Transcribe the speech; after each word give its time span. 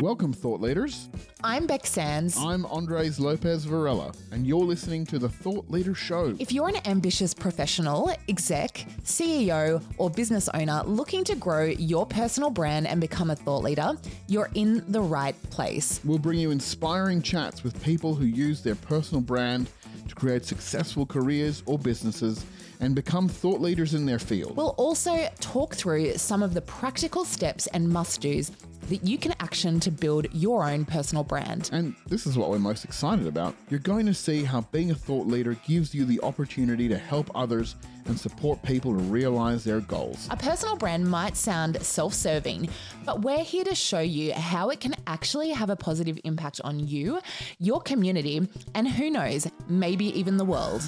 Welcome, 0.00 0.32
thought 0.32 0.60
leaders. 0.60 1.08
I'm 1.42 1.66
Bec 1.66 1.84
Sands. 1.84 2.36
I'm 2.36 2.62
Andrés 2.62 3.18
López-Varela, 3.18 4.12
and 4.30 4.46
you're 4.46 4.64
listening 4.64 5.04
to 5.06 5.18
the 5.18 5.28
Thought 5.28 5.68
Leader 5.68 5.92
Show. 5.92 6.36
If 6.38 6.52
you're 6.52 6.68
an 6.68 6.76
ambitious 6.86 7.34
professional, 7.34 8.12
exec, 8.28 8.86
CEO, 9.02 9.82
or 9.96 10.08
business 10.08 10.48
owner 10.54 10.84
looking 10.86 11.24
to 11.24 11.34
grow 11.34 11.64
your 11.64 12.06
personal 12.06 12.48
brand 12.48 12.86
and 12.86 13.00
become 13.00 13.30
a 13.30 13.34
thought 13.34 13.64
leader, 13.64 13.94
you're 14.28 14.50
in 14.54 14.84
the 14.86 15.00
right 15.00 15.34
place. 15.50 16.00
We'll 16.04 16.18
bring 16.18 16.38
you 16.38 16.52
inspiring 16.52 17.20
chats 17.20 17.64
with 17.64 17.82
people 17.82 18.14
who 18.14 18.26
use 18.26 18.62
their 18.62 18.76
personal 18.76 19.20
brand 19.20 19.68
to 20.06 20.14
create 20.14 20.44
successful 20.44 21.06
careers 21.06 21.64
or 21.66 21.76
businesses 21.76 22.46
and 22.78 22.94
become 22.94 23.28
thought 23.28 23.60
leaders 23.60 23.94
in 23.94 24.06
their 24.06 24.20
field. 24.20 24.56
We'll 24.56 24.76
also 24.78 25.28
talk 25.40 25.74
through 25.74 26.14
some 26.18 26.44
of 26.44 26.54
the 26.54 26.60
practical 26.60 27.24
steps 27.24 27.66
and 27.68 27.88
must 27.88 28.20
dos 28.20 28.52
that 28.88 29.04
you 29.04 29.18
can 29.18 29.34
action 29.40 29.80
to 29.80 29.90
build 29.90 30.26
your 30.32 30.64
own 30.64 30.84
personal 30.84 31.24
brand. 31.24 31.70
And 31.72 31.94
this 32.06 32.26
is 32.26 32.36
what 32.36 32.50
we're 32.50 32.58
most 32.58 32.84
excited 32.84 33.26
about. 33.26 33.54
You're 33.70 33.80
going 33.80 34.06
to 34.06 34.14
see 34.14 34.44
how 34.44 34.62
being 34.72 34.90
a 34.90 34.94
thought 34.94 35.26
leader 35.26 35.54
gives 35.66 35.94
you 35.94 36.04
the 36.04 36.20
opportunity 36.22 36.88
to 36.88 36.98
help 36.98 37.30
others 37.34 37.76
and 38.06 38.18
support 38.18 38.62
people 38.62 38.92
to 38.92 39.02
realize 39.04 39.64
their 39.64 39.80
goals. 39.80 40.26
A 40.30 40.36
personal 40.36 40.76
brand 40.76 41.08
might 41.08 41.36
sound 41.36 41.80
self 41.82 42.14
serving, 42.14 42.68
but 43.04 43.22
we're 43.22 43.44
here 43.44 43.64
to 43.64 43.74
show 43.74 44.00
you 44.00 44.32
how 44.32 44.70
it 44.70 44.80
can 44.80 44.94
actually 45.06 45.50
have 45.50 45.70
a 45.70 45.76
positive 45.76 46.18
impact 46.24 46.60
on 46.64 46.86
you, 46.86 47.20
your 47.58 47.80
community, 47.80 48.48
and 48.74 48.88
who 48.88 49.10
knows, 49.10 49.46
maybe 49.68 50.06
even 50.18 50.38
the 50.38 50.44
world. 50.44 50.82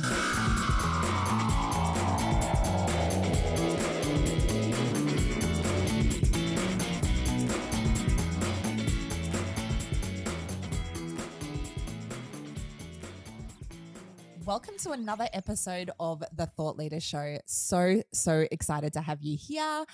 Welcome 14.46 14.76
to 14.78 14.92
another 14.92 15.28
episode 15.34 15.90
of 16.00 16.22
the 16.34 16.46
Thought 16.46 16.78
Leader 16.78 16.98
Show. 16.98 17.38
So, 17.44 18.02
so 18.14 18.46
excited 18.50 18.94
to 18.94 19.02
have 19.02 19.20
you 19.20 19.36
here. 19.38 19.84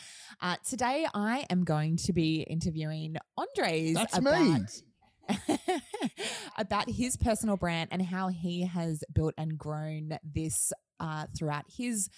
Uh, 0.41 0.55
today, 0.65 1.05
I 1.13 1.47
am 1.51 1.65
going 1.65 1.97
to 1.99 2.13
be 2.13 2.43
interviewing 2.43 3.17
Andrés 3.37 3.95
That's 3.95 4.17
about, 4.17 5.71
about 6.59 6.89
his 6.89 7.17
personal 7.17 7.57
brand 7.57 7.89
and 7.91 8.01
how 8.01 8.29
he 8.29 8.67
has 8.67 9.03
built 9.13 9.35
and 9.37 9.59
grown 9.59 10.17
this 10.23 10.73
uh, 11.01 11.27
throughout 11.37 11.65
his 11.69 12.09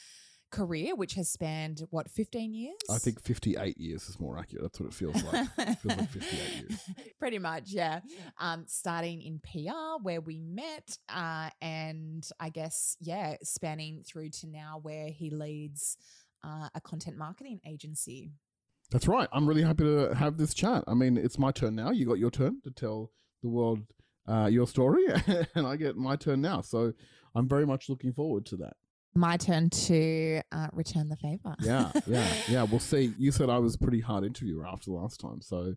career, 0.50 0.94
which 0.94 1.14
has 1.14 1.28
spanned 1.28 1.86
what, 1.90 2.10
15 2.10 2.54
years? 2.54 2.76
I 2.90 2.98
think 2.98 3.20
58 3.20 3.78
years 3.78 4.08
is 4.08 4.18
more 4.18 4.38
accurate. 4.38 4.62
That's 4.62 4.80
what 4.80 4.88
it 4.88 4.94
feels 4.94 5.22
like. 5.22 5.48
it 5.58 5.78
feels 5.78 5.98
like 5.98 6.10
58 6.10 6.54
years. 6.56 6.80
Pretty 7.18 7.38
much, 7.38 7.70
yeah. 7.70 8.00
Um, 8.38 8.64
starting 8.66 9.22
in 9.22 9.40
PR 9.40 10.02
where 10.02 10.20
we 10.20 10.38
met, 10.38 10.98
uh, 11.08 11.50
and 11.60 12.28
I 12.40 12.48
guess 12.48 12.96
yeah, 13.00 13.36
spanning 13.42 14.02
through 14.06 14.30
to 14.30 14.46
now 14.46 14.80
where 14.82 15.08
he 15.08 15.30
leads 15.30 15.96
uh, 16.44 16.68
a 16.74 16.80
content 16.80 17.16
marketing 17.16 17.60
agency. 17.66 18.30
That's 18.90 19.06
right. 19.06 19.28
I'm 19.32 19.46
really 19.46 19.62
happy 19.62 19.84
to 19.84 20.14
have 20.14 20.38
this 20.38 20.54
chat. 20.54 20.84
I 20.86 20.94
mean, 20.94 21.18
it's 21.18 21.38
my 21.38 21.52
turn 21.52 21.74
now. 21.74 21.90
You 21.90 22.06
got 22.06 22.18
your 22.18 22.30
turn 22.30 22.62
to 22.64 22.70
tell 22.70 23.10
the 23.42 23.48
world 23.48 23.80
uh, 24.26 24.46
your 24.46 24.66
story, 24.66 25.04
and 25.54 25.66
I 25.66 25.76
get 25.76 25.96
my 25.96 26.16
turn 26.16 26.40
now. 26.40 26.62
So 26.62 26.94
I'm 27.34 27.48
very 27.48 27.66
much 27.66 27.88
looking 27.88 28.12
forward 28.12 28.46
to 28.46 28.56
that. 28.58 28.74
My 29.18 29.36
turn 29.36 29.68
to 29.70 30.40
uh, 30.52 30.68
return 30.72 31.08
the 31.08 31.16
favor. 31.16 31.56
Yeah, 31.60 31.90
yeah, 32.06 32.32
yeah. 32.48 32.62
We'll 32.62 32.78
see. 32.78 33.12
You 33.18 33.32
said 33.32 33.50
I 33.50 33.58
was 33.58 33.74
a 33.74 33.78
pretty 33.78 34.00
hard 34.00 34.22
interviewer 34.24 34.64
after 34.64 34.90
the 34.90 34.96
last 34.96 35.18
time, 35.18 35.40
so 35.40 35.74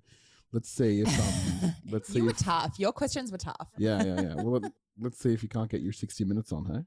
let's 0.51 0.69
see 0.69 1.01
if 1.01 1.63
um, 1.63 1.73
let's 1.89 2.09
see. 2.09 2.19
you 2.19 2.25
were 2.25 2.31
if, 2.31 2.37
tough. 2.37 2.75
Your 2.77 2.91
questions 2.91 3.31
were 3.31 3.39
tough. 3.39 3.69
yeah, 3.79 4.03
yeah, 4.03 4.21
yeah. 4.21 4.33
Well, 4.43 4.59
let, 4.61 4.71
let's 4.99 5.17
see 5.17 5.33
if 5.33 5.41
you 5.41 5.49
can't 5.49 5.71
get 5.71 5.81
your 5.81 5.91
60 5.91 6.23
minutes 6.23 6.51
on, 6.51 6.65
hey? 6.65 6.81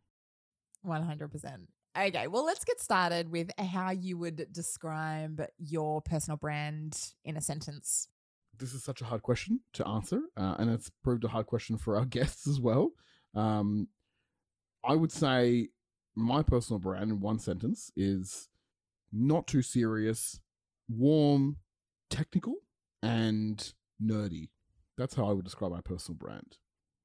One 0.83 1.03
hundred 1.03 1.33
percent. 1.33 1.63
Okay, 1.99 2.29
well, 2.29 2.45
let's 2.45 2.65
get 2.65 2.81
started 2.81 3.33
with 3.33 3.51
how 3.59 3.91
you 3.91 4.17
would 4.19 4.47
describe 4.53 5.45
your 5.59 6.03
personal 6.03 6.37
brand 6.37 6.97
in 7.25 7.37
a 7.37 7.41
sentence. 7.41 8.07
this 8.59 8.75
is 8.75 8.85
such 8.85 9.01
a 9.01 9.05
hard 9.07 9.23
question 9.23 9.59
to 9.73 9.87
answer, 9.89 10.21
uh, 10.37 10.55
and 10.59 10.71
it's 10.71 10.89
proved 11.03 11.25
a 11.25 11.29
hard 11.29 11.47
question 11.47 11.79
for 11.79 11.97
our 11.97 12.05
guests 12.05 12.47
as 12.47 12.61
well. 12.61 12.91
Um, 13.35 13.89
I 14.85 14.95
would 14.95 15.11
say 15.11 15.71
my 16.15 16.43
personal 16.43 16.79
brand 16.79 17.11
in 17.11 17.21
one 17.21 17.39
sentence 17.39 17.91
is 17.97 18.49
not 19.13 19.47
too 19.47 19.63
serious, 19.63 20.41
warm, 20.89 21.59
technical, 22.11 22.57
and 23.03 23.73
nerdy. 24.03 24.51
That's 24.97 25.15
how 25.15 25.29
I 25.29 25.33
would 25.33 25.45
describe 25.45 25.73
my 25.73 25.81
personal 25.81 26.19
brand. 26.19 26.59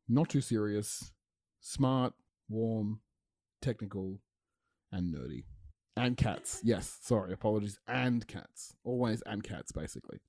Not 0.07 0.29
too 0.29 0.41
serious, 0.41 1.11
smart, 1.59 2.13
warm, 2.47 3.01
technical, 3.61 4.21
and 4.91 5.13
nerdy. 5.13 5.45
And 5.97 6.15
cats. 6.15 6.61
Yes, 6.63 6.97
sorry, 7.01 7.33
apologies. 7.33 7.77
And 7.87 8.25
cats. 8.27 8.75
Always 8.83 9.21
and 9.23 9.43
cats, 9.43 9.71
basically 9.71 10.19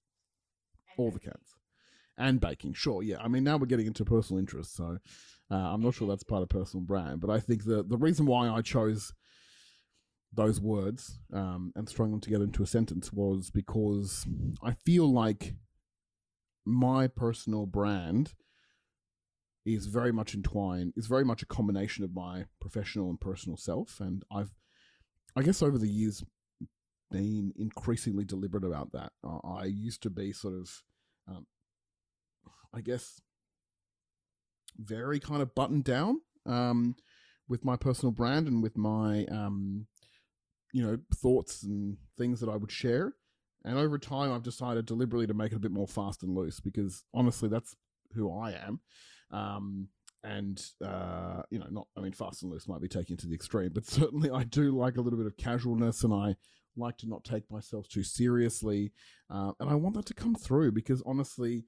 all 1.00 1.10
the 1.10 1.20
cats 1.20 1.54
and 2.18 2.40
baking 2.40 2.74
sure 2.74 3.02
yeah 3.02 3.16
i 3.20 3.28
mean 3.28 3.44
now 3.44 3.56
we're 3.56 3.66
getting 3.66 3.86
into 3.86 4.04
personal 4.04 4.38
interest 4.38 4.74
so 4.74 4.98
uh, 5.50 5.54
i'm 5.54 5.82
not 5.82 5.94
sure 5.94 6.08
that's 6.08 6.22
part 6.22 6.42
of 6.42 6.48
personal 6.48 6.84
brand 6.84 7.20
but 7.20 7.30
i 7.30 7.38
think 7.38 7.64
the 7.64 7.82
the 7.82 7.96
reason 7.96 8.26
why 8.26 8.48
i 8.48 8.60
chose 8.60 9.12
those 10.32 10.60
words 10.60 11.18
um, 11.32 11.72
and 11.74 11.88
strung 11.88 12.12
them 12.12 12.20
together 12.20 12.44
into 12.44 12.62
a 12.62 12.66
sentence 12.66 13.12
was 13.12 13.50
because 13.50 14.26
i 14.62 14.72
feel 14.72 15.12
like 15.12 15.54
my 16.64 17.08
personal 17.08 17.66
brand 17.66 18.34
is 19.66 19.86
very 19.86 20.12
much 20.12 20.34
entwined 20.34 20.92
is 20.96 21.06
very 21.06 21.24
much 21.24 21.42
a 21.42 21.46
combination 21.46 22.04
of 22.04 22.14
my 22.14 22.44
professional 22.60 23.10
and 23.10 23.20
personal 23.20 23.56
self 23.56 23.98
and 24.00 24.22
i've 24.32 24.52
i 25.36 25.42
guess 25.42 25.62
over 25.62 25.78
the 25.78 25.88
years 25.88 26.22
been 27.10 27.52
increasingly 27.56 28.24
deliberate 28.24 28.64
about 28.64 28.92
that. 28.92 29.12
I 29.44 29.64
used 29.64 30.02
to 30.02 30.10
be 30.10 30.32
sort 30.32 30.54
of, 30.54 30.82
um, 31.28 31.46
I 32.74 32.80
guess, 32.80 33.20
very 34.76 35.20
kind 35.20 35.42
of 35.42 35.54
buttoned 35.54 35.84
down 35.84 36.20
um, 36.46 36.96
with 37.48 37.64
my 37.64 37.76
personal 37.76 38.12
brand 38.12 38.46
and 38.46 38.62
with 38.62 38.76
my, 38.76 39.24
um, 39.26 39.86
you 40.72 40.82
know, 40.82 40.98
thoughts 41.16 41.62
and 41.62 41.96
things 42.16 42.40
that 42.40 42.48
I 42.48 42.56
would 42.56 42.72
share. 42.72 43.14
And 43.64 43.76
over 43.76 43.98
time, 43.98 44.32
I've 44.32 44.42
decided 44.42 44.86
deliberately 44.86 45.26
to 45.26 45.34
make 45.34 45.52
it 45.52 45.56
a 45.56 45.60
bit 45.60 45.72
more 45.72 45.88
fast 45.88 46.22
and 46.22 46.34
loose 46.34 46.60
because 46.60 47.04
honestly, 47.12 47.48
that's 47.48 47.76
who 48.14 48.32
I 48.32 48.52
am. 48.52 48.80
Um, 49.30 49.88
and 50.22 50.62
uh, 50.84 51.42
you 51.50 51.58
know, 51.58 51.66
not 51.70 51.86
I 51.96 52.00
mean, 52.00 52.12
fast 52.12 52.42
and 52.42 52.52
loose 52.52 52.68
might 52.68 52.82
be 52.82 52.88
taken 52.88 53.16
to 53.18 53.26
the 53.26 53.34
extreme, 53.34 53.70
but 53.74 53.86
certainly 53.86 54.30
I 54.30 54.44
do 54.44 54.76
like 54.76 54.96
a 54.96 55.00
little 55.00 55.18
bit 55.18 55.26
of 55.26 55.36
casualness, 55.36 56.04
and 56.04 56.12
I 56.12 56.36
like 56.76 56.98
to 56.98 57.08
not 57.08 57.24
take 57.24 57.50
myself 57.50 57.88
too 57.88 58.02
seriously, 58.02 58.92
uh, 59.30 59.52
and 59.60 59.68
I 59.68 59.74
want 59.74 59.94
that 59.96 60.06
to 60.06 60.14
come 60.14 60.34
through 60.34 60.72
because 60.72 61.02
honestly, 61.06 61.64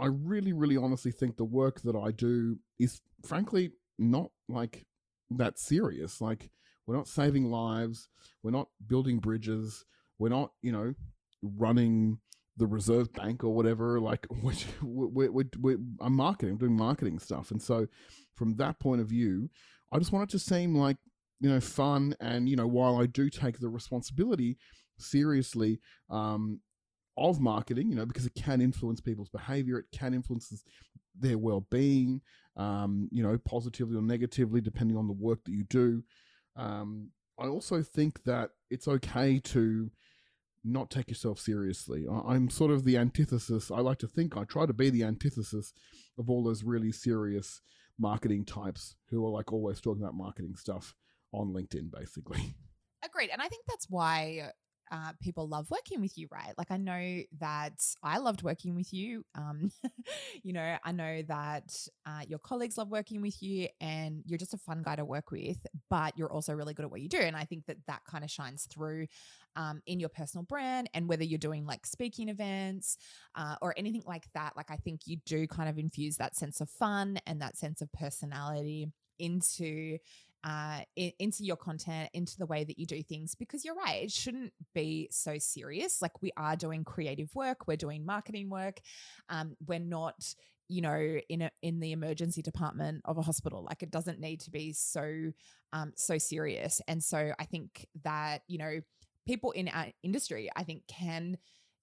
I 0.00 0.06
really, 0.06 0.52
really, 0.52 0.76
honestly 0.76 1.12
think 1.12 1.36
the 1.36 1.44
work 1.44 1.82
that 1.82 1.94
I 1.94 2.10
do 2.10 2.56
is 2.78 3.02
frankly 3.24 3.72
not 3.98 4.30
like 4.48 4.86
that 5.30 5.58
serious. 5.58 6.20
Like 6.20 6.50
we're 6.86 6.96
not 6.96 7.08
saving 7.08 7.50
lives, 7.50 8.08
we're 8.42 8.50
not 8.50 8.68
building 8.86 9.18
bridges, 9.18 9.84
we're 10.18 10.30
not, 10.30 10.52
you 10.62 10.72
know, 10.72 10.94
running 11.42 12.18
the 12.56 12.66
Reserve 12.66 13.12
Bank 13.12 13.44
or 13.44 13.54
whatever. 13.54 14.00
Like 14.00 14.26
we're, 14.42 14.54
we're, 14.82 15.44
we're, 15.58 15.78
I'm 16.00 16.16
marketing, 16.16 16.54
I'm 16.54 16.58
doing 16.58 16.76
marketing 16.76 17.18
stuff, 17.18 17.50
and 17.50 17.60
so 17.60 17.86
from 18.34 18.56
that 18.56 18.78
point 18.80 19.02
of 19.02 19.08
view, 19.08 19.50
I 19.92 19.98
just 19.98 20.12
want 20.12 20.30
it 20.30 20.32
to 20.32 20.38
seem 20.38 20.74
like 20.74 20.96
you 21.40 21.50
know 21.50 21.60
fun, 21.60 22.14
and 22.20 22.48
you 22.48 22.56
know 22.56 22.66
while 22.66 23.00
I 23.00 23.06
do 23.06 23.28
take 23.28 23.60
the 23.60 23.68
responsibility 23.68 24.56
seriously. 24.98 25.80
Um, 26.08 26.60
of 27.20 27.38
marketing, 27.38 27.90
you 27.90 27.94
know, 27.94 28.06
because 28.06 28.26
it 28.26 28.34
can 28.34 28.60
influence 28.60 29.00
people's 29.00 29.28
behavior, 29.28 29.78
it 29.78 29.86
can 29.96 30.14
influence 30.14 30.64
their 31.18 31.38
well-being, 31.38 32.20
um, 32.56 33.08
you 33.12 33.22
know, 33.22 33.38
positively 33.38 33.96
or 33.96 34.02
negatively, 34.02 34.60
depending 34.60 34.96
on 34.96 35.06
the 35.06 35.12
work 35.12 35.44
that 35.44 35.52
you 35.52 35.64
do. 35.64 36.02
Um, 36.56 37.10
I 37.38 37.46
also 37.46 37.82
think 37.82 38.24
that 38.24 38.50
it's 38.70 38.88
okay 38.88 39.38
to 39.38 39.90
not 40.64 40.90
take 40.90 41.08
yourself 41.08 41.38
seriously. 41.38 42.06
I- 42.10 42.34
I'm 42.34 42.50
sort 42.50 42.70
of 42.70 42.84
the 42.84 42.96
antithesis. 42.96 43.70
I 43.70 43.80
like 43.80 43.98
to 43.98 44.08
think 44.08 44.36
I 44.36 44.44
try 44.44 44.66
to 44.66 44.74
be 44.74 44.90
the 44.90 45.04
antithesis 45.04 45.72
of 46.18 46.28
all 46.28 46.42
those 46.42 46.64
really 46.64 46.92
serious 46.92 47.60
marketing 47.98 48.44
types 48.44 48.96
who 49.10 49.24
are 49.26 49.30
like 49.30 49.52
always 49.52 49.80
talking 49.80 50.02
about 50.02 50.14
marketing 50.14 50.56
stuff 50.56 50.94
on 51.32 51.52
LinkedIn, 51.52 51.90
basically. 51.90 52.56
Agreed. 53.02 53.30
And 53.30 53.40
I 53.40 53.48
think 53.48 53.64
that's 53.66 53.86
why 53.88 54.52
uh, 54.90 55.12
people 55.20 55.46
love 55.48 55.70
working 55.70 56.00
with 56.00 56.18
you, 56.18 56.26
right? 56.32 56.52
Like 56.58 56.70
I 56.70 56.76
know 56.76 57.22
that 57.38 57.80
I 58.02 58.18
loved 58.18 58.42
working 58.42 58.74
with 58.74 58.92
you. 58.92 59.24
Um, 59.34 59.70
you 60.42 60.52
know, 60.52 60.76
I 60.84 60.92
know 60.92 61.22
that 61.22 61.72
uh, 62.06 62.22
your 62.26 62.38
colleagues 62.38 62.76
love 62.76 62.90
working 62.90 63.22
with 63.22 63.42
you, 63.42 63.68
and 63.80 64.22
you're 64.26 64.38
just 64.38 64.54
a 64.54 64.58
fun 64.58 64.82
guy 64.82 64.96
to 64.96 65.04
work 65.04 65.30
with. 65.30 65.58
But 65.88 66.18
you're 66.18 66.32
also 66.32 66.52
really 66.54 66.74
good 66.74 66.84
at 66.84 66.90
what 66.90 67.00
you 67.00 67.08
do, 67.08 67.18
and 67.18 67.36
I 67.36 67.44
think 67.44 67.66
that 67.66 67.76
that 67.86 68.04
kind 68.04 68.24
of 68.24 68.30
shines 68.30 68.66
through 68.66 69.06
um, 69.56 69.82
in 69.86 70.00
your 70.00 70.08
personal 70.08 70.44
brand. 70.44 70.90
And 70.94 71.08
whether 71.08 71.24
you're 71.24 71.38
doing 71.38 71.66
like 71.66 71.86
speaking 71.86 72.28
events 72.28 72.98
uh, 73.34 73.56
or 73.62 73.74
anything 73.76 74.02
like 74.06 74.26
that, 74.34 74.56
like 74.56 74.70
I 74.70 74.76
think 74.76 75.02
you 75.06 75.18
do 75.24 75.46
kind 75.46 75.68
of 75.68 75.78
infuse 75.78 76.16
that 76.16 76.36
sense 76.36 76.60
of 76.60 76.68
fun 76.68 77.18
and 77.26 77.40
that 77.42 77.56
sense 77.56 77.80
of 77.80 77.92
personality 77.92 78.88
into 79.18 79.98
uh, 80.44 80.80
in, 80.96 81.12
into 81.18 81.44
your 81.44 81.56
content, 81.56 82.10
into 82.14 82.36
the 82.38 82.46
way 82.46 82.64
that 82.64 82.78
you 82.78 82.86
do 82.86 83.02
things, 83.02 83.34
because 83.34 83.64
you're 83.64 83.74
right, 83.74 84.04
it 84.04 84.10
shouldn't 84.10 84.52
be 84.74 85.08
so 85.10 85.36
serious. 85.38 86.00
Like 86.00 86.22
we 86.22 86.32
are 86.36 86.56
doing 86.56 86.84
creative 86.84 87.34
work, 87.34 87.66
we're 87.66 87.76
doing 87.76 88.04
marketing 88.06 88.48
work, 88.48 88.80
um, 89.28 89.56
we're 89.66 89.78
not, 89.78 90.34
you 90.68 90.82
know, 90.82 91.18
in 91.28 91.42
a 91.42 91.50
in 91.62 91.80
the 91.80 91.92
emergency 91.92 92.42
department 92.42 93.02
of 93.04 93.18
a 93.18 93.22
hospital. 93.22 93.64
Like 93.64 93.82
it 93.82 93.90
doesn't 93.90 94.20
need 94.20 94.40
to 94.42 94.50
be 94.50 94.72
so 94.72 95.32
um, 95.72 95.92
so 95.96 96.18
serious. 96.18 96.80
And 96.88 97.02
so 97.02 97.32
I 97.38 97.44
think 97.44 97.86
that 98.04 98.42
you 98.46 98.58
know 98.58 98.80
people 99.26 99.50
in 99.52 99.68
our 99.68 99.86
industry, 100.02 100.50
I 100.56 100.64
think 100.64 100.82
can 100.88 101.36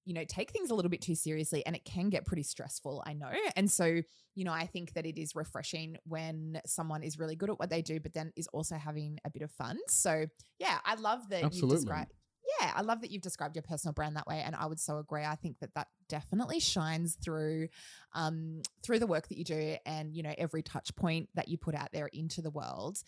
you 0.07 0.13
know, 0.13 0.23
take 0.23 0.51
things 0.51 0.71
a 0.71 0.75
little 0.75 0.89
bit 0.89 1.01
too 1.01 1.15
seriously 1.15 1.65
and 1.65 1.75
it 1.75 1.83
can 1.83 2.09
get 2.09 2.25
pretty 2.25 2.41
stressful, 2.41 3.03
I 3.05 3.11
know. 3.11 3.29
And 3.57 3.69
so, 3.69 4.01
you 4.35 4.45
know, 4.45 4.53
I 4.53 4.65
think 4.65 4.93
that 4.93 5.05
it 5.05 5.19
is 5.19 5.35
refreshing 5.35 5.97
when 6.05 6.61
someone 6.65 7.03
is 7.03 7.19
really 7.19 7.35
good 7.35 7.49
at 7.49 7.59
what 7.59 7.69
they 7.69 7.81
do, 7.81 7.99
but 7.99 8.13
then 8.13 8.31
is 8.37 8.47
also 8.53 8.77
having 8.77 9.19
a 9.25 9.29
bit 9.29 9.41
of 9.41 9.51
fun. 9.51 9.77
So, 9.89 10.25
yeah, 10.59 10.77
I 10.85 10.95
love 10.95 11.27
that 11.29 11.43
Absolutely. 11.43 11.75
you've 11.75 11.81
described. 11.81 12.13
Yeah, 12.61 12.71
I 12.73 12.81
love 12.83 13.01
that 13.01 13.11
you've 13.11 13.21
described 13.21 13.57
your 13.57 13.63
personal 13.63 13.91
brand 13.91 14.15
that 14.15 14.25
way, 14.25 14.41
and 14.43 14.55
I 14.55 14.65
would 14.67 14.79
so 14.79 14.99
agree. 14.99 15.25
I 15.25 15.35
think 15.35 15.59
that 15.59 15.73
that 15.75 15.87
definitely 16.07 16.61
shines 16.61 17.17
through, 17.21 17.67
um, 18.13 18.61
through 18.83 18.99
the 18.99 19.07
work 19.07 19.27
that 19.27 19.37
you 19.37 19.43
do, 19.43 19.75
and 19.85 20.15
you 20.15 20.23
know 20.23 20.33
every 20.37 20.63
touch 20.63 20.95
point 20.95 21.27
that 21.35 21.49
you 21.49 21.57
put 21.57 21.75
out 21.75 21.89
there 21.91 22.07
into 22.07 22.41
the 22.41 22.49
world. 22.49 22.99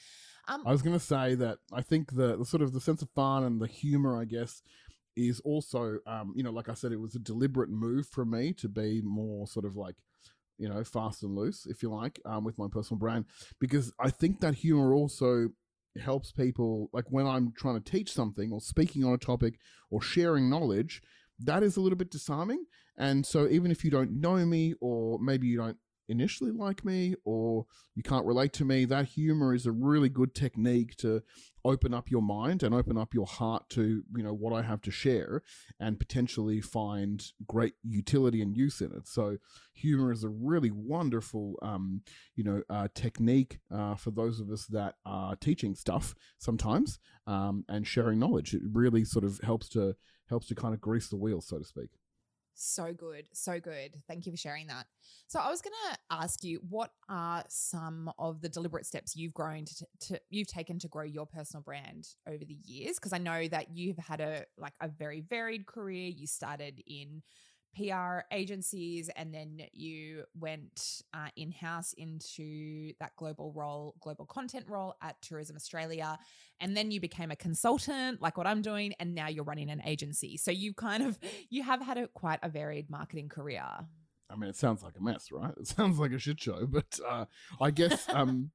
Um, 0.50 0.64
I 0.66 0.72
was 0.72 0.82
going 0.82 1.00
to 1.00 1.04
say 1.04 1.36
that 1.36 1.60
I 1.72 1.82
think 1.82 2.14
the, 2.14 2.36
the 2.36 2.46
sort 2.46 2.62
of 2.62 2.74
the 2.74 2.82
sense 2.82 3.02
of 3.02 3.10
fun 3.12 3.46
and 3.46 3.62
the 3.62 3.68
humor, 3.68 4.20
I 4.20 4.26
guess, 4.26 4.62
is 5.16 5.40
also, 5.42 5.98
um, 6.08 6.34
you 6.36 6.44
know, 6.44 6.52
like 6.52 6.70
I 6.70 6.74
said, 6.74 6.92
it 6.92 7.00
was 7.00 7.16
a 7.16 7.20
deliberate 7.20 7.70
move 7.70 8.08
for 8.08 8.26
me 8.26 8.54
to 8.54 8.70
be 8.70 9.02
more 9.04 9.48
sort 9.48 9.66
of 9.66 9.76
like, 9.76 9.96
you 10.58 10.68
know, 10.70 10.84
fast 10.84 11.24
and 11.24 11.36
loose, 11.36 11.66
if 11.66 11.82
you 11.82 11.90
like, 11.90 12.20
um, 12.26 12.44
with 12.44 12.58
my 12.58 12.68
personal 12.70 13.00
brand, 13.00 13.26
because 13.60 13.94
I 14.00 14.10
think 14.10 14.42
that 14.42 14.56
humor 14.56 14.94
also 14.94 15.50
helps 16.02 16.32
people, 16.32 16.90
like 16.94 17.06
when 17.10 17.26
I'm 17.26 17.54
trying 17.58 17.82
to 17.82 17.92
teach 17.92 18.14
something 18.14 18.52
or 18.52 18.62
speaking 18.62 19.04
on 19.04 19.14
a 19.14 19.18
topic 19.18 19.60
or 19.90 20.02
sharing 20.02 20.50
knowledge, 20.50 21.02
that 21.40 21.64
is 21.64 21.78
a 21.78 21.82
little 21.82 21.98
bit 21.98 22.12
disarming. 22.12 22.66
And 22.98 23.26
so 23.26 23.48
even 23.48 23.72
if 23.72 23.84
you 23.84 23.92
don't 23.92 24.20
know 24.20 24.46
me 24.46 24.74
or 24.82 25.20
maybe 25.20 25.48
you 25.48 25.58
don't 25.58 25.78
initially 26.10 26.52
like 26.52 26.84
me 26.84 27.16
or 27.24 27.66
you 27.96 28.04
can't 28.04 28.26
relate 28.26 28.52
to 28.54 28.66
me, 28.66 28.86
that 28.86 29.06
humor 29.06 29.54
is 29.54 29.66
a 29.66 29.72
really 29.72 30.10
good 30.10 30.34
technique 30.34 30.96
to 30.98 31.22
open 31.64 31.94
up 31.94 32.10
your 32.10 32.22
mind 32.22 32.64
and 32.64 32.74
open 32.74 32.98
up 32.98 33.14
your 33.14 33.26
heart 33.26 33.70
to 33.70 34.04
you 34.16 34.24
know 34.24 34.34
what 34.34 34.54
I 34.54 34.62
have 34.62 34.82
to 34.82 34.92
share 34.92 35.44
and 35.80 36.00
potentially 36.00 36.62
find 36.62 37.24
great 37.48 37.74
utility 37.84 38.42
and 38.42 38.56
use 38.56 38.82
in 38.82 38.92
it. 38.92 39.08
So 39.08 39.38
humor 39.74 40.12
is 40.12 40.24
a 40.24 40.30
really 40.30 40.72
wonderful 40.72 41.56
um, 41.62 42.02
you 42.36 42.44
know 42.44 42.64
uh, 42.70 42.88
technique 42.96 43.60
uh, 43.72 43.96
for 43.96 44.12
those 44.12 44.40
of 44.40 44.50
us 44.50 44.66
that 44.68 44.96
are 45.06 45.36
teaching 45.36 45.76
stuff 45.76 46.16
sometimes 46.38 47.00
um, 47.28 47.66
and 47.70 47.86
sharing 47.86 48.20
knowledge. 48.20 48.54
It 48.54 48.62
really 48.72 49.06
sort 49.06 49.26
of 49.26 49.40
helps 49.44 49.70
to 49.70 49.96
helps 50.30 50.48
to 50.48 50.56
kind 50.56 50.74
of 50.74 50.82
grease 50.82 51.10
the 51.10 51.18
wheels, 51.18 51.48
so 51.48 51.60
to 51.60 51.66
speak. 51.66 51.90
So 52.62 52.92
good. 52.92 53.26
So 53.32 53.58
good. 53.58 53.96
Thank 54.10 54.26
you 54.26 54.34
for 54.34 54.38
sharing 54.38 54.68
that. 54.68 54.86
So 55.28 55.40
I 55.40 55.50
was 55.50 55.62
going 55.62 55.74
to 55.92 55.98
ask 56.12 56.44
you 56.44 56.60
what 56.70 56.92
are 57.08 57.46
some 57.48 58.12
of 58.20 58.42
the 58.42 58.50
deliberate 58.50 58.86
steps 58.86 59.16
you've 59.16 59.34
grown 59.34 59.64
to, 59.64 59.86
to 60.08 60.22
you've 60.30 60.50
taken 60.50 60.78
to 60.80 60.90
grow 60.90 61.06
your 61.06 61.26
personal 61.26 61.64
brand 61.64 62.10
over 62.28 62.44
the 62.44 62.58
years 62.66 62.96
because 62.96 63.14
I 63.14 63.18
know 63.18 63.48
that 63.48 63.72
you've 63.72 63.98
had 63.98 64.20
a 64.20 64.44
like 64.58 64.74
a 64.82 64.90
very 64.90 65.22
varied 65.22 65.68
career. 65.68 66.10
You 66.10 66.28
started 66.28 66.84
in 66.86 67.22
PR 67.76 68.20
agencies, 68.32 69.10
and 69.16 69.34
then 69.34 69.62
you 69.72 70.24
went 70.38 71.02
uh, 71.14 71.28
in 71.36 71.52
house 71.52 71.94
into 71.94 72.94
that 73.00 73.16
global 73.16 73.52
role, 73.54 73.96
global 74.02 74.26
content 74.26 74.66
role 74.68 74.96
at 75.02 75.22
Tourism 75.22 75.56
Australia. 75.56 76.18
And 76.60 76.76
then 76.76 76.92
you 76.92 77.00
became 77.00 77.32
a 77.32 77.36
consultant, 77.36 78.22
like 78.22 78.38
what 78.38 78.48
I'm 78.48 78.62
doing, 78.62 78.94
and 79.00 79.16
now 79.16 79.28
you're 79.28 79.44
running 79.44 79.70
an 79.70 79.82
agency. 79.86 80.38
So 80.38 80.52
you 80.52 80.74
kind 80.74 81.04
of 81.04 81.20
you 81.50 81.64
have 81.64 81.82
had 81.82 81.98
a 81.98 82.08
quite 82.08 82.40
a 82.44 82.50
varied 82.50 82.90
marketing 82.90 83.30
career. 83.30 83.64
I 84.32 84.36
mean, 84.36 84.50
it 84.50 84.56
sounds 84.56 84.84
like 84.84 84.94
a 84.98 85.04
mess, 85.04 85.32
right? 85.32 85.54
It 85.60 85.68
sounds 85.68 85.98
like 85.98 86.12
a 86.12 86.20
shit 86.20 86.40
show, 86.40 86.66
but 86.68 87.00
uh, 87.08 87.26
I 87.60 87.72
guess 87.72 88.08
um, 88.10 88.52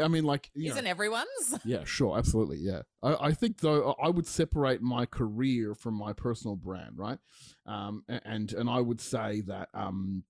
I 0.00 0.08
mean, 0.08 0.24
like, 0.24 0.50
isn't 0.54 0.84
know, 0.84 0.90
everyone's? 0.90 1.58
Yeah, 1.64 1.84
sure, 1.84 2.16
absolutely, 2.16 2.58
yeah. 2.58 2.82
I, 3.02 3.28
I, 3.28 3.32
think 3.32 3.60
though 3.60 3.94
I 4.02 4.08
would 4.08 4.26
separate 4.26 4.80
my 4.80 5.06
career 5.06 5.74
from 5.74 5.94
my 5.94 6.12
personal 6.12 6.56
brand, 6.56 6.96
right? 6.96 7.18
Um, 7.66 8.04
and 8.08 8.52
and 8.52 8.70
I 8.70 8.80
would 8.80 9.00
say 9.00 9.42
that 9.42 9.68
um, 9.74 10.24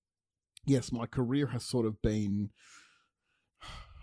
yes, 0.65 0.91
my 0.91 1.05
career 1.05 1.47
has 1.47 1.63
sort 1.63 1.85
of 1.85 2.01
been 2.01 2.51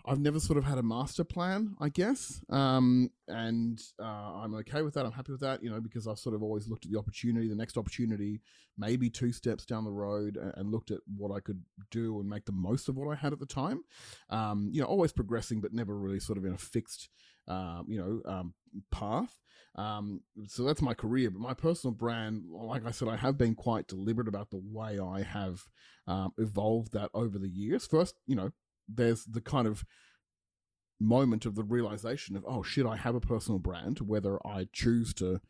I've 0.07 0.21
never 0.21 0.41
sort 0.41 0.59
of 0.59 0.65
had 0.65 0.79
a 0.79 0.83
master 0.83 1.25
plan, 1.25 1.75
I 1.81 1.89
guess, 1.89 2.43
um, 2.49 3.11
and 3.29 3.81
uh, 4.01 4.05
I'm 4.43 4.55
okay 4.57 4.83
with 4.83 4.95
that. 4.95 5.05
I'm 5.05 5.13
happy 5.13 5.33
with 5.33 5.43
that, 5.43 5.63
you 5.63 5.71
know, 5.71 5.81
because 5.81 6.07
I've 6.07 6.19
sort 6.19 6.35
of 6.35 6.43
always 6.43 6.69
looked 6.69 6.87
at 6.87 6.93
the 6.93 6.99
opportunity, 6.99 7.49
the 7.49 7.55
next 7.55 7.77
opportunity, 7.77 8.41
maybe 8.79 9.11
two 9.11 9.33
steps 9.33 9.67
down 9.67 9.85
the 9.85 9.91
road, 9.91 10.37
and, 10.37 10.71
looked 10.71 10.93
at 10.93 11.01
what 11.17 11.35
I 11.35 11.41
could 11.41 11.61
do 11.91 12.21
and 12.21 12.29
make 12.29 12.45
the 12.45 12.53
most 12.53 12.89
of 12.89 12.97
what 12.97 13.11
I 13.11 13.17
had 13.17 13.33
at 13.33 13.41
the 13.41 13.47
time. 13.47 13.83
Um, 14.31 14.71
you 14.73 14.81
know, 14.81 14.87
always 14.87 15.13
progressing, 15.13 15.61
but 15.61 15.73
never 15.73 15.97
really 15.97 16.21
sort 16.21 16.39
of 16.39 16.45
in 16.45 16.53
a 16.53 16.59
fixed, 16.59 17.09
um, 17.49 17.87
you 17.89 17.99
know, 17.99 18.31
um, 18.31 18.55
path. 18.93 19.37
Um, 19.75 20.21
so 20.47 20.65
that's 20.65 20.83
my 20.83 20.95
career, 20.95 21.31
but 21.31 21.41
my 21.41 21.55
personal 21.55 21.95
brand, 21.95 22.45
like 22.51 22.87
I 22.87 22.91
said, 22.91 23.09
I 23.09 23.17
have 23.17 23.39
been 23.39 23.55
quite 23.55 23.87
deliberate 23.87 24.29
about 24.29 24.51
the 24.51 24.63
way 24.63 24.99
I 24.99 25.23
have 25.23 25.63
um, 26.07 26.33
evolved 26.39 26.93
that 26.93 27.11
over 27.15 27.39
the 27.39 27.49
years. 27.49 27.87
First, 27.87 28.15
you 28.27 28.37
know, 28.37 28.51
there's 28.95 29.25
the 29.25 29.41
kind 29.41 29.67
of 29.67 29.85
moment 31.01 31.47
of 31.47 31.55
the 31.55 31.65
realization 31.65 32.37
of 32.37 32.45
oh 32.47 32.63
shit 32.63 32.85
i 32.85 32.97
have 32.97 33.15
a 33.15 33.21
personal 33.21 33.59
brand 33.59 34.01
whether 34.01 34.39
i 34.47 34.67
choose 34.73 35.15
to 35.15 35.41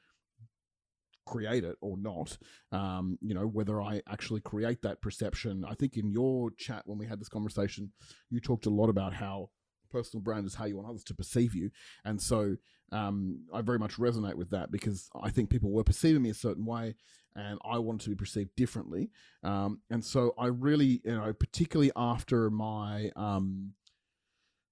create 1.26 1.64
it 1.64 1.76
or 1.80 1.96
not 1.96 2.38
um, 2.72 3.18
you 3.20 3.34
know 3.34 3.46
whether 3.46 3.80
i 3.80 4.02
actually 4.08 4.40
create 4.40 4.82
that 4.82 5.00
perception. 5.00 5.64
I 5.68 5.74
think 5.74 5.96
in 5.96 6.10
your 6.10 6.50
chat 6.58 6.82
when 6.86 6.98
we 6.98 7.06
had 7.06 7.20
this 7.20 7.28
conversation 7.28 7.92
you 8.30 8.40
talked 8.40 8.66
a 8.66 8.70
lot 8.70 8.88
about 8.88 9.14
how 9.14 9.50
personal 9.90 10.22
brand 10.22 10.46
is 10.46 10.54
how 10.54 10.64
you 10.64 10.76
want 10.76 10.88
others 10.88 11.04
to 11.04 11.14
perceive 11.14 11.54
you. 11.54 11.70
And 12.04 12.20
so 12.20 12.56
um, 12.92 13.44
i 13.54 13.60
very 13.60 13.78
much 13.78 13.96
resonate 13.96 14.34
with 14.34 14.50
that 14.50 14.72
because 14.72 15.08
i 15.22 15.30
think 15.30 15.48
people 15.48 15.70
were 15.70 15.84
perceiving 15.84 16.22
me 16.22 16.30
a 16.30 16.34
certain 16.34 16.66
way 16.66 16.96
and 17.36 17.58
i 17.64 17.78
wanted 17.78 18.00
to 18.00 18.10
be 18.10 18.16
perceived 18.16 18.54
differently 18.56 19.10
um, 19.42 19.80
and 19.90 20.04
so 20.04 20.34
i 20.38 20.46
really 20.46 21.00
you 21.04 21.16
know 21.16 21.32
particularly 21.32 21.92
after 21.96 22.50
my 22.50 23.10
um, 23.16 23.72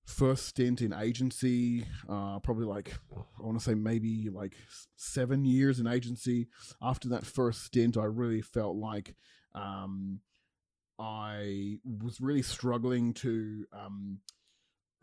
first 0.08 0.46
stint 0.46 0.80
in 0.80 0.94
agency, 0.94 1.84
uh, 2.08 2.38
probably 2.38 2.64
like 2.64 2.94
I 3.12 3.42
want 3.42 3.58
to 3.58 3.64
say 3.64 3.74
maybe 3.74 4.30
like 4.30 4.54
seven 4.96 5.44
years 5.44 5.78
in 5.78 5.86
agency. 5.86 6.48
After 6.80 7.10
that 7.10 7.26
first 7.26 7.64
stint, 7.64 7.96
I 7.96 8.04
really 8.04 8.40
felt 8.40 8.76
like 8.76 9.14
um, 9.54 10.20
I 10.98 11.78
was 11.84 12.20
really 12.20 12.42
struggling 12.42 13.12
to 13.14 13.66
um, 13.72 14.18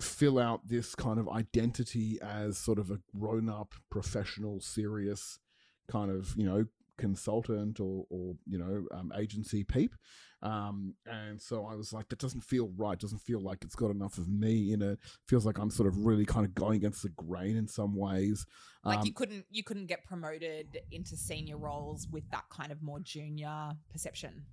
fill 0.02 0.40
out 0.40 0.68
this 0.68 0.96
kind 0.96 1.20
of 1.20 1.30
identity 1.30 2.18
as 2.22 2.58
sort 2.58 2.80
of 2.80 2.90
a 2.90 3.00
grown-up, 3.16 3.76
professional, 3.90 4.60
serious 4.60 5.40
kind 5.88 6.10
of 6.10 6.34
you 6.36 6.44
know 6.44 6.66
consultant 6.98 7.80
or, 7.80 8.06
or 8.10 8.36
you 8.48 8.58
know 8.58 8.86
um, 8.98 9.12
agency 9.18 9.64
peep. 9.64 9.94
Um, 10.42 10.94
and 11.08 11.42
so 11.42 11.66
i 11.66 11.76
was 11.76 11.92
like 11.92 12.08
that 12.10 12.20
doesn't 12.20 12.42
feel 12.42 12.72
right. 12.76 13.00
Doesn't 13.00 13.22
feel 13.22 13.42
like 13.42 13.64
it's 13.64 13.76
got 13.76 13.92
enough 13.92 14.18
of 14.18 14.28
me 14.30 14.74
in 14.74 14.82
it. 14.82 15.00
Feels 15.28 15.46
like 15.46 15.58
i'm 15.58 15.72
sort 15.72 15.88
of 15.88 16.06
really 16.06 16.26
kind 16.26 16.46
of 16.46 16.54
going 16.54 16.78
against 16.78 17.04
the 17.04 17.10
grain 17.10 17.56
in 17.58 17.68
some 17.68 17.96
ways. 17.96 18.46
Like 18.84 19.00
um, 19.00 19.06
you 19.06 19.14
couldn't 19.14 19.46
you 19.50 19.64
couldn't 19.64 19.88
get 19.88 20.04
promoted 20.04 20.80
into 20.92 21.16
senior 21.16 21.58
roles 21.58 22.08
with 22.12 22.30
that 22.32 22.46
kind 22.50 22.72
of 22.72 22.82
more 22.82 23.00
junior 23.00 23.72
perception? 23.92 24.46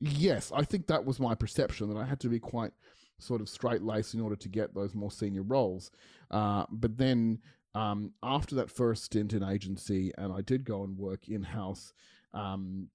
Yes 0.00 0.52
i 0.54 0.62
think 0.62 0.86
that 0.86 1.04
was 1.04 1.18
my 1.18 1.34
perception 1.34 1.88
that 1.88 1.98
i 1.98 2.04
had 2.04 2.20
to 2.20 2.28
be 2.28 2.38
quite 2.38 2.72
sort 3.18 3.40
of 3.40 3.48
straight 3.48 3.82
laced 3.82 4.14
in 4.14 4.20
order 4.20 4.36
to 4.36 4.48
get 4.48 4.74
those 4.74 4.94
more 4.94 5.10
senior 5.10 5.42
roles. 5.42 5.90
Uh, 6.30 6.64
but 6.70 6.96
then 6.96 7.38
um, 7.74 8.12
after 8.22 8.54
that 8.56 8.70
first 8.70 9.04
stint 9.04 9.32
in 9.32 9.42
agency, 9.42 10.12
and 10.16 10.32
I 10.32 10.40
did 10.40 10.64
go 10.64 10.84
and 10.84 10.96
work 10.96 11.28
in 11.28 11.42
house, 11.42 11.92
um, 12.34 12.88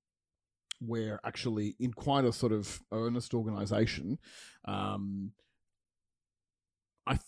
where 0.79 1.19
actually 1.23 1.75
in 1.79 1.93
quite 1.93 2.25
a 2.25 2.33
sort 2.33 2.51
of 2.51 2.81
earnest 2.91 3.33
organization, 3.33 4.19
um, 4.65 5.31
I 7.05 7.19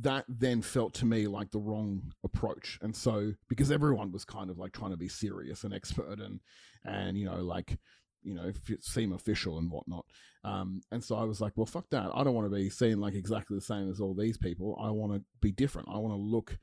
that 0.00 0.24
then 0.28 0.62
felt 0.62 0.94
to 0.94 1.06
me 1.06 1.26
like 1.26 1.50
the 1.50 1.60
wrong 1.60 2.12
approach, 2.24 2.78
and 2.82 2.96
so 2.96 3.32
because 3.48 3.70
everyone 3.70 4.10
was 4.10 4.24
kind 4.24 4.50
of 4.50 4.58
like 4.58 4.72
trying 4.72 4.90
to 4.90 4.96
be 4.96 5.08
serious 5.08 5.64
and 5.64 5.74
expert 5.74 6.18
and 6.18 6.40
and 6.84 7.18
you 7.18 7.26
know 7.26 7.42
like 7.42 7.78
you 8.22 8.34
know 8.34 8.50
seem 8.80 9.12
official 9.12 9.58
and 9.58 9.70
whatnot, 9.70 10.06
um, 10.44 10.80
and 10.90 11.04
so 11.04 11.16
I 11.16 11.24
was 11.24 11.40
like, 11.40 11.52
well, 11.56 11.66
fuck 11.66 11.90
that. 11.90 12.10
I 12.14 12.24
don't 12.24 12.34
want 12.34 12.50
to 12.50 12.56
be 12.56 12.70
seen 12.70 13.00
like 13.00 13.14
exactly 13.14 13.56
the 13.56 13.62
same 13.62 13.90
as 13.90 14.00
all 14.00 14.14
these 14.14 14.38
people. 14.38 14.78
I 14.82 14.90
want 14.90 15.12
to 15.12 15.22
be 15.40 15.52
different. 15.52 15.88
I 15.92 15.98
want 15.98 16.14
to 16.14 16.20
look 16.20 16.58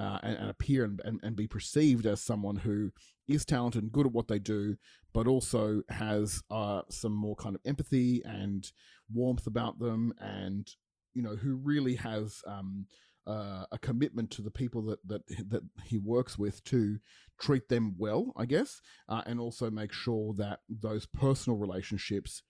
uh, 0.00 0.18
and, 0.22 0.36
and, 0.38 0.50
appear 0.50 0.84
and, 0.84 1.00
and, 1.04 1.20
and, 1.22 1.36
be 1.36 1.46
perceived 1.46 2.06
as 2.06 2.22
someone 2.22 2.56
who 2.56 2.90
is 3.28 3.44
talented 3.44 3.82
and 3.82 3.92
good 3.92 4.06
at 4.06 4.12
what 4.12 4.28
they 4.28 4.38
do, 4.38 4.76
but 5.12 5.26
also 5.26 5.82
has 5.90 6.42
uh, 6.50 6.80
some 6.88 7.12
more 7.12 7.36
kind 7.36 7.54
of 7.54 7.60
empathy 7.66 8.22
and 8.24 8.72
warmth 9.12 9.46
about 9.46 9.78
them, 9.78 10.14
and 10.18 10.70
you 11.12 11.22
know 11.22 11.36
who 11.36 11.54
really 11.56 11.96
has 11.96 12.40
um, 12.46 12.86
uh, 13.26 13.64
a 13.70 13.78
commitment 13.78 14.30
to 14.30 14.42
the 14.42 14.50
people 14.50 14.82
that 14.82 15.06
that 15.06 15.22
that 15.50 15.62
he 15.84 15.98
works 15.98 16.38
with 16.38 16.64
to 16.64 16.98
treat 17.38 17.68
them 17.68 17.94
well, 17.98 18.32
I 18.36 18.46
guess, 18.46 18.80
uh, 19.08 19.20
and 19.26 19.38
also 19.38 19.70
make 19.70 19.92
sure 19.92 20.32
that 20.38 20.60
those 20.68 21.04
personal 21.04 21.58
relationships 21.58 22.42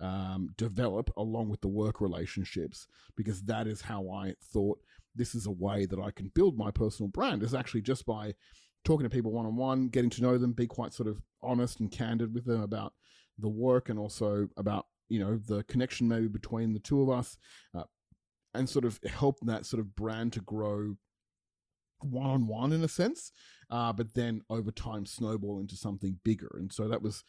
um, 0.00 0.50
develop 0.56 1.10
along 1.16 1.48
with 1.48 1.62
the 1.62 1.68
work 1.68 2.00
relationships, 2.00 2.86
because 3.16 3.42
that 3.42 3.66
is 3.66 3.82
how 3.82 4.10
I 4.10 4.34
thought 4.52 4.80
this 5.14 5.34
is 5.34 5.46
a 5.46 5.50
way 5.50 5.86
that 5.86 5.98
I 5.98 6.10
can 6.10 6.30
build 6.34 6.56
my 6.56 6.70
personal 6.70 7.08
brand 7.08 7.42
is 7.42 7.54
actually 7.54 7.82
just 7.82 8.06
by 8.06 8.34
talking 8.84 9.04
to 9.04 9.14
people 9.14 9.32
one 9.32 9.46
on 9.46 9.56
one, 9.56 9.88
getting 9.88 10.10
to 10.10 10.22
know 10.22 10.38
them, 10.38 10.52
be 10.52 10.66
quite 10.66 10.92
sort 10.92 11.08
of 11.08 11.20
honest 11.42 11.80
and 11.80 11.90
candid 11.90 12.34
with 12.34 12.46
them 12.46 12.62
about 12.62 12.92
the 13.38 13.48
work 13.48 13.88
and 13.88 13.98
also 13.98 14.48
about 14.56 14.86
you 15.08 15.18
know 15.18 15.38
the 15.48 15.64
connection 15.64 16.06
maybe 16.06 16.28
between 16.28 16.72
the 16.72 16.78
two 16.78 17.02
of 17.02 17.10
us, 17.10 17.36
uh, 17.76 17.84
and 18.54 18.68
sort 18.68 18.84
of 18.84 19.00
help 19.08 19.38
that 19.42 19.66
sort 19.66 19.80
of 19.80 19.94
brand 19.94 20.32
to 20.32 20.40
grow 20.40 20.96
one 22.02 22.30
on 22.30 22.46
one 22.46 22.72
in 22.72 22.82
a 22.82 22.88
sense, 22.88 23.32
uh, 23.70 23.92
but 23.92 24.14
then 24.14 24.40
over 24.48 24.70
time 24.70 25.04
snowball 25.04 25.60
into 25.60 25.76
something 25.76 26.18
bigger. 26.24 26.50
And 26.54 26.72
so 26.72 26.88
that 26.88 27.02
was 27.02 27.22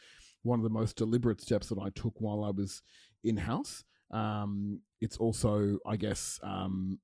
one 0.44 0.60
of 0.60 0.64
the 0.64 0.70
most 0.70 0.96
deliberate 0.96 1.42
steps 1.42 1.68
that 1.70 1.80
I 1.80 1.90
took 1.94 2.14
while 2.20 2.44
I 2.44 2.52
was 2.52 2.82
in 3.24 3.38
house. 3.38 3.84
Um, 4.12 4.82
it's 5.00 5.18
also, 5.18 5.80
I 5.86 5.96
guess, 5.96 6.40
um, 6.44 7.00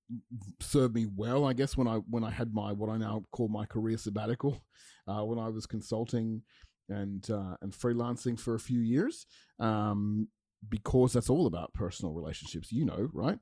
served 0.59 0.93
me 0.93 1.07
well. 1.15 1.45
I 1.45 1.53
guess 1.53 1.77
when 1.77 1.87
I 1.87 1.95
when 2.09 2.23
I 2.23 2.29
had 2.29 2.53
my 2.53 2.71
what 2.73 2.89
I 2.89 2.97
now 2.97 3.23
call 3.31 3.47
my 3.47 3.65
career 3.65 3.97
sabbatical, 3.97 4.61
uh, 5.07 5.23
when 5.23 5.39
I 5.39 5.49
was 5.49 5.65
consulting 5.65 6.43
and 6.89 7.29
uh, 7.29 7.55
and 7.61 7.71
freelancing 7.71 8.39
for 8.39 8.55
a 8.55 8.59
few 8.59 8.81
years, 8.81 9.25
um, 9.59 10.27
because 10.69 11.13
that's 11.13 11.29
all 11.29 11.47
about 11.47 11.73
personal 11.73 12.13
relationships. 12.13 12.71
You 12.71 12.85
know, 12.85 13.09
right? 13.13 13.39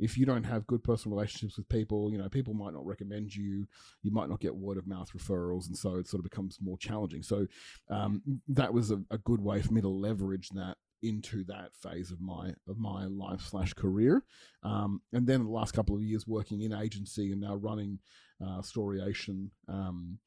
If 0.00 0.18
you 0.18 0.26
don't 0.26 0.44
have 0.44 0.66
good 0.66 0.82
personal 0.82 1.16
relationships 1.16 1.56
with 1.56 1.68
people, 1.68 2.10
you 2.10 2.18
know, 2.18 2.28
people 2.28 2.52
might 2.52 2.74
not 2.74 2.84
recommend 2.84 3.32
you. 3.32 3.64
You 4.02 4.12
might 4.12 4.28
not 4.28 4.40
get 4.40 4.54
word 4.54 4.76
of 4.76 4.88
mouth 4.88 5.08
referrals, 5.16 5.68
and 5.68 5.76
so 5.76 5.96
it 5.96 6.08
sort 6.08 6.18
of 6.18 6.28
becomes 6.28 6.58
more 6.60 6.76
challenging. 6.78 7.22
So 7.22 7.46
um, 7.88 8.20
that 8.48 8.74
was 8.74 8.90
a, 8.90 9.00
a 9.12 9.18
good 9.18 9.40
way 9.40 9.62
for 9.62 9.72
me 9.72 9.80
to 9.80 9.88
leverage 9.88 10.48
that 10.50 10.76
into 11.04 11.44
that 11.44 11.74
phase 11.74 12.10
of 12.10 12.20
my 12.20 12.54
of 12.68 12.78
my 12.78 13.06
life 13.06 13.42
slash 13.42 13.74
career, 13.74 14.24
um, 14.62 15.02
and 15.12 15.26
then 15.26 15.44
the 15.44 15.50
last 15.50 15.72
couple 15.72 15.94
of 15.94 16.02
years 16.02 16.26
working 16.26 16.62
in 16.62 16.72
agency 16.72 17.30
and 17.32 17.40
now 17.40 17.54
running 17.54 17.98
uh, 18.42 18.60
Storyation. 18.60 19.50
Um, 19.68 20.18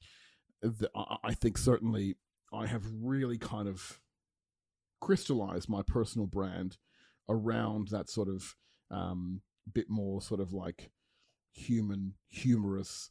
the, 0.62 0.90
I, 0.96 1.18
I 1.24 1.34
think 1.34 1.58
certainly 1.58 2.16
I 2.54 2.68
have 2.68 2.84
really 3.02 3.38
kind 3.38 3.68
of 3.68 4.00
crystallized 5.02 5.70
my 5.70 5.82
personal 5.82 6.28
brand 6.28 6.78
around 7.30 7.90
that 7.90 8.10
sort 8.10 8.30
of 8.30 8.56
um, 8.90 9.42
bit 9.74 9.90
more 9.90 10.22
sort 10.22 10.40
of 10.40 10.54
like 10.54 10.92
human, 11.52 12.14
humorous, 12.30 13.10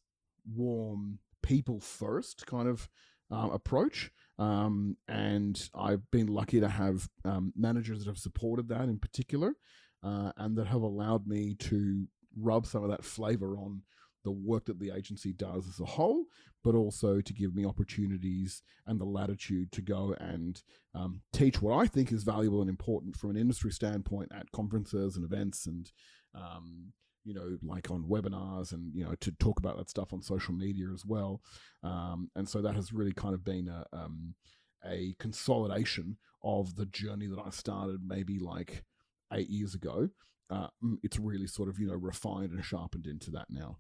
warm, 0.55 1.19
people 1.43 1.81
first 1.81 2.47
kind 2.47 2.69
of 2.69 2.89
um, 3.31 3.51
approach. 3.51 4.11
Um, 4.39 4.97
and 5.09 5.69
I've 5.75 6.11
been 6.11 6.27
lucky 6.27 6.61
to 6.61 6.69
have 6.69 7.09
um, 7.25 7.53
managers 7.57 8.01
that 8.01 8.11
have 8.11 8.19
supported 8.19 8.69
that 8.69 8.83
in 8.83 8.99
particular 8.99 9.55
uh, 10.03 10.33
and 10.37 10.57
that 10.57 10.67
have 10.67 10.83
allowed 10.83 11.27
me 11.27 11.55
to 11.55 12.07
rub 12.39 12.67
some 12.67 12.85
of 12.85 12.91
that 12.91 13.05
flavor 13.05 13.57
on 13.57 13.83
the 14.25 14.31
work 14.33 14.67
that 14.67 14.79
the 14.79 14.91
agency 14.91 15.33
does 15.33 15.69
as 15.69 15.81
a 15.81 15.85
whole, 15.85 16.25
but 16.65 16.75
also 16.75 17.21
to 17.21 17.33
give 17.33 17.55
me 17.55 17.65
opportunities 17.65 18.61
and 18.87 19.01
the 19.01 19.05
latitude 19.05 19.71
to 19.71 19.81
go 19.81 20.17
and 20.19 20.63
um, 20.95 21.23
teach 21.33 21.63
what 21.63 21.79
I 21.79 21.87
think 21.87 22.11
is 22.11 22.25
valuable 22.25 22.61
and 22.61 22.69
important 22.69 23.17
from 23.17 23.31
an 23.31 23.37
industry 23.37 23.71
standpoint 23.71 24.33
at 24.35 24.51
conferences 24.51 25.17
and 25.17 25.25
events 25.25 25.67
and 25.67 25.91
um, 26.35 26.93
you 27.27 27.35
know, 27.35 27.59
like 27.63 27.91
on 27.91 28.05
webinars 28.05 28.73
and, 28.73 28.95
you 28.95 29.05
know, 29.05 29.15
to 29.21 29.33
talk 29.33 29.59
about 29.59 29.77
that 29.77 29.91
stuff 29.91 30.13
on 30.13 30.23
social 30.23 30.55
media 30.55 30.87
as 30.95 31.05
well. 31.05 31.41
Um, 31.83 32.31
and 32.37 32.49
so 32.49 32.63
that 32.63 32.77
has 32.77 32.93
really 32.93 33.13
kind 33.13 33.35
of 33.35 33.45
been 33.45 33.69
a, 33.69 33.85
um, 33.93 34.35
a 34.85 35.17
consolidation 35.19 36.17
of 36.45 36.77
the 36.77 36.87
journey 36.87 37.27
that 37.27 37.43
I 37.45 37.51
started 37.51 38.01
maybe 38.07 38.39
like 38.39 38.85
eight 39.33 39.51
years 39.51 39.75
ago. 39.75 40.09
Uh, 40.49 40.69
mm, 40.83 40.99
it's 41.03 41.19
really 41.19 41.49
sort 41.49 41.69
of, 41.69 41.81
you 41.81 41.89
know, 41.89 41.95
refined 41.95 42.53
and 42.53 42.65
sharpened 42.65 43.07
into 43.07 43.33
that 43.33 43.47
now. 43.51 43.79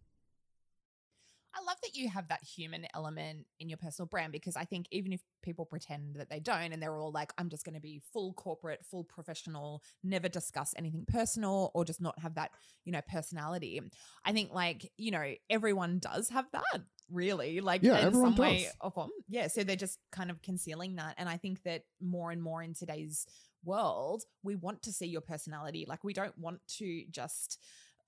I 1.56 1.64
love 1.64 1.76
that 1.82 1.96
you 1.96 2.08
have 2.10 2.28
that 2.28 2.42
human 2.42 2.86
element 2.94 3.46
in 3.58 3.68
your 3.68 3.78
personal 3.78 4.06
brand 4.06 4.32
because 4.32 4.56
I 4.56 4.64
think 4.64 4.86
even 4.90 5.12
if 5.12 5.20
people 5.42 5.64
pretend 5.64 6.16
that 6.16 6.28
they 6.28 6.40
don't 6.40 6.72
and 6.72 6.82
they're 6.82 6.98
all 6.98 7.12
like, 7.12 7.32
I'm 7.38 7.48
just 7.48 7.64
going 7.64 7.74
to 7.74 7.80
be 7.80 8.02
full 8.12 8.34
corporate, 8.34 8.84
full 8.84 9.04
professional, 9.04 9.82
never 10.04 10.28
discuss 10.28 10.74
anything 10.76 11.04
personal 11.08 11.70
or 11.74 11.84
just 11.84 12.00
not 12.00 12.18
have 12.18 12.34
that, 12.34 12.50
you 12.84 12.92
know, 12.92 13.00
personality. 13.10 13.80
I 14.24 14.32
think 14.32 14.52
like, 14.52 14.90
you 14.96 15.10
know, 15.10 15.32
everyone 15.48 15.98
does 15.98 16.28
have 16.28 16.46
that 16.52 16.82
really 17.10 17.60
like 17.60 17.82
yeah, 17.82 18.06
in 18.06 18.12
some 18.12 18.30
does. 18.30 18.38
way 18.38 18.66
of 18.80 18.94
them. 18.94 19.10
Yeah. 19.28 19.46
So 19.46 19.64
they're 19.64 19.76
just 19.76 19.98
kind 20.12 20.30
of 20.30 20.42
concealing 20.42 20.96
that. 20.96 21.14
And 21.18 21.28
I 21.28 21.36
think 21.36 21.62
that 21.62 21.82
more 22.00 22.30
and 22.30 22.42
more 22.42 22.62
in 22.62 22.74
today's 22.74 23.26
world, 23.64 24.24
we 24.42 24.56
want 24.56 24.82
to 24.82 24.92
see 24.92 25.06
your 25.06 25.20
personality. 25.20 25.86
Like 25.88 26.04
we 26.04 26.12
don't 26.12 26.36
want 26.38 26.60
to 26.78 27.04
just 27.10 27.58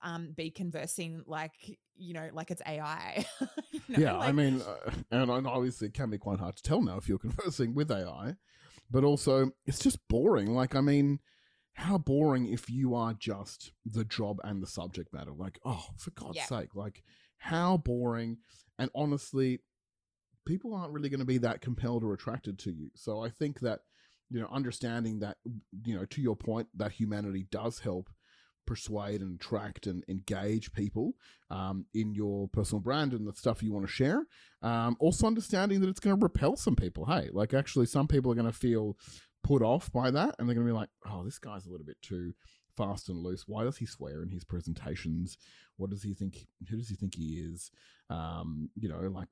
um, 0.01 0.33
be 0.35 0.51
conversing 0.51 1.23
like 1.25 1.53
you 1.95 2.13
know 2.13 2.29
like 2.33 2.51
it's 2.51 2.61
AI. 2.65 3.25
you 3.41 3.47
know, 3.89 3.99
yeah, 3.99 4.13
like- 4.13 4.29
I 4.29 4.31
mean, 4.31 4.61
uh, 4.61 4.91
and 5.11 5.47
obviously 5.47 5.87
it 5.87 5.93
can 5.93 6.09
be 6.09 6.17
quite 6.17 6.39
hard 6.39 6.55
to 6.55 6.63
tell 6.63 6.81
now 6.81 6.97
if 6.97 7.07
you're 7.07 7.17
conversing 7.19 7.73
with 7.73 7.91
AI, 7.91 8.35
but 8.89 9.03
also 9.03 9.51
it's 9.65 9.79
just 9.79 9.99
boring. 10.07 10.53
Like, 10.53 10.75
I 10.75 10.81
mean, 10.81 11.19
how 11.73 11.97
boring 11.97 12.51
if 12.51 12.69
you 12.69 12.95
are 12.95 13.13
just 13.13 13.71
the 13.85 14.05
job 14.05 14.37
and 14.43 14.61
the 14.61 14.67
subject 14.67 15.13
matter. 15.13 15.31
Like, 15.31 15.59
oh, 15.65 15.85
for 15.97 16.11
God's 16.11 16.37
yeah. 16.37 16.45
sake, 16.45 16.75
like 16.75 17.03
how 17.37 17.77
boring. 17.77 18.37
And 18.77 18.89
honestly, 18.95 19.59
people 20.45 20.73
aren't 20.73 20.93
really 20.93 21.09
going 21.09 21.19
to 21.19 21.25
be 21.25 21.37
that 21.39 21.61
compelled 21.61 22.03
or 22.03 22.13
attracted 22.13 22.59
to 22.59 22.71
you. 22.71 22.89
So 22.95 23.23
I 23.23 23.29
think 23.29 23.59
that 23.61 23.79
you 24.29 24.39
know 24.39 24.47
understanding 24.51 25.19
that 25.19 25.37
you 25.85 25.95
know 25.95 26.05
to 26.05 26.21
your 26.21 26.35
point 26.35 26.67
that 26.75 26.91
humanity 26.91 27.47
does 27.51 27.79
help 27.79 28.09
persuade 28.69 29.19
and 29.19 29.41
attract 29.41 29.87
and 29.87 30.05
engage 30.07 30.71
people 30.73 31.15
um, 31.49 31.87
in 31.95 32.13
your 32.13 32.47
personal 32.49 32.79
brand 32.79 33.13
and 33.13 33.27
the 33.27 33.33
stuff 33.33 33.63
you 33.63 33.73
want 33.73 33.83
to 33.83 33.91
share. 33.91 34.27
Um, 34.61 34.95
also, 34.99 35.25
understanding 35.25 35.81
that 35.81 35.89
it's 35.89 35.99
going 35.99 36.15
to 36.15 36.21
repel 36.21 36.55
some 36.55 36.75
people. 36.75 37.07
Hey, 37.07 37.29
like 37.33 37.55
actually, 37.55 37.87
some 37.87 38.07
people 38.07 38.31
are 38.31 38.35
going 38.35 38.45
to 38.45 38.53
feel 38.53 38.95
put 39.43 39.63
off 39.63 39.91
by 39.91 40.11
that 40.11 40.35
and 40.37 40.47
they're 40.47 40.53
going 40.53 40.67
to 40.67 40.71
be 40.71 40.77
like, 40.77 40.89
oh, 41.09 41.23
this 41.23 41.39
guy's 41.39 41.65
a 41.65 41.71
little 41.71 41.85
bit 41.85 41.97
too 42.03 42.33
fast 42.77 43.09
and 43.09 43.17
loose. 43.23 43.45
Why 43.47 43.63
does 43.63 43.77
he 43.77 43.87
swear 43.87 44.21
in 44.21 44.29
his 44.29 44.43
presentations? 44.43 45.39
What 45.77 45.89
does 45.89 46.03
he 46.03 46.13
think? 46.13 46.45
Who 46.69 46.77
does 46.77 46.89
he 46.89 46.95
think 46.95 47.15
he 47.15 47.39
is? 47.39 47.71
Um, 48.11 48.69
you 48.75 48.87
know, 48.87 48.99
like 48.99 49.29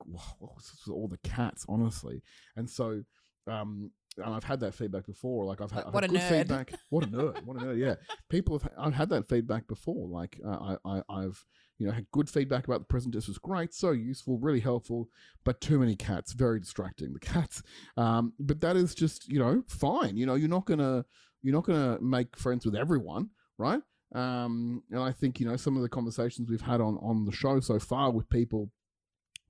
all 0.90 1.08
the 1.08 1.18
cats, 1.18 1.64
honestly. 1.68 2.22
And 2.56 2.68
so, 2.68 3.04
um, 3.46 3.92
and 4.24 4.34
I've 4.34 4.44
had 4.44 4.60
that 4.60 4.74
feedback 4.74 5.06
before. 5.06 5.44
Like 5.44 5.60
I've 5.60 5.70
had, 5.70 5.84
I've 5.84 5.94
what 5.94 6.02
had 6.04 6.10
good 6.10 6.20
nerd. 6.20 6.28
feedback. 6.28 6.72
What 6.90 7.04
a 7.04 7.06
nerd! 7.08 7.44
What 7.44 7.56
a 7.56 7.66
nerd! 7.66 7.78
Yeah, 7.78 7.94
people 8.28 8.58
have. 8.58 8.70
I've 8.78 8.94
had 8.94 9.08
that 9.10 9.28
feedback 9.28 9.66
before. 9.68 10.08
Like 10.08 10.40
uh, 10.46 10.76
I, 10.84 11.02
I, 11.08 11.22
have 11.22 11.38
you 11.78 11.86
know 11.86 11.92
had 11.92 12.10
good 12.10 12.28
feedback 12.28 12.66
about 12.66 12.80
the 12.80 12.86
present. 12.86 13.14
This 13.14 13.28
was 13.28 13.38
great, 13.38 13.74
so 13.74 13.90
useful, 13.90 14.38
really 14.38 14.60
helpful, 14.60 15.08
but 15.44 15.60
too 15.60 15.78
many 15.78 15.96
cats, 15.96 16.32
very 16.32 16.60
distracting. 16.60 17.12
The 17.12 17.20
cats. 17.20 17.62
Um, 17.96 18.32
but 18.38 18.60
that 18.60 18.76
is 18.76 18.94
just 18.94 19.28
you 19.28 19.38
know 19.38 19.62
fine. 19.68 20.16
You 20.16 20.26
know 20.26 20.34
you're 20.34 20.48
not 20.48 20.66
gonna 20.66 21.04
you're 21.42 21.54
not 21.54 21.64
gonna 21.64 21.98
make 22.00 22.36
friends 22.36 22.64
with 22.64 22.74
everyone, 22.74 23.30
right? 23.58 23.80
Um, 24.14 24.82
and 24.90 25.00
I 25.00 25.12
think 25.12 25.38
you 25.38 25.46
know 25.46 25.56
some 25.56 25.76
of 25.76 25.82
the 25.82 25.88
conversations 25.88 26.50
we've 26.50 26.60
had 26.60 26.80
on 26.80 26.98
on 27.02 27.24
the 27.24 27.32
show 27.32 27.60
so 27.60 27.78
far 27.78 28.10
with 28.10 28.28
people 28.30 28.70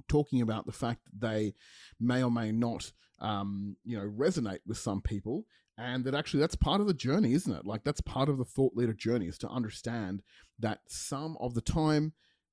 talking 0.08 0.40
about 0.40 0.66
the 0.66 0.72
fact 0.72 1.04
that 1.04 1.28
they 1.28 1.54
may 2.00 2.22
or 2.22 2.30
may 2.30 2.52
not, 2.52 2.92
um, 3.20 3.76
you 3.84 3.96
know, 3.96 4.08
resonate 4.08 4.60
with 4.66 4.78
some 4.78 5.00
people, 5.00 5.46
and 5.76 6.04
that 6.04 6.14
actually 6.14 6.40
that's 6.40 6.56
part 6.56 6.80
of 6.80 6.86
the 6.86 6.94
journey, 6.94 7.34
isn't 7.34 7.54
it? 7.54 7.64
Like 7.64 7.84
that's 7.84 8.00
part 8.00 8.28
of 8.28 8.38
the 8.38 8.44
thought 8.44 8.74
leader 8.74 8.92
journey 8.92 9.26
is 9.26 9.38
to 9.38 9.48
understand 9.48 10.22
that 10.58 10.80
some 10.88 11.36
of 11.40 11.54
the 11.54 11.60
time, 11.60 12.12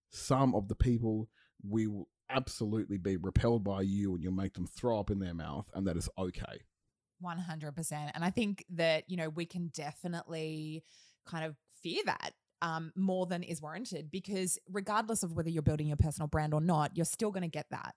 some 0.09 0.53
of 0.53 0.67
the 0.67 0.75
people 0.75 1.29
we 1.67 1.87
will 1.87 2.07
absolutely 2.29 2.97
be 2.97 3.17
repelled 3.17 3.63
by 3.63 3.81
you, 3.81 4.13
and 4.13 4.23
you'll 4.23 4.33
make 4.33 4.53
them 4.53 4.67
throw 4.67 4.99
up 4.99 5.09
in 5.09 5.19
their 5.19 5.33
mouth, 5.33 5.69
and 5.73 5.87
that 5.87 5.97
is 5.97 6.09
okay. 6.17 6.61
100%. 7.23 8.11
And 8.13 8.23
I 8.23 8.29
think 8.29 8.65
that, 8.71 9.05
you 9.07 9.17
know, 9.17 9.29
we 9.29 9.45
can 9.45 9.71
definitely 9.73 10.83
kind 11.25 11.45
of 11.45 11.55
fear 11.81 12.01
that 12.05 12.33
um, 12.61 12.91
more 12.95 13.25
than 13.25 13.43
is 13.43 13.61
warranted 13.61 14.09
because 14.11 14.57
regardless 14.69 15.23
of 15.23 15.33
whether 15.33 15.49
you're 15.49 15.61
building 15.61 15.87
your 15.87 15.97
personal 15.97 16.27
brand 16.27 16.53
or 16.53 16.61
not, 16.61 16.95
you're 16.95 17.05
still 17.05 17.31
going 17.31 17.43
to 17.43 17.49
get 17.49 17.67
that. 17.71 17.95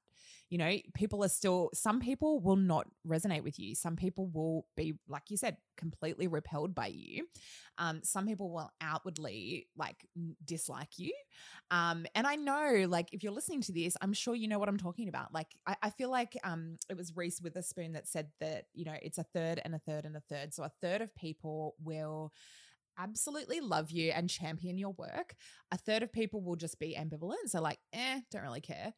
You 0.51 0.57
know, 0.57 0.79
people 0.95 1.23
are 1.23 1.29
still, 1.29 1.69
some 1.75 2.01
people 2.01 2.41
will 2.41 2.57
not 2.57 2.87
resonate 3.07 3.43
with 3.43 3.59
you. 3.59 3.75
Some 3.75 3.97
people 3.97 4.29
will 4.29 4.67
be, 4.77 4.95
like 5.07 5.25
you 5.29 5.37
said, 5.37 5.59
completely 5.77 6.27
repelled 6.27 6.75
by 6.75 6.87
you. 6.87 7.27
Um, 7.77 8.01
some 8.03 8.27
people 8.27 8.51
will 8.51 8.71
outwardly 8.81 9.69
like 9.77 10.07
dislike 10.43 10.99
you. 10.99 11.13
Um, 11.71 12.07
and 12.15 12.27
I 12.27 12.37
know, 12.37 12.87
like, 12.89 13.13
if 13.13 13.23
you're 13.23 13.33
listening 13.33 13.61
to 13.63 13.73
this, 13.73 13.95
I'm 14.01 14.15
sure 14.15 14.35
you 14.35 14.49
know 14.49 14.59
what 14.59 14.71
I'm 14.71 14.79
talking 14.79 15.09
about. 15.09 15.35
Like, 15.35 15.49
I, 15.67 15.77
I 15.83 15.91
feel 15.91 16.11
like 16.11 16.37
um, 16.43 16.79
it 16.89 16.97
was 16.97 17.15
Reese 17.15 17.43
Witherspoon 17.43 17.93
that 17.93 18.09
said 18.09 18.29
that, 18.41 18.65
you 18.73 18.87
know, 18.87 18.97
it's 19.03 19.19
a 19.19 19.25
third 19.25 19.61
and 19.65 19.75
a 19.75 19.79
third 19.79 20.07
and 20.07 20.17
a 20.17 20.23
third. 20.31 20.55
So 20.55 20.63
a 20.63 20.73
third 20.81 21.03
of 21.03 21.15
people 21.15 21.75
will 21.83 22.33
absolutely 22.99 23.61
love 23.61 23.91
you 23.91 24.11
and 24.11 24.29
champion 24.29 24.79
your 24.79 24.93
work. 24.93 25.35
A 25.71 25.79
third 25.79 26.03
of 26.03 26.13
people 26.13 26.43
will 26.43 26.57
just 26.57 26.79
be 26.79 26.97
ambivalent. 26.99 27.49
So, 27.49 27.61
like, 27.61 27.79
eh, 27.93 28.21
don't 28.31 28.43
really 28.43 28.61
care 28.61 28.95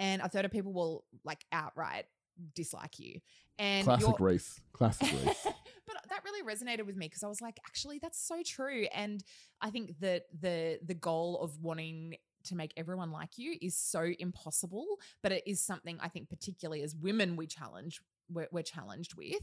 and 0.00 0.22
a 0.22 0.28
third 0.28 0.46
of 0.46 0.50
people 0.50 0.72
will 0.72 1.04
like 1.24 1.44
outright 1.52 2.06
dislike 2.54 2.98
you. 2.98 3.20
And 3.58 3.84
classic 3.84 4.18
Reese, 4.18 4.60
classic 4.72 5.12
Reese. 5.24 5.44
but 5.44 5.96
that 6.08 6.22
really 6.24 6.42
resonated 6.42 6.86
with 6.86 6.96
me 6.96 7.06
because 7.06 7.22
I 7.22 7.28
was 7.28 7.42
like, 7.42 7.58
actually, 7.66 8.00
that's 8.00 8.26
so 8.26 8.42
true. 8.44 8.86
And 8.94 9.22
I 9.60 9.70
think 9.70 10.00
that 10.00 10.22
the 10.40 10.80
the 10.84 10.94
goal 10.94 11.38
of 11.40 11.60
wanting 11.60 12.16
to 12.44 12.56
make 12.56 12.72
everyone 12.78 13.12
like 13.12 13.36
you 13.36 13.56
is 13.60 13.76
so 13.76 14.10
impossible, 14.18 14.86
but 15.22 15.32
it 15.32 15.42
is 15.46 15.60
something 15.60 15.98
I 16.00 16.08
think, 16.08 16.30
particularly 16.30 16.82
as 16.82 16.96
women, 16.96 17.36
we 17.36 17.46
challenge 17.46 18.00
we're, 18.32 18.48
we're 18.52 18.62
challenged 18.62 19.14
with. 19.16 19.40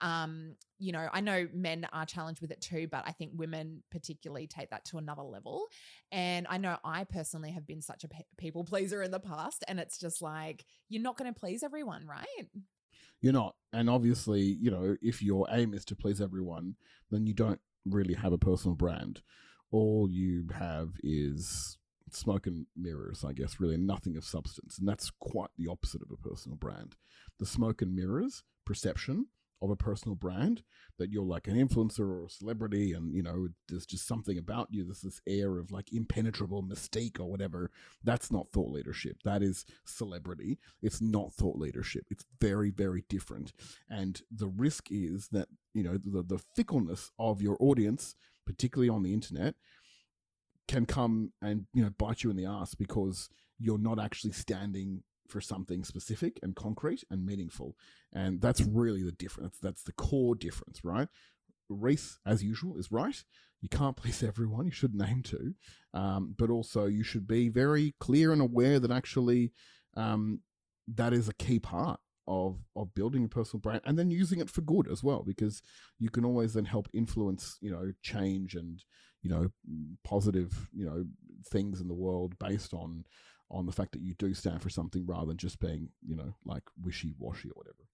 Um, 0.00 0.54
you 0.78 0.92
know, 0.92 1.08
I 1.12 1.20
know 1.20 1.48
men 1.52 1.86
are 1.92 2.06
challenged 2.06 2.40
with 2.40 2.50
it 2.50 2.60
too, 2.60 2.88
but 2.90 3.04
I 3.06 3.12
think 3.12 3.32
women 3.34 3.82
particularly 3.90 4.46
take 4.46 4.70
that 4.70 4.84
to 4.86 4.98
another 4.98 5.22
level. 5.22 5.66
And 6.12 6.46
I 6.48 6.58
know 6.58 6.76
I 6.84 7.04
personally 7.04 7.52
have 7.52 7.66
been 7.66 7.82
such 7.82 8.04
a 8.04 8.08
pe- 8.08 8.22
people 8.36 8.64
pleaser 8.64 9.02
in 9.02 9.10
the 9.10 9.20
past, 9.20 9.64
and 9.66 9.80
it's 9.80 9.98
just 9.98 10.22
like 10.22 10.64
you're 10.88 11.02
not 11.02 11.16
going 11.16 11.32
to 11.32 11.38
please 11.38 11.62
everyone, 11.62 12.06
right? 12.06 12.46
You're 13.20 13.32
not, 13.32 13.56
and 13.72 13.90
obviously, 13.90 14.42
you 14.42 14.70
know, 14.70 14.96
if 15.02 15.22
your 15.22 15.46
aim 15.50 15.74
is 15.74 15.84
to 15.86 15.96
please 15.96 16.20
everyone, 16.20 16.76
then 17.10 17.26
you 17.26 17.34
don't 17.34 17.60
really 17.84 18.14
have 18.14 18.32
a 18.32 18.38
personal 18.38 18.76
brand. 18.76 19.22
All 19.70 20.08
you 20.08 20.48
have 20.56 20.90
is 21.02 21.77
smoke 22.14 22.46
and 22.46 22.66
mirrors, 22.76 23.24
I 23.24 23.32
guess, 23.32 23.60
really, 23.60 23.76
nothing 23.76 24.16
of 24.16 24.24
substance. 24.24 24.78
And 24.78 24.88
that's 24.88 25.10
quite 25.20 25.50
the 25.56 25.68
opposite 25.68 26.02
of 26.02 26.10
a 26.10 26.28
personal 26.28 26.56
brand. 26.56 26.96
The 27.38 27.46
smoke 27.46 27.82
and 27.82 27.94
mirrors 27.94 28.42
perception 28.64 29.26
of 29.62 29.70
a 29.70 29.76
personal 29.76 30.14
brand 30.14 30.62
that 30.98 31.10
you're 31.10 31.24
like 31.24 31.48
an 31.48 31.56
influencer 31.56 32.00
or 32.00 32.26
a 32.26 32.30
celebrity 32.30 32.92
and 32.92 33.14
you 33.14 33.22
know 33.22 33.48
there's 33.68 33.86
just 33.86 34.06
something 34.06 34.38
about 34.38 34.68
you 34.70 34.84
there's 34.84 35.02
this 35.02 35.20
air 35.26 35.58
of 35.58 35.70
like 35.70 35.92
impenetrable 35.92 36.62
mystique 36.62 37.18
or 37.18 37.26
whatever 37.26 37.70
that's 38.04 38.30
not 38.30 38.50
thought 38.52 38.70
leadership 38.70 39.16
that 39.24 39.42
is 39.42 39.64
celebrity 39.84 40.58
it's 40.82 41.00
not 41.00 41.32
thought 41.32 41.56
leadership 41.56 42.04
it's 42.10 42.24
very 42.40 42.70
very 42.70 43.04
different 43.08 43.52
and 43.88 44.22
the 44.30 44.48
risk 44.48 44.88
is 44.90 45.28
that 45.28 45.48
you 45.74 45.82
know 45.82 45.98
the, 46.04 46.22
the 46.22 46.38
fickleness 46.54 47.10
of 47.18 47.42
your 47.42 47.56
audience 47.60 48.14
particularly 48.46 48.88
on 48.88 49.02
the 49.02 49.12
internet 49.12 49.54
can 50.68 50.86
come 50.86 51.32
and 51.42 51.66
you 51.74 51.82
know 51.82 51.90
bite 51.98 52.22
you 52.22 52.30
in 52.30 52.36
the 52.36 52.46
ass 52.46 52.74
because 52.74 53.28
you're 53.58 53.78
not 53.78 53.98
actually 53.98 54.32
standing 54.32 55.02
for 55.28 55.40
something 55.40 55.84
specific 55.84 56.38
and 56.42 56.56
concrete 56.56 57.04
and 57.10 57.26
meaningful. 57.26 57.76
And 58.14 58.40
that's 58.40 58.62
really 58.62 59.02
the 59.02 59.12
difference. 59.12 59.58
That's 59.60 59.82
the 59.82 59.92
core 59.92 60.34
difference 60.34 60.84
right? 60.84 61.08
Reese 61.68 62.18
as 62.24 62.42
usual 62.42 62.78
is 62.78 62.90
right. 62.90 63.22
You 63.60 63.68
can't 63.68 63.96
please 64.02 64.22
everyone. 64.22 64.66
You 64.66 64.72
shouldn't 64.72 65.06
aim 65.06 65.22
to 65.24 65.54
um, 65.94 66.34
but 66.36 66.50
also 66.50 66.86
you 66.86 67.02
should 67.02 67.26
be 67.26 67.48
very 67.48 67.94
clear 68.00 68.32
and 68.32 68.42
aware 68.42 68.78
that 68.78 68.90
actually 68.90 69.52
um, 69.96 70.40
that 70.86 71.12
is 71.12 71.28
a 71.28 71.34
key 71.34 71.58
part 71.58 72.00
of 72.26 72.58
of 72.76 72.94
building 72.94 73.24
a 73.24 73.28
personal 73.28 73.60
brand 73.60 73.80
and 73.86 73.98
then 73.98 74.10
using 74.10 74.38
it 74.38 74.50
for 74.50 74.60
good 74.60 74.86
as 74.90 75.02
well 75.02 75.22
because 75.26 75.62
you 75.98 76.10
can 76.10 76.26
always 76.26 76.52
then 76.52 76.66
help 76.66 76.86
influence 76.92 77.56
you 77.62 77.70
know 77.70 77.92
change 78.02 78.54
and 78.54 78.84
you 79.22 79.30
know 79.30 79.48
positive 80.04 80.68
you 80.72 80.84
know 80.84 81.04
things 81.46 81.80
in 81.80 81.88
the 81.88 81.94
world 81.94 82.38
based 82.38 82.72
on 82.72 83.04
on 83.50 83.66
the 83.66 83.72
fact 83.72 83.92
that 83.92 84.02
you 84.02 84.14
do 84.14 84.34
stand 84.34 84.62
for 84.62 84.68
something 84.68 85.06
rather 85.06 85.26
than 85.26 85.36
just 85.36 85.58
being 85.58 85.88
you 86.06 86.16
know 86.16 86.34
like 86.44 86.62
wishy-washy 86.82 87.48
or 87.48 87.54
whatever. 87.54 87.88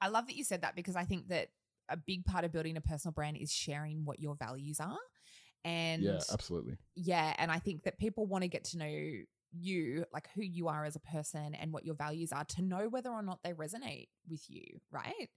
I 0.00 0.08
love 0.08 0.26
that 0.26 0.36
you 0.36 0.44
said 0.44 0.62
that 0.62 0.76
because 0.76 0.96
i 0.96 1.04
think 1.04 1.28
that 1.28 1.48
a 1.88 1.96
big 1.96 2.24
part 2.24 2.44
of 2.44 2.52
building 2.52 2.76
a 2.76 2.80
personal 2.80 3.12
brand 3.12 3.36
is 3.38 3.50
sharing 3.52 4.04
what 4.04 4.20
your 4.20 4.36
values 4.36 4.78
are. 4.78 4.98
And 5.64 6.02
yeah 6.02 6.20
absolutely. 6.32 6.76
Yeah 6.94 7.34
and 7.38 7.50
i 7.50 7.58
think 7.58 7.82
that 7.84 7.98
people 7.98 8.26
want 8.26 8.42
to 8.42 8.48
get 8.48 8.64
to 8.64 8.78
know 8.78 9.10
you, 9.52 10.04
like 10.12 10.28
who 10.34 10.42
you 10.42 10.68
are 10.68 10.84
as 10.84 10.96
a 10.96 11.00
person 11.00 11.54
and 11.54 11.72
what 11.72 11.84
your 11.84 11.94
values 11.94 12.32
are, 12.32 12.44
to 12.44 12.62
know 12.62 12.88
whether 12.88 13.10
or 13.10 13.22
not 13.22 13.40
they 13.42 13.52
resonate 13.52 14.08
with 14.28 14.44
you, 14.48 14.64
right? 14.90 15.28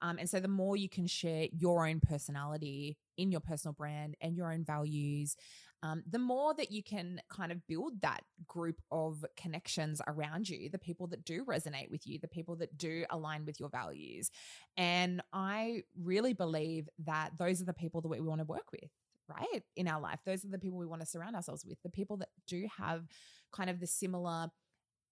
Um, 0.00 0.18
and 0.18 0.28
so 0.28 0.40
the 0.40 0.48
more 0.48 0.76
you 0.76 0.88
can 0.88 1.06
share 1.06 1.48
your 1.52 1.86
own 1.86 2.00
personality 2.00 2.96
in 3.16 3.30
your 3.32 3.40
personal 3.40 3.72
brand 3.72 4.16
and 4.20 4.36
your 4.36 4.52
own 4.52 4.64
values, 4.64 5.36
um, 5.82 6.02
the 6.08 6.18
more 6.18 6.54
that 6.54 6.72
you 6.72 6.82
can 6.82 7.20
kind 7.28 7.52
of 7.52 7.66
build 7.66 8.00
that 8.02 8.22
group 8.46 8.80
of 8.90 9.24
connections 9.36 10.00
around 10.08 10.48
you, 10.48 10.68
the 10.70 10.78
people 10.78 11.06
that 11.08 11.24
do 11.24 11.44
resonate 11.44 11.90
with 11.90 12.06
you, 12.06 12.18
the 12.18 12.28
people 12.28 12.56
that 12.56 12.76
do 12.76 13.04
align 13.10 13.44
with 13.44 13.60
your 13.60 13.68
values. 13.68 14.30
And 14.76 15.22
I 15.32 15.82
really 16.00 16.32
believe 16.32 16.88
that 17.04 17.30
those 17.38 17.60
are 17.62 17.66
the 17.66 17.72
people 17.72 18.00
that 18.00 18.08
we 18.08 18.20
want 18.20 18.40
to 18.40 18.44
work 18.44 18.72
with 18.72 18.90
right 19.28 19.62
in 19.76 19.86
our 19.86 20.00
life 20.00 20.20
those 20.24 20.42
are 20.44 20.48
the 20.48 20.58
people 20.58 20.78
we 20.78 20.86
want 20.86 21.02
to 21.02 21.06
surround 21.06 21.36
ourselves 21.36 21.62
with 21.62 21.76
the 21.82 21.90
people 21.90 22.16
that 22.16 22.30
do 22.46 22.66
have 22.78 23.04
kind 23.52 23.70
of 23.70 23.80
the 23.80 23.86
similar 23.86 24.48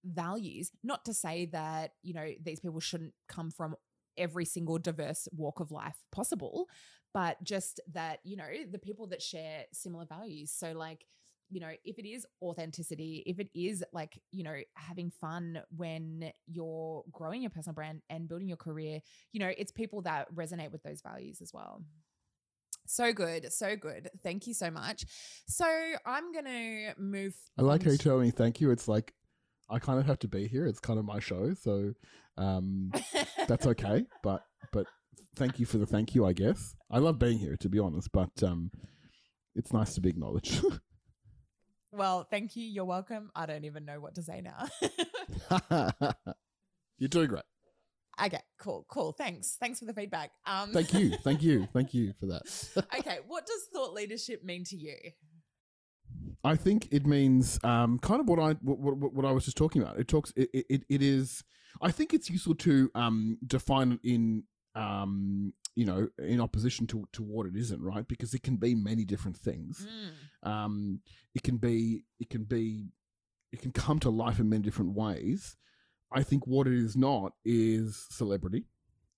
values. 0.04 0.70
Not 0.82 1.04
to 1.06 1.14
say 1.14 1.46
that, 1.46 1.92
you 2.02 2.14
know, 2.14 2.28
these 2.42 2.60
people 2.60 2.80
shouldn't 2.80 3.14
come 3.28 3.50
from 3.50 3.76
every 4.16 4.44
single 4.44 4.78
diverse 4.78 5.28
walk 5.36 5.60
of 5.60 5.70
life 5.70 5.96
possible, 6.10 6.68
but 7.12 7.42
just 7.42 7.80
that, 7.92 8.20
you 8.24 8.36
know, 8.36 8.46
the 8.70 8.78
people 8.78 9.06
that 9.08 9.22
share 9.22 9.64
similar 9.72 10.06
values. 10.06 10.50
So, 10.50 10.72
like, 10.72 11.04
you 11.48 11.60
know, 11.60 11.70
if 11.84 11.98
it 11.98 12.08
is 12.08 12.26
authenticity, 12.42 13.22
if 13.26 13.38
it 13.38 13.48
is 13.54 13.84
like, 13.92 14.18
you 14.32 14.42
know, 14.42 14.56
having 14.74 15.10
fun 15.10 15.60
when 15.76 16.32
you're 16.46 17.04
growing 17.12 17.42
your 17.42 17.50
personal 17.50 17.74
brand 17.74 18.02
and 18.10 18.28
building 18.28 18.48
your 18.48 18.56
career, 18.56 19.00
you 19.32 19.40
know, 19.40 19.52
it's 19.56 19.70
people 19.70 20.02
that 20.02 20.34
resonate 20.34 20.72
with 20.72 20.82
those 20.82 21.02
values 21.02 21.40
as 21.40 21.52
well. 21.54 21.82
So 22.86 23.12
good, 23.12 23.52
so 23.52 23.76
good. 23.76 24.10
Thank 24.22 24.46
you 24.46 24.54
so 24.54 24.70
much. 24.70 25.04
So 25.48 25.66
I'm 26.04 26.32
gonna 26.32 26.94
move. 26.98 27.34
I 27.58 27.62
like 27.62 27.82
how 27.82 27.90
you 27.90 27.98
tell 27.98 28.18
me 28.18 28.30
thank 28.30 28.60
you. 28.60 28.70
It's 28.70 28.88
like 28.88 29.14
I 29.68 29.78
kind 29.78 29.98
of 29.98 30.06
have 30.06 30.18
to 30.20 30.28
be 30.28 30.46
here. 30.46 30.66
It's 30.66 30.80
kind 30.80 30.98
of 30.98 31.04
my 31.04 31.18
show, 31.18 31.54
so 31.54 31.92
um, 32.36 32.92
that's 33.48 33.66
okay. 33.74 34.06
But 34.22 34.42
but 34.72 34.86
thank 35.34 35.58
you 35.58 35.66
for 35.66 35.78
the 35.78 35.86
thank 35.86 36.14
you. 36.14 36.24
I 36.24 36.32
guess 36.32 36.74
I 36.90 36.98
love 36.98 37.18
being 37.18 37.38
here, 37.38 37.56
to 37.58 37.68
be 37.68 37.78
honest. 37.78 38.10
But 38.12 38.42
um, 38.42 38.70
it's 39.54 39.72
nice 39.72 39.94
to 39.94 40.00
be 40.00 40.10
acknowledged. 40.10 40.64
well, 41.92 42.26
thank 42.30 42.56
you. 42.56 42.64
You're 42.64 42.84
welcome. 42.84 43.30
I 43.34 43.46
don't 43.46 43.64
even 43.64 43.84
know 43.84 44.00
what 44.00 44.14
to 44.16 44.22
say 44.22 44.42
now. 44.42 44.68
You're 46.98 47.08
doing 47.08 47.28
great. 47.28 47.42
Okay, 48.24 48.40
cool, 48.58 48.86
cool. 48.88 49.12
Thanks. 49.12 49.56
Thanks 49.60 49.78
for 49.78 49.84
the 49.84 49.92
feedback. 49.92 50.30
Um, 50.46 50.72
thank 50.72 50.94
you. 50.94 51.10
Thank 51.22 51.42
you. 51.42 51.68
Thank 51.72 51.92
you 51.92 52.14
for 52.18 52.26
that. 52.26 52.42
okay, 52.98 53.18
what 53.26 53.46
does 53.46 53.62
thought 53.72 53.92
leadership 53.92 54.42
mean 54.42 54.64
to 54.64 54.76
you? 54.76 54.96
I 56.42 56.56
think 56.56 56.88
it 56.92 57.06
means 57.06 57.58
um, 57.64 57.98
kind 57.98 58.20
of 58.20 58.28
what 58.28 58.38
I 58.38 58.52
what, 58.62 58.78
what, 58.78 59.12
what, 59.12 59.24
I 59.24 59.32
was 59.32 59.44
just 59.44 59.56
talking 59.56 59.82
about. 59.82 59.98
It 59.98 60.08
talks. 60.08 60.32
It, 60.36 60.48
it, 60.52 60.84
it 60.88 61.02
is. 61.02 61.44
I 61.82 61.90
think 61.90 62.14
it's 62.14 62.30
useful 62.30 62.54
to 62.54 62.90
um, 62.94 63.38
define 63.46 63.92
it 63.92 64.00
in 64.02 64.44
um, 64.74 65.52
you 65.74 65.84
know 65.84 66.08
in 66.18 66.40
opposition 66.40 66.86
to 66.88 67.06
to 67.12 67.22
what 67.22 67.46
it 67.46 67.56
isn't, 67.56 67.82
right? 67.82 68.06
Because 68.06 68.32
it 68.32 68.42
can 68.42 68.56
be 68.56 68.74
many 68.74 69.04
different 69.04 69.36
things. 69.36 69.86
Mm. 70.44 70.50
Um, 70.50 71.00
it 71.34 71.42
can 71.42 71.56
be. 71.56 72.04
It 72.20 72.30
can 72.30 72.44
be. 72.44 72.92
It 73.52 73.60
can 73.60 73.72
come 73.72 73.98
to 74.00 74.10
life 74.10 74.38
in 74.38 74.48
many 74.48 74.62
different 74.62 74.92
ways. 74.92 75.56
I 76.12 76.22
think 76.22 76.46
what 76.46 76.66
it 76.66 76.74
is 76.74 76.96
not 76.96 77.32
is 77.44 78.06
celebrity. 78.10 78.64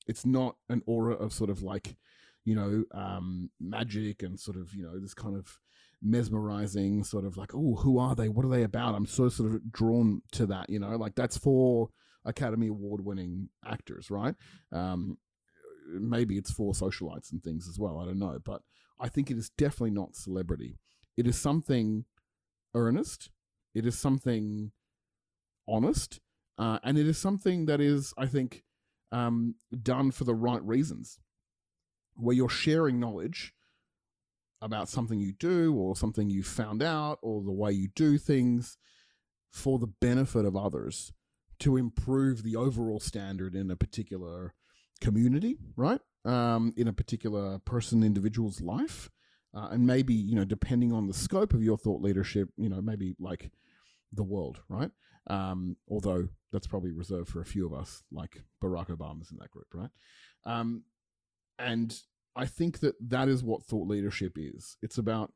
It's 0.07 0.25
not 0.25 0.57
an 0.69 0.83
aura 0.87 1.15
of 1.15 1.33
sort 1.33 1.51
of 1.51 1.63
like, 1.63 1.97
you 2.45 2.55
know, 2.55 2.85
um, 2.93 3.51
magic 3.61 4.23
and 4.23 4.41
sort 4.41 4.57
of, 4.57 4.75
you 4.75 4.83
know, 4.83 4.99
this 4.99 5.15
kind 5.15 5.37
of 5.37 5.59
mesmerizing 6.03 7.05
sort 7.05 7.25
of 7.25 7.37
like, 7.37 7.55
oh, 7.55 7.75
who 7.77 7.99
are 7.99 8.15
they? 8.15 8.29
What 8.29 8.47
are 8.47 8.51
they 8.51 8.63
about? 8.63 8.95
I'm 8.95 9.07
so 9.07 9.29
sort 9.29 9.53
of 9.53 9.71
drawn 9.71 10.23
to 10.33 10.47
that, 10.47 10.71
you 10.71 10.79
know, 10.79 10.97
like 10.97 11.15
that's 11.15 11.37
for 11.37 11.91
Academy 12.25 12.69
Award 12.69 13.05
winning 13.05 13.51
actors, 13.67 14.11
right? 14.11 14.35
Um, 14.73 15.19
maybe 15.93 16.37
it's 16.37 16.51
for 16.51 16.73
socialites 16.73 17.33
and 17.33 17.43
things 17.43 17.69
as 17.69 17.79
well. 17.79 17.99
I 17.99 18.07
don't 18.07 18.19
know. 18.19 18.39
But 18.43 18.63
I 18.99 19.09
think 19.09 19.31
it 19.31 19.37
is 19.37 19.51
definitely 19.51 19.91
not 19.91 20.17
celebrity. 20.17 20.79
It 21.17 21.27
is 21.27 21.39
something 21.39 22.05
earnest. 22.75 23.31
It 23.75 23.87
is 23.87 23.99
something 23.99 24.73
honest 25.69 26.21
uh, 26.59 26.79
and 26.83 26.99
it 26.99 27.07
is 27.07 27.19
something 27.19 27.67
that 27.67 27.81
is, 27.81 28.13
I 28.19 28.27
think, 28.27 28.65
um, 29.13 29.55
done 29.83 30.11
for 30.11 30.25
the 30.25 30.35
right 30.35 30.63
reasons, 30.63 31.19
where 32.17 32.35
you're 32.35 32.49
sharing 32.49 32.99
knowledge 32.99 33.55
about 34.61 34.89
something 34.89 35.21
you 35.21 35.33
do 35.33 35.73
or 35.75 35.95
something 35.95 36.29
you 36.29 36.43
found 36.43 36.83
out 36.83 37.19
or 37.23 37.43
the 37.43 37.53
way 37.53 37.71
you 37.71 37.89
do 37.95 38.19
things 38.19 38.77
for 39.53 39.79
the 39.79 39.87
benefit 39.87 40.45
of 40.45 40.57
others 40.57 41.13
to 41.61 41.77
improve 41.77 42.43
the 42.43 42.57
overall 42.57 43.01
standard 43.01 43.55
in 43.55 43.71
a 43.71 43.77
particular 43.77 44.55
community, 45.01 45.57
right? 45.77 46.01
Um, 46.25 46.75
in 46.77 46.89
a 46.89 46.93
particular 46.93 47.59
person, 47.61 48.03
individual's 48.03 48.61
life. 48.61 49.11
Uh, 49.55 49.69
and 49.71 49.87
maybe, 49.87 50.13
you 50.13 50.35
know, 50.35 50.45
depending 50.45 50.93
on 50.93 51.07
the 51.07 51.15
scope 51.15 51.55
of 51.55 51.63
your 51.63 51.79
thought 51.79 52.03
leadership, 52.03 52.51
you 52.57 52.69
know, 52.69 52.83
maybe 52.83 53.15
like 53.19 53.51
the 54.13 54.23
world, 54.23 54.61
right? 54.69 54.91
Um, 55.29 55.77
although 55.91 56.29
that's 56.53 56.67
probably 56.67 56.93
reserved 56.93 57.29
for 57.29 57.41
a 57.41 57.47
few 57.47 57.67
of 57.67 57.79
us, 57.79 58.03
like 58.11 58.43
Barack 58.63 58.89
Obama's 58.89 59.31
in 59.31 59.39
that 59.39 59.51
group, 59.51 59.67
right? 59.75 59.91
Um, 60.47 60.85
and 61.59 61.95
I 62.35 62.47
think 62.47 62.81
that 62.81 62.95
that 63.09 63.29
is 63.29 63.43
what 63.43 63.65
thought 63.65 63.89
leadership 63.89 64.33
is. 64.37 64.77
It's 64.81 64.99
about 64.99 65.33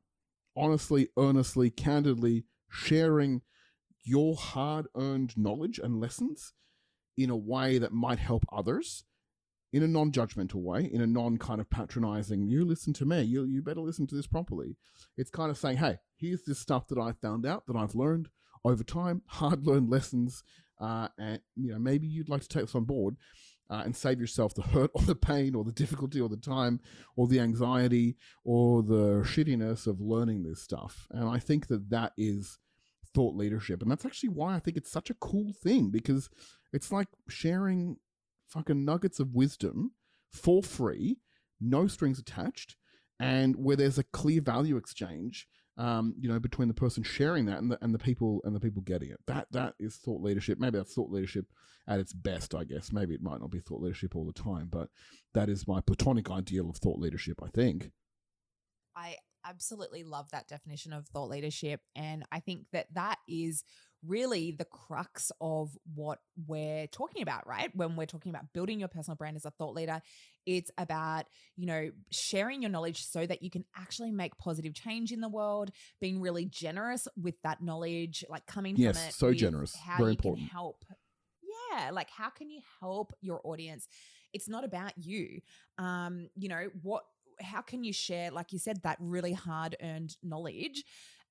honestly, 0.57 1.09
earnestly, 1.19 1.71
candidly 1.71 2.45
sharing 2.71 3.43
your 4.05 4.37
hard 4.37 4.87
earned 4.97 5.37
knowledge 5.37 5.79
and 5.79 6.01
lessons 6.01 6.53
in 7.17 7.31
a 7.31 7.37
way 7.37 7.79
that 7.79 7.93
might 7.93 8.19
help 8.19 8.45
others 8.51 9.05
in 9.73 9.83
a 9.83 9.89
non 9.89 10.13
judgmental 10.13 10.57
way, 10.57 10.89
in 10.93 11.01
a 11.01 11.07
non 11.07 11.39
kind 11.39 11.61
of 11.61 11.71
patronizing, 11.71 12.47
you 12.47 12.65
listen 12.65 12.93
to 12.95 13.07
me, 13.07 13.23
you, 13.23 13.45
you 13.45 13.63
better 13.63 13.81
listen 13.81 14.07
to 14.07 14.15
this 14.15 14.27
properly. 14.27 14.77
It's 15.17 15.31
kind 15.31 15.51
of 15.51 15.57
saying, 15.57 15.79
hey, 15.79 15.99
here's 16.17 16.43
this 16.43 16.59
stuff 16.59 16.89
that 16.89 16.99
I 16.99 17.13
found 17.13 17.47
out 17.47 17.67
that 17.67 17.77
I've 17.77 17.95
learned 17.95 18.29
over 18.65 18.85
time, 18.85 19.23
hard 19.27 19.67
learned 19.67 19.91
lessons, 19.91 20.43
uh, 20.81 21.09
and 21.19 21.41
you 21.57 21.73
know 21.73 21.79
maybe 21.79 22.07
you'd 22.07 22.29
like 22.29 22.43
to 22.43 22.49
take 22.49 22.63
this 22.63 22.75
on 22.75 22.85
board 22.85 23.17
uh, 23.71 23.83
and 23.85 23.97
save 23.97 24.21
yourself 24.21 24.55
the 24.55 24.63
hurt 24.63 24.91
or 24.95 25.03
the 25.03 25.15
pain 25.15 25.55
or 25.55 25.65
the 25.65 25.73
difficulty 25.73 26.21
or 26.21 26.29
the 26.29 26.37
time 26.37 26.81
or 27.17 27.27
the 27.27 27.41
anxiety 27.41 28.17
or 28.45 28.83
the 28.83 29.23
shittiness 29.25 29.87
of 29.87 30.01
learning 30.01 30.43
this 30.43 30.63
stuff. 30.63 31.07
And 31.11 31.29
I 31.29 31.39
think 31.39 31.69
that 31.69 31.91
that 31.91 32.13
is 32.19 32.59
thought 33.15 33.35
leadership, 33.35 33.83
and 33.83 33.91
that's 33.91 34.07
actually 34.07 34.31
why 34.31 34.55
I 34.55 34.59
think 34.59 34.77
it's 34.77 34.91
such 34.91 35.11
a 35.11 35.15
cool 35.15 35.53
thing 35.63 35.91
because 35.91 36.29
it's 36.73 36.93
like 36.93 37.09
sharing 37.29 37.97
fucking 38.49 38.85
nuggets 38.85 39.21
of 39.21 39.35
wisdom 39.35 39.93
for 40.33 40.63
free, 40.63 41.19
no 41.61 41.87
strings 41.87 42.19
attached, 42.19 42.77
and 43.21 43.57
where 43.57 43.77
there's 43.77 43.99
a 43.99 44.05
clear 44.05 44.41
value 44.41 44.77
exchange 44.77 45.47
um, 45.79 46.15
you 46.19 46.29
know, 46.29 46.39
between 46.39 46.69
the 46.69 46.75
person 46.75 47.03
sharing 47.03 47.47
that 47.47 47.59
and 47.59 47.71
the 47.71 47.79
and 47.83 47.95
the 47.95 47.99
people 47.99 48.41
and 48.45 48.55
the 48.55 48.61
people 48.61 48.83
getting 48.83 49.11
it. 49.11 49.21
That 49.27 49.47
that 49.53 49.75
is 49.79 49.97
thought 49.97 50.21
leadership. 50.21 50.59
Maybe 50.59 50.79
that's 50.79 50.95
thought 50.95 51.11
leadership 51.11 51.47
at 51.89 52.01
its 52.01 52.13
best, 52.13 52.55
I 52.55 52.65
guess. 52.65 52.93
Maybe 52.93 53.15
it 53.15 53.23
might 53.23 53.41
not 53.41 53.51
be 53.51 53.61
thought 53.61 53.81
leadership 53.81 54.15
all 54.15 54.25
the 54.25 54.33
time, 54.33 54.69
but 54.71 54.89
that 55.35 55.49
is 55.49 55.67
my 55.67 55.81
platonic 55.81 56.31
ideal 56.31 56.69
of 56.71 56.77
thought 56.77 56.99
leadership, 56.99 57.41
I 57.43 57.49
think. 57.49 57.91
I 58.95 59.17
absolutely 59.45 60.05
love 60.05 60.31
that 60.31 60.49
definition 60.49 60.93
of 60.93 61.09
thought 61.09 61.29
leadership 61.29 61.81
and 61.97 62.25
I 62.31 62.39
think 62.39 62.67
that 62.73 62.87
that 62.95 63.19
is 63.29 63.65
really 64.07 64.51
the 64.51 64.65
crux 64.65 65.31
of 65.41 65.77
what 65.95 66.19
we're 66.47 66.87
talking 66.89 67.23
about, 67.23 67.47
right? 67.47 67.71
When 67.75 67.97
we're 67.97 68.07
talking 68.07 68.31
about 68.31 68.53
building 68.53 68.81
your 68.81 68.89
personal 68.89 69.17
brand 69.17 69.37
as 69.37 69.45
a 69.45 69.51
thought 69.51 69.75
leader, 69.75 70.01
it's 70.47 70.71
about, 70.79 71.27
you 71.57 71.67
know, 71.67 71.91
sharing 72.11 72.63
your 72.63 72.71
knowledge 72.71 73.05
so 73.05 73.25
that 73.25 73.43
you 73.43 73.51
can 73.51 73.65
actually 73.77 74.11
make 74.11 74.37
positive 74.39 74.75
change 74.75 75.13
in 75.13 75.21
the 75.21 75.29
world, 75.29 75.71
being 76.01 76.21
really 76.21 76.45
generous 76.45 77.07
with 77.21 77.35
that 77.43 77.63
knowledge, 77.63 78.25
like 78.29 78.47
coming 78.47 78.77
yes, 78.77 78.99
from 78.99 79.09
it. 79.09 79.15
so 79.15 79.33
generous. 79.33 79.77
How 79.77 79.99
Very 79.99 80.11
you 80.11 80.17
important. 80.17 80.49
can 80.49 80.57
help. 80.57 80.85
Yeah, 81.43 81.91
like 81.91 82.11
how 82.11 82.31
can 82.31 82.51
you 82.51 82.61
help 82.81 83.13
your 83.21 83.41
audience? 83.45 83.87
It's 84.33 84.49
not 84.49 84.65
about 84.65 84.93
you. 84.97 85.41
Um, 85.79 86.29
you 86.37 86.49
know, 86.49 86.69
what 86.83 87.05
how 87.41 87.61
can 87.61 87.85
you 87.85 87.93
share, 87.93 88.31
like 88.31 88.53
you 88.53 88.59
said, 88.59 88.83
that 88.83 88.97
really 89.01 89.33
hard 89.33 89.77
earned 89.83 90.17
knowledge 90.23 90.85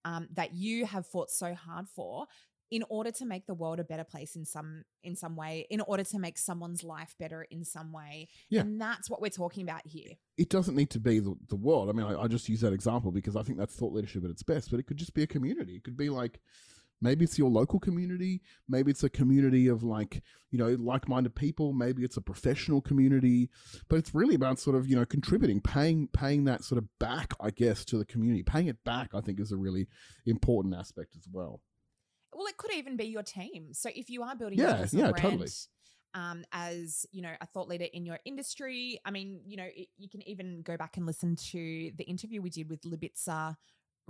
um, 0.06 0.28
that 0.34 0.54
you 0.56 0.86
have 0.86 1.06
fought 1.06 1.30
so 1.30 1.54
hard 1.54 1.88
for 1.88 2.26
in 2.72 2.84
order 2.90 3.12
to 3.12 3.26
make 3.26 3.46
the 3.46 3.54
world 3.54 3.80
a 3.80 3.84
better 3.84 4.04
place 4.04 4.36
in 4.36 4.46
some 4.46 4.84
in 5.04 5.16
some 5.16 5.36
way 5.36 5.68
in 5.70 5.82
order 5.82 6.04
to 6.04 6.18
make 6.18 6.38
someone's 6.38 6.84
life 6.84 7.14
better 7.20 7.46
in 7.52 7.64
some 7.64 7.92
way 7.92 8.28
Yeah. 8.50 8.62
and 8.62 8.80
that's 8.82 9.10
what 9.10 9.22
we're 9.22 9.30
talking 9.30 9.64
about 9.64 9.86
here 9.86 10.12
It 10.38 10.50
doesn't 10.50 10.76
need 10.76 10.90
to 10.92 11.00
be 11.00 11.20
the, 11.20 11.36
the 11.50 11.56
world. 11.56 11.90
I 11.90 11.92
mean, 11.94 12.06
I, 12.08 12.24
I 12.24 12.28
just 12.28 12.50
use 12.50 12.62
that 12.62 12.74
example 12.74 13.12
because 13.12 13.36
I 13.36 13.44
think 13.44 13.60
that's 13.60 13.76
thought 13.76 13.94
leadership 13.94 14.24
at 14.24 14.32
its 14.32 14.42
best, 14.44 14.72
but 14.72 14.80
it 14.80 14.88
could 14.88 14.98
just 14.98 15.14
be 15.14 15.24
a 15.24 15.28
community. 15.28 15.76
It 15.76 15.84
could 15.84 15.98
be 15.98 16.10
like 16.10 16.40
maybe 17.04 17.26
it's 17.26 17.38
your 17.38 17.50
local 17.50 17.80
community, 17.80 18.42
maybe 18.70 18.92
it's 18.92 19.04
a 19.04 19.10
community 19.10 19.68
of 19.68 19.84
like, 19.84 20.22
you 20.52 20.58
know, 20.60 20.76
like 20.80 21.10
minded 21.10 21.34
people, 21.36 21.74
maybe 21.74 22.04
it's 22.04 22.18
a 22.18 22.22
professional 22.22 22.80
community, 22.80 23.50
but 23.90 23.98
it's 23.98 24.14
really 24.14 24.36
about 24.36 24.60
sort 24.60 24.76
of, 24.76 24.88
you 24.88 24.96
know, 24.96 25.06
contributing, 25.06 25.60
paying 25.62 26.08
paying 26.14 26.44
that 26.46 26.64
sort 26.64 26.78
of 26.78 26.86
back, 27.00 27.34
I 27.40 27.50
guess, 27.52 27.84
to 27.86 27.98
the 27.98 28.06
community. 28.06 28.44
Paying 28.44 28.68
it 28.68 28.84
back, 28.84 29.10
I 29.14 29.22
think, 29.22 29.40
is 29.40 29.52
a 29.52 29.58
really 29.58 29.88
important 30.26 30.76
aspect 30.76 31.16
as 31.18 31.28
well. 31.32 31.62
Well 32.34 32.48
it 32.48 32.58
could 32.58 32.74
even 32.74 32.96
be 32.98 33.06
your 33.06 33.24
team 33.24 33.74
so 33.74 33.90
if 33.96 34.10
you 34.10 34.24
are 34.24 34.36
building 34.36 34.60
Yeah, 34.60 34.70
your 34.70 34.78
personal 34.78 35.06
yeah, 35.06 35.12
brand 35.12 35.24
totally. 35.32 35.50
um, 36.14 36.44
as 36.52 37.06
you 37.12 37.22
know 37.22 37.34
a 37.42 37.46
thought 37.46 37.68
leader 37.68 37.88
in 37.94 38.06
your 38.06 38.20
industry 38.26 39.00
i 39.06 39.12
mean 39.12 39.42
you 39.46 39.58
know 39.58 39.68
it, 39.76 39.88
you 39.98 40.10
can 40.10 40.28
even 40.28 40.62
go 40.62 40.78
back 40.78 40.98
and 40.98 41.06
listen 41.06 41.36
to 41.36 41.92
the 41.98 42.04
interview 42.06 42.42
we 42.42 42.50
did 42.50 42.70
with 42.70 42.82
Libitsa 42.82 43.56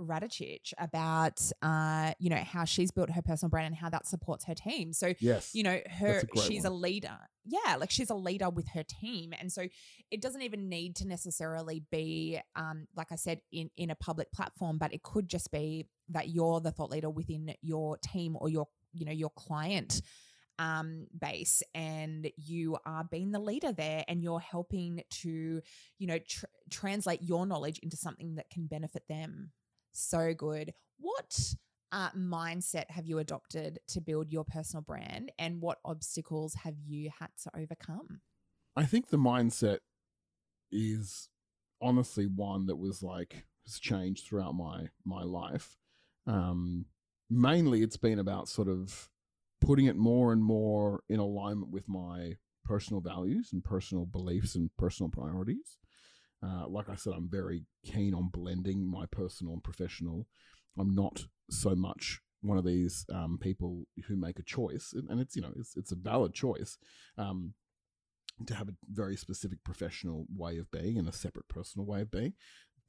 Radicic 0.00 0.72
about 0.78 1.40
uh, 1.62 2.12
you 2.18 2.30
know 2.30 2.36
how 2.36 2.64
she's 2.64 2.90
built 2.90 3.10
her 3.10 3.22
personal 3.22 3.50
brand 3.50 3.66
and 3.66 3.76
how 3.76 3.88
that 3.90 4.06
supports 4.06 4.44
her 4.46 4.54
team 4.54 4.92
so 4.92 5.12
Yes. 5.20 5.54
you 5.54 5.62
know 5.62 5.78
her 5.98 6.22
she's 6.42 6.64
one. 6.64 6.72
a 6.72 6.74
leader 6.74 7.18
yeah 7.44 7.76
like 7.76 7.90
she's 7.90 8.10
a 8.10 8.14
leader 8.14 8.48
with 8.50 8.68
her 8.68 8.84
team 8.84 9.32
and 9.38 9.50
so 9.50 9.66
it 10.10 10.20
doesn't 10.20 10.42
even 10.42 10.68
need 10.68 10.94
to 10.94 11.06
necessarily 11.06 11.82
be 11.90 12.40
um 12.56 12.86
like 12.96 13.10
i 13.10 13.16
said 13.16 13.40
in 13.52 13.70
in 13.76 13.90
a 13.90 13.94
public 13.96 14.30
platform 14.32 14.78
but 14.78 14.92
it 14.92 15.02
could 15.02 15.28
just 15.28 15.50
be 15.50 15.86
that 16.08 16.28
you're 16.28 16.60
the 16.60 16.70
thought 16.70 16.90
leader 16.90 17.10
within 17.10 17.54
your 17.60 17.96
team 17.98 18.36
or 18.40 18.48
your 18.48 18.66
you 18.92 19.04
know 19.04 19.12
your 19.12 19.30
client 19.30 20.00
um 20.58 21.06
base 21.18 21.62
and 21.74 22.30
you 22.36 22.76
are 22.84 23.04
being 23.10 23.32
the 23.32 23.38
leader 23.38 23.72
there 23.72 24.04
and 24.06 24.22
you're 24.22 24.40
helping 24.40 25.02
to 25.10 25.60
you 25.98 26.06
know 26.06 26.18
tr- 26.18 26.44
translate 26.70 27.22
your 27.22 27.46
knowledge 27.46 27.78
into 27.82 27.96
something 27.96 28.34
that 28.36 28.50
can 28.50 28.66
benefit 28.66 29.04
them. 29.08 29.50
So 29.92 30.34
good. 30.34 30.72
What 30.98 31.54
uh, 31.92 32.10
mindset 32.16 32.90
have 32.90 33.06
you 33.06 33.18
adopted 33.18 33.78
to 33.86 34.00
build 34.00 34.32
your 34.32 34.44
personal 34.44 34.82
brand 34.82 35.30
and 35.38 35.60
what 35.60 35.78
obstacles 35.84 36.54
have 36.64 36.74
you 36.84 37.10
had 37.20 37.28
to 37.44 37.50
overcome? 37.54 38.22
I 38.74 38.84
think 38.84 39.08
the 39.08 39.18
mindset 39.18 39.78
is 40.70 41.28
honestly 41.80 42.26
one 42.26 42.66
that 42.66 42.76
was 42.76 43.02
like 43.02 43.44
has 43.66 43.78
changed 43.78 44.26
throughout 44.26 44.54
my 44.54 44.88
my 45.04 45.22
life. 45.22 45.76
Um, 46.26 46.86
mainly, 47.28 47.82
it's 47.82 47.98
been 47.98 48.18
about 48.18 48.48
sort 48.48 48.68
of 48.68 49.10
putting 49.60 49.86
it 49.86 49.96
more 49.96 50.32
and 50.32 50.42
more 50.42 51.02
in 51.08 51.20
alignment 51.20 51.70
with 51.70 51.88
my 51.88 52.36
personal 52.64 53.00
values 53.00 53.50
and 53.52 53.62
personal 53.62 54.06
beliefs 54.06 54.54
and 54.54 54.70
personal 54.78 55.10
priorities. 55.10 55.78
Uh, 56.44 56.66
like 56.66 56.88
I 56.88 56.96
said, 56.96 57.12
I'm 57.14 57.28
very 57.30 57.66
keen 57.84 58.14
on 58.14 58.28
blending 58.32 58.90
my 58.90 59.06
personal 59.06 59.52
and 59.52 59.62
professional. 59.62 60.26
I'm 60.78 60.94
not 60.94 61.24
so 61.50 61.74
much 61.74 62.20
one 62.40 62.58
of 62.58 62.64
these 62.64 63.06
um, 63.12 63.38
people 63.40 63.84
who 64.08 64.16
make 64.16 64.38
a 64.38 64.44
choice, 64.44 64.92
and, 64.94 65.20
it's 65.20 65.36
you 65.36 65.42
know 65.42 65.52
it's 65.56 65.76
it's 65.76 65.92
a 65.92 65.96
valid 65.96 66.34
choice. 66.34 66.78
Um, 67.16 67.54
to 68.46 68.54
have 68.54 68.68
a 68.68 68.74
very 68.90 69.16
specific 69.16 69.62
professional 69.62 70.26
way 70.34 70.58
of 70.58 70.70
being 70.70 70.98
and 70.98 71.06
a 71.06 71.12
separate 71.12 71.46
personal 71.48 71.86
way 71.86 72.00
of 72.00 72.10
being. 72.10 72.32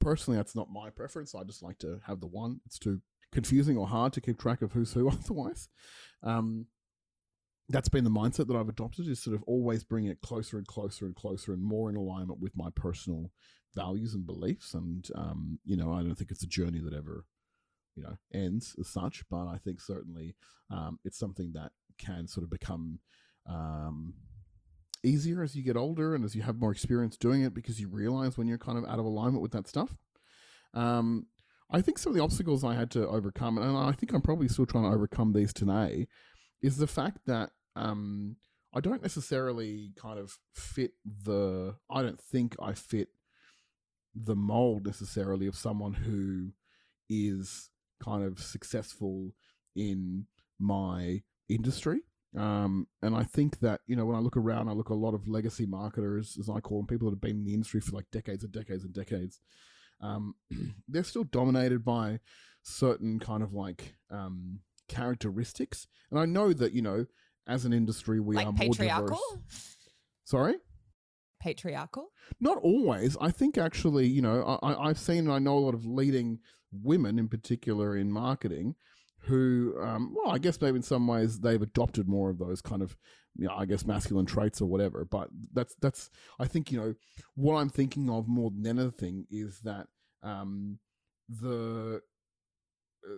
Personally, 0.00 0.36
that's 0.36 0.56
not 0.56 0.72
my 0.72 0.90
preference. 0.90 1.34
I 1.34 1.44
just 1.44 1.62
like 1.62 1.78
to 1.78 2.00
have 2.06 2.20
the 2.20 2.26
one. 2.26 2.60
It's 2.66 2.78
too 2.78 3.02
confusing 3.30 3.76
or 3.76 3.86
hard 3.86 4.12
to 4.14 4.20
keep 4.20 4.38
track 4.38 4.62
of 4.62 4.72
who's 4.72 4.92
who 4.94 5.08
otherwise. 5.10 5.68
Um, 6.22 6.66
that's 7.68 7.88
been 7.88 8.04
the 8.04 8.10
mindset 8.10 8.46
that 8.48 8.56
I've 8.56 8.68
adopted 8.68 9.08
is 9.08 9.22
sort 9.22 9.36
of 9.36 9.42
always 9.44 9.84
bringing 9.84 10.10
it 10.10 10.20
closer 10.20 10.58
and 10.58 10.66
closer 10.66 11.06
and 11.06 11.14
closer 11.14 11.52
and 11.52 11.62
more 11.62 11.88
in 11.88 11.96
alignment 11.96 12.40
with 12.40 12.56
my 12.56 12.68
personal 12.74 13.30
values 13.74 14.14
and 14.14 14.26
beliefs. 14.26 14.74
And, 14.74 15.06
um, 15.14 15.58
you 15.64 15.76
know, 15.76 15.92
I 15.92 16.02
don't 16.02 16.14
think 16.14 16.30
it's 16.30 16.42
a 16.42 16.48
journey 16.48 16.80
that 16.80 16.94
ever, 16.94 17.24
you 17.96 18.02
know, 18.02 18.16
ends 18.32 18.74
as 18.78 18.88
such, 18.88 19.24
but 19.30 19.46
I 19.46 19.58
think 19.62 19.80
certainly 19.80 20.34
um, 20.70 20.98
it's 21.04 21.18
something 21.18 21.52
that 21.54 21.72
can 21.98 22.26
sort 22.26 22.44
of 22.44 22.50
become 22.50 22.98
um, 23.48 24.14
easier 25.02 25.42
as 25.42 25.54
you 25.54 25.62
get 25.62 25.76
older 25.76 26.14
and 26.14 26.24
as 26.24 26.34
you 26.34 26.42
have 26.42 26.56
more 26.56 26.72
experience 26.72 27.16
doing 27.16 27.42
it 27.42 27.54
because 27.54 27.80
you 27.80 27.88
realize 27.88 28.36
when 28.36 28.48
you're 28.48 28.58
kind 28.58 28.78
of 28.78 28.84
out 28.84 28.98
of 28.98 29.04
alignment 29.04 29.42
with 29.42 29.52
that 29.52 29.68
stuff. 29.68 29.96
Um, 30.72 31.26
I 31.70 31.80
think 31.80 31.98
some 31.98 32.10
of 32.10 32.16
the 32.16 32.22
obstacles 32.22 32.64
I 32.64 32.74
had 32.74 32.90
to 32.92 33.06
overcome, 33.08 33.58
and 33.58 33.76
I 33.76 33.92
think 33.92 34.12
I'm 34.12 34.22
probably 34.22 34.48
still 34.48 34.66
trying 34.66 34.84
to 34.84 34.94
overcome 34.94 35.32
these 35.32 35.52
today, 35.52 36.08
is 36.62 36.76
the 36.76 36.86
fact 36.86 37.18
that 37.26 37.50
um, 37.76 38.36
I 38.74 38.80
don't 38.80 39.02
necessarily 39.02 39.92
kind 39.96 40.18
of 40.18 40.36
fit 40.52 40.92
the. 41.04 41.76
I 41.90 42.02
don't 42.02 42.20
think 42.20 42.56
I 42.60 42.72
fit 42.74 43.08
the 44.14 44.36
mold 44.36 44.86
necessarily 44.86 45.46
of 45.46 45.56
someone 45.56 45.94
who 45.94 46.52
is 47.08 47.70
kind 48.02 48.24
of 48.24 48.38
successful 48.40 49.32
in 49.76 50.26
my 50.58 51.22
industry. 51.48 52.00
Um, 52.36 52.88
and 53.02 53.14
I 53.14 53.22
think 53.22 53.60
that, 53.60 53.80
you 53.86 53.94
know, 53.94 54.04
when 54.06 54.16
I 54.16 54.20
look 54.20 54.36
around, 54.36 54.68
I 54.68 54.72
look 54.72 54.88
a 54.88 54.94
lot 54.94 55.14
of 55.14 55.28
legacy 55.28 55.66
marketers, 55.66 56.36
as 56.38 56.48
I 56.50 56.60
call 56.60 56.78
them, 56.78 56.86
people 56.86 57.08
that 57.08 57.14
have 57.16 57.20
been 57.20 57.38
in 57.38 57.44
the 57.44 57.54
industry 57.54 57.80
for 57.80 57.92
like 57.92 58.10
decades 58.10 58.42
and 58.42 58.52
decades 58.52 58.84
and 58.84 58.92
decades. 58.92 59.40
um, 60.00 60.34
they're 60.88 61.04
still 61.04 61.24
dominated 61.24 61.84
by 61.84 62.18
certain 62.62 63.20
kind 63.20 63.42
of 63.42 63.52
like 63.52 63.94
um, 64.10 64.60
characteristics. 64.88 65.86
And 66.10 66.18
I 66.18 66.24
know 66.24 66.52
that 66.52 66.72
you 66.72 66.82
know, 66.82 67.06
as 67.46 67.64
an 67.64 67.72
industry, 67.72 68.18
we 68.20 68.34
like 68.36 68.46
are 68.46 68.52
more 68.52 68.58
patriarchal. 68.58 69.20
diverse. 69.36 69.76
Sorry. 70.24 70.54
Patriarchal. 71.40 72.08
Not 72.40 72.58
always. 72.58 73.16
I 73.20 73.30
think 73.30 73.58
actually, 73.58 74.06
you 74.06 74.22
know, 74.22 74.58
I, 74.62 74.72
I- 74.72 74.88
I've 74.88 74.98
seen 74.98 75.18
and 75.26 75.32
I 75.32 75.38
know 75.38 75.58
a 75.58 75.60
lot 75.60 75.74
of 75.74 75.84
leading 75.84 76.38
women, 76.82 77.18
in 77.18 77.28
particular 77.28 77.96
in 77.96 78.10
marketing, 78.10 78.74
who, 79.20 79.74
um, 79.80 80.14
well, 80.14 80.34
I 80.34 80.38
guess 80.38 80.60
maybe 80.60 80.76
in 80.76 80.82
some 80.82 81.06
ways 81.06 81.40
they've 81.40 81.60
adopted 81.62 82.08
more 82.08 82.30
of 82.30 82.38
those 82.38 82.60
kind 82.60 82.82
of, 82.82 82.96
you 83.36 83.46
know, 83.46 83.54
I 83.54 83.64
guess 83.64 83.86
masculine 83.86 84.26
traits 84.26 84.60
or 84.60 84.66
whatever. 84.66 85.04
But 85.04 85.28
that's 85.52 85.74
that's. 85.80 86.10
I 86.38 86.46
think 86.46 86.70
you 86.70 86.78
know 86.78 86.94
what 87.34 87.56
I'm 87.56 87.70
thinking 87.70 88.10
of 88.10 88.28
more 88.28 88.50
than 88.50 88.78
anything 88.78 89.26
is 89.30 89.60
that 89.60 89.86
um, 90.22 90.78
the 91.28 92.00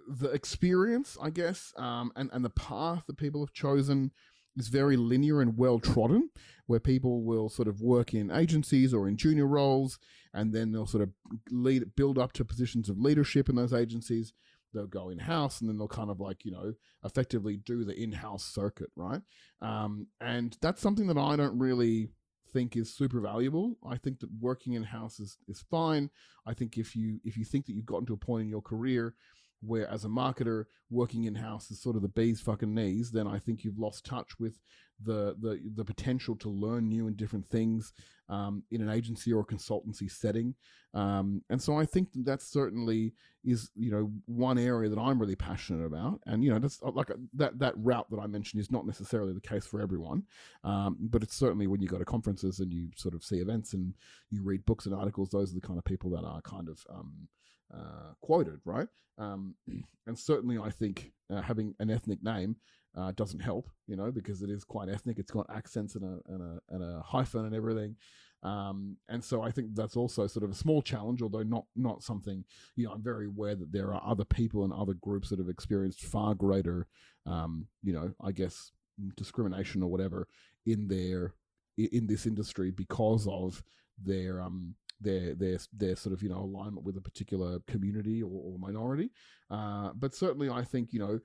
the 0.09 0.31
experience, 0.31 1.17
I 1.21 1.31
guess, 1.31 1.73
um, 1.77 2.13
and 2.17 2.31
and 2.33 2.45
the 2.45 2.51
path 2.51 3.05
that 3.07 3.19
people 3.19 3.41
have 3.41 3.53
chosen 3.53 4.13
is 4.57 4.69
very 4.69 4.97
linear 4.97 5.41
and 5.41 5.57
well 5.57 5.79
trodden, 5.79 6.31
where 6.67 6.81
people 6.81 7.23
will 7.23 7.49
sort 7.49 7.69
of 7.69 7.81
work 7.81 8.15
in 8.15 8.31
agencies 8.31 8.93
or 8.93 9.09
in 9.09 9.17
junior 9.17 9.47
roles, 9.47 9.99
and 10.33 10.53
then 10.53 10.73
they'll 10.73 10.87
sort 10.87 11.03
of 11.03 11.11
lead 11.51 11.95
build 11.97 12.19
up 12.19 12.33
to 12.35 12.45
positions 12.45 12.89
of 12.89 12.99
leadership 12.99 13.49
in 13.49 13.57
those 13.57 13.73
agencies. 13.73 14.33
They'll 14.75 14.87
go 14.87 15.09
in 15.09 15.19
house, 15.19 15.61
and 15.61 15.71
then 15.71 15.79
they'll 15.79 15.89
kind 15.89 16.11
of 16.11 16.21
like 16.21 16.45
you 16.45 16.53
know 16.53 16.75
effectively 17.05 17.57
do 17.57 17.85
the 17.85 17.95
in 18.01 18.13
house 18.13 18.45
circuit, 18.45 18.91
right? 18.97 19.23
Um, 19.61 20.09
and 20.21 20.57
that's 20.61 20.83
something 20.83 21.07
that 21.07 21.19
I 21.19 21.37
don't 21.37 21.59
really 21.59 22.11
think 22.53 22.77
is 22.77 22.95
super 22.95 23.21
valuable. 23.21 23.77
I 23.87 23.97
think 23.97 24.21
that 24.21 24.31
working 24.41 24.73
in 24.75 24.83
house 24.83 25.21
is, 25.21 25.37
is 25.47 25.65
fine. 25.71 26.11
I 26.47 26.55
think 26.55 26.79
if 26.79 26.97
you 26.97 27.21
if 27.25 27.37
you 27.37 27.45
think 27.45 27.67
that 27.67 27.75
you've 27.75 27.87
gotten 27.87 28.07
to 28.07 28.15
a 28.15 28.19
point 28.19 28.45
in 28.45 28.49
your 28.49 28.63
career 28.63 29.15
where 29.61 29.89
as 29.91 30.05
a 30.05 30.09
marketer 30.09 30.65
working 30.91 31.25
in 31.25 31.35
house 31.35 31.71
is 31.71 31.81
sort 31.81 31.97
of 31.97 32.03
the 32.03 32.09
bee's 32.09 32.41
fucking 32.41 32.75
knees, 32.75 33.11
then 33.11 33.27
I 33.27 33.39
think 33.39 33.65
you've 33.65 33.79
lost 33.79 34.05
touch 34.05 34.39
with 34.39 34.61
the 35.03 35.37
the 35.41 35.61
the 35.75 35.85
potential 35.85 36.37
to 36.37 36.49
learn 36.49 36.89
new 36.89 37.07
and 37.07 37.17
different 37.17 37.47
things 37.47 37.93
um, 38.29 38.63
in 38.71 38.81
an 38.81 38.89
agency 38.89 39.33
or 39.33 39.41
a 39.41 39.45
consultancy 39.45 40.11
setting. 40.11 40.55
Um, 40.95 41.43
and 41.51 41.61
so 41.61 41.79
I 41.79 41.85
think 41.85 42.13
that, 42.13 42.25
that 42.25 42.43
certainly 42.43 43.13
is 43.45 43.71
you 43.77 43.91
know 43.91 44.11
one 44.25 44.59
area 44.59 44.89
that 44.89 44.99
I'm 44.99 45.21
really 45.21 45.37
passionate 45.37 45.85
about. 45.85 46.21
And 46.27 46.43
you 46.43 46.51
know 46.51 46.59
that's 46.59 46.81
uh, 46.83 46.91
like 46.93 47.11
that 47.35 47.59
that 47.59 47.75
route 47.77 48.11
that 48.11 48.21
I 48.21 48.27
mentioned 48.27 48.61
is 48.61 48.71
not 48.71 48.87
necessarily 48.87 49.35
the 49.35 49.41
case 49.41 49.67
for 49.67 49.81
everyone, 49.81 50.23
um, 50.65 50.97
but 50.99 51.23
it's 51.23 51.37
certainly 51.37 51.67
when 51.67 51.83
you 51.83 51.89
go 51.89 51.99
to 51.99 52.05
conferences 52.05 52.61
and 52.61 52.73
you 52.73 52.89
sort 52.97 53.15
of 53.15 53.23
see 53.23 53.39
events 53.39 53.75
and 53.75 53.95
you 54.31 54.43
read 54.43 54.65
books 54.65 54.87
and 54.87 54.95
articles, 54.95 55.31
those 55.31 55.53
are 55.53 55.55
the 55.55 55.67
kind 55.67 55.79
of 55.79 55.85
people 55.85 56.11
that 56.11 56.25
are 56.25 56.41
kind 56.43 56.69
of 56.69 56.85
um, 56.89 57.29
uh, 57.75 58.13
quoted, 58.21 58.61
right? 58.65 58.89
Um, 59.19 59.55
and 60.07 60.19
certainly, 60.19 60.59
I 60.59 60.71
think 60.71 61.13
uh, 61.31 61.43
having 61.43 61.75
an 61.81 61.91
ethnic 61.91 62.23
name 62.23 62.57
uh, 62.97 63.13
doesn't 63.13 63.41
help, 63.41 63.69
you 63.87 63.97
know, 63.97 64.11
because 64.11 64.43
it 64.43 64.51
is 64.51 64.65
quite 64.65 64.89
ethnic. 64.89 65.19
It's 65.19 65.31
got 65.31 65.47
accents 65.55 65.95
and 65.95 66.05
a 66.05 66.33
and 66.33 66.43
a, 66.43 66.61
and 66.71 66.83
a 66.83 67.03
hyphen 67.03 67.45
and 67.45 67.55
everything. 67.55 67.97
Um, 68.43 68.97
and 69.09 69.25
so 69.25 69.43
I 69.43 69.51
think 69.51 69.75
that's 69.75 69.97
also 69.97 70.27
sort 70.27 70.45
of 70.45 70.51
a 70.51 70.55
small 70.55 70.81
challenge, 70.83 71.23
although 71.23 71.43
not 71.43 71.65
not 71.75 72.03
something. 72.03 72.45
You 72.77 72.87
know, 72.87 72.93
I'm 72.93 73.03
very 73.03 73.27
aware 73.27 73.55
that 73.55 73.73
there 73.73 73.93
are 73.93 74.03
other 74.05 74.25
people 74.25 74.65
and 74.65 74.73
other 74.73 74.95
groups 74.95 75.31
that 75.31 75.39
have 75.39 75.49
experienced 75.49 76.05
far 76.05 76.35
greater, 76.35 76.87
um, 77.27 77.67
you 77.83 77.93
know, 77.93 78.13
I 78.23 78.33
guess 78.33 78.71
discrimination 79.17 79.83
or 79.83 79.91
whatever 79.91 80.27
in 80.65 80.89
their 80.89 81.35
in 81.77 82.07
this 82.07 82.27
industry 82.27 82.71
because 82.71 83.27
of 83.31 83.63
their 84.03 84.41
um 84.41 84.75
their 85.01 85.35
their 85.35 85.59
their 85.73 85.97
sort 85.97 86.13
of 86.13 86.23
you 86.23 86.29
know 86.29 86.39
alignment 86.39 86.85
with 86.85 86.97
a 86.97 87.01
particular 87.01 87.59
community 87.67 88.23
or, 88.23 88.31
or 88.31 88.59
minority. 88.59 89.11
Uh, 89.51 89.91
but 89.95 90.15
certainly, 90.15 90.49
I 90.49 90.63
think 90.63 90.93
you 90.93 90.99
know 90.99 91.21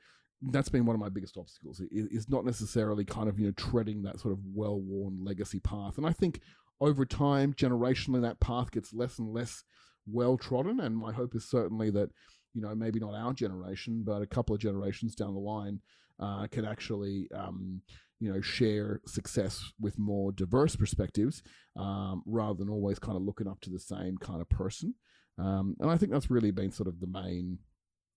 that's 0.50 0.70
been 0.70 0.86
one 0.86 0.96
of 0.96 1.00
my 1.00 1.10
biggest 1.10 1.38
obstacles. 1.38 1.82
Is, 1.92 2.30
not 2.30 2.46
necessarily 2.46 3.06
kind 3.06 3.30
of 3.30 3.40
you 3.40 3.48
know 3.48 3.54
treading 3.54 4.04
that 4.04 4.20
sort 4.20 4.34
of 4.34 4.40
well 4.54 4.80
worn 4.80 5.24
legacy 5.24 5.60
path. 5.60 5.98
And 5.98 6.06
I 6.06 6.12
think 6.12 6.42
over 6.80 7.06
time, 7.06 7.54
generationally, 7.54 8.22
that 8.22 8.40
path 8.40 8.72
gets 8.72 8.94
less 8.94 9.20
and 9.20 9.34
less 9.34 9.64
well 10.08 10.38
trodden. 10.38 10.80
And 10.80 10.98
my 10.98 11.12
hope 11.12 11.36
is 11.36 11.50
certainly 11.50 11.92
that 11.92 12.10
you 12.54 12.62
know 12.62 12.76
maybe 12.76 13.00
not 13.00 13.14
our 13.14 13.34
generation, 13.34 14.04
but 14.06 14.22
a 14.22 14.28
couple 14.28 14.56
of 14.56 14.62
generations 14.62 15.16
down 15.16 15.34
the 15.34 15.40
line 15.40 15.80
uh, 16.20 16.48
can 16.48 16.66
actually 16.66 17.30
um, 17.36 17.82
you 18.22 18.32
know 18.32 18.40
share 18.40 19.02
success 19.06 19.74
with 19.80 19.98
more 20.00 20.32
diverse 20.32 20.76
perspectives 20.76 21.42
um, 21.76 22.22
rather 22.26 22.54
than 22.54 22.70
always 22.70 23.00
kind 23.00 23.18
of 23.18 23.24
looking 23.24 23.48
up 23.48 23.60
to 23.62 23.70
the 23.70 23.80
same 23.80 24.18
kind 24.18 24.40
of 24.40 24.50
person. 24.50 24.94
Um, 25.38 25.76
and 25.80 25.90
I 25.90 25.98
think 25.98 26.12
that's 26.12 26.30
really 26.30 26.52
been 26.52 26.72
sort 26.72 26.88
of 26.88 27.00
the 27.00 27.08
main 27.08 27.58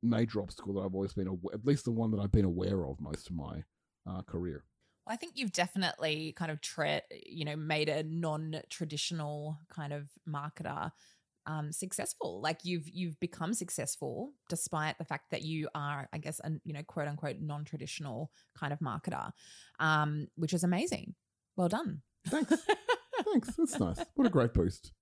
major 0.02 0.42
obstacle 0.42 0.74
that 0.74 0.82
I've 0.82 0.94
always 0.94 1.14
been, 1.14 1.28
aw- 1.28 1.54
at 1.54 1.64
least 1.64 1.86
the 1.86 1.92
one 1.92 2.10
that 2.10 2.20
I've 2.20 2.32
been 2.32 2.44
aware 2.44 2.86
of 2.86 3.00
most 3.00 3.30
of 3.30 3.36
my 3.36 3.62
uh, 4.08 4.22
career. 4.22 4.64
I 5.06 5.16
think 5.16 5.32
you've 5.36 5.52
definitely 5.52 6.32
kind 6.32 6.50
of 6.50 6.60
tre- 6.60 7.02
you 7.26 7.44
know, 7.44 7.56
made 7.56 7.88
a 7.88 8.02
non-traditional 8.02 9.58
kind 9.70 9.92
of 9.92 10.08
marketer 10.28 10.92
um, 11.46 11.72
successful. 11.72 12.40
Like 12.40 12.60
you've 12.64 12.88
you've 12.88 13.18
become 13.20 13.54
successful 13.54 14.32
despite 14.48 14.98
the 14.98 15.04
fact 15.04 15.30
that 15.30 15.42
you 15.42 15.68
are, 15.74 16.08
I 16.12 16.18
guess, 16.18 16.40
a 16.44 16.52
you 16.64 16.72
know, 16.72 16.82
quote 16.82 17.08
unquote 17.08 17.36
non-traditional 17.40 18.30
kind 18.58 18.72
of 18.72 18.78
marketer, 18.80 19.30
um, 19.80 20.26
which 20.36 20.52
is 20.52 20.64
amazing. 20.64 21.14
Well 21.56 21.68
done. 21.68 22.02
Thanks. 22.26 22.54
Thanks. 23.24 23.54
That's 23.58 23.78
nice. 23.78 23.98
What 24.14 24.26
a 24.26 24.30
great 24.30 24.54
boost. 24.54 24.92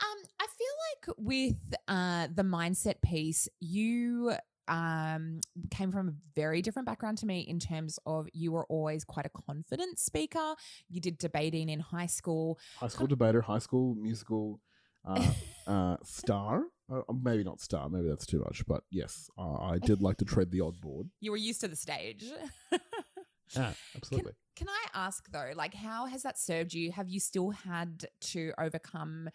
Um, 0.00 0.18
I 0.40 0.46
feel 0.46 1.08
like 1.08 1.16
with 1.18 1.74
uh, 1.88 2.28
the 2.32 2.44
mindset 2.44 3.02
piece, 3.02 3.48
you 3.58 4.32
um, 4.68 5.40
came 5.70 5.90
from 5.90 6.08
a 6.08 6.12
very 6.36 6.62
different 6.62 6.86
background 6.86 7.18
to 7.18 7.26
me 7.26 7.40
in 7.40 7.58
terms 7.58 7.98
of 8.06 8.28
you 8.32 8.52
were 8.52 8.66
always 8.66 9.04
quite 9.04 9.26
a 9.26 9.30
confident 9.30 9.98
speaker. 9.98 10.54
You 10.88 11.00
did 11.00 11.18
debating 11.18 11.68
in 11.68 11.80
high 11.80 12.06
school. 12.06 12.58
High 12.78 12.88
school 12.88 13.06
debater, 13.06 13.40
high 13.40 13.58
school 13.58 13.94
musical 13.96 14.60
uh, 15.04 15.32
uh, 15.66 15.96
star. 16.04 16.64
Uh, 16.90 17.02
maybe 17.22 17.44
not 17.44 17.60
star, 17.60 17.90
maybe 17.90 18.08
that's 18.08 18.24
too 18.24 18.38
much, 18.38 18.64
but 18.66 18.82
yes, 18.90 19.28
uh, 19.36 19.60
I 19.60 19.78
did 19.78 20.00
like 20.00 20.16
to 20.18 20.24
tread 20.24 20.50
the 20.50 20.62
odd 20.62 20.80
board. 20.80 21.10
You 21.20 21.32
were 21.32 21.36
used 21.36 21.60
to 21.60 21.68
the 21.68 21.76
stage. 21.76 22.24
Yeah, 23.56 23.72
absolutely. 23.96 24.32
Can 24.56 24.68
I 24.68 24.84
ask 24.94 25.30
though, 25.30 25.52
like, 25.54 25.74
how 25.74 26.06
has 26.06 26.22
that 26.22 26.38
served 26.38 26.74
you? 26.74 26.92
Have 26.92 27.08
you 27.08 27.20
still 27.20 27.50
had 27.50 28.06
to 28.20 28.52
overcome 28.58 29.30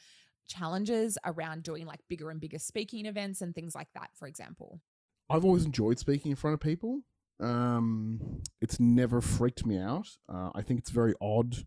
challenges 0.48 1.18
around 1.26 1.64
doing 1.64 1.86
like 1.86 2.00
bigger 2.10 2.30
and 2.30 2.40
bigger 2.40 2.60
speaking 2.60 3.06
events 3.06 3.42
and 3.42 3.56
things 3.56 3.74
like 3.74 3.88
that, 3.96 4.10
for 4.14 4.28
example? 4.28 4.82
I've 5.30 5.46
always 5.46 5.66
enjoyed 5.66 5.98
speaking 5.98 6.32
in 6.32 6.36
front 6.36 6.54
of 6.54 6.60
people. 6.60 7.02
Um, 7.40 8.42
it's 8.62 8.80
never 8.80 9.22
freaked 9.22 9.66
me 9.66 9.78
out. 9.78 10.08
Uh, 10.32 10.52
I 10.54 10.62
think 10.62 10.80
it's 10.80 10.92
very 10.92 11.14
odd. 11.22 11.66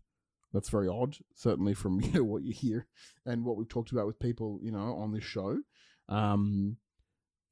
That's 0.53 0.69
very 0.69 0.87
odd, 0.87 1.17
certainly 1.33 1.73
from 1.73 2.01
you 2.01 2.11
know, 2.13 2.23
what 2.23 2.43
you 2.43 2.53
hear 2.53 2.87
and 3.25 3.45
what 3.45 3.57
we've 3.57 3.69
talked 3.69 3.91
about 3.91 4.07
with 4.07 4.19
people, 4.19 4.59
you 4.61 4.71
know, 4.71 4.95
on 4.95 5.11
this 5.11 5.23
show. 5.23 5.59
Um, 6.09 6.77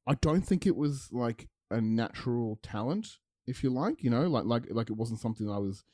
I 0.06 0.14
don't 0.14 0.42
think 0.42 0.66
it 0.66 0.76
was 0.76 1.08
like 1.12 1.48
a 1.70 1.80
natural 1.80 2.58
talent, 2.62 3.18
if 3.46 3.62
you 3.62 3.70
like, 3.70 4.02
you 4.02 4.10
know, 4.10 4.26
like 4.28 4.44
like 4.44 4.64
like 4.70 4.90
it 4.90 4.96
wasn't 4.96 5.20
something 5.20 5.50
I 5.50 5.58
was 5.58 5.84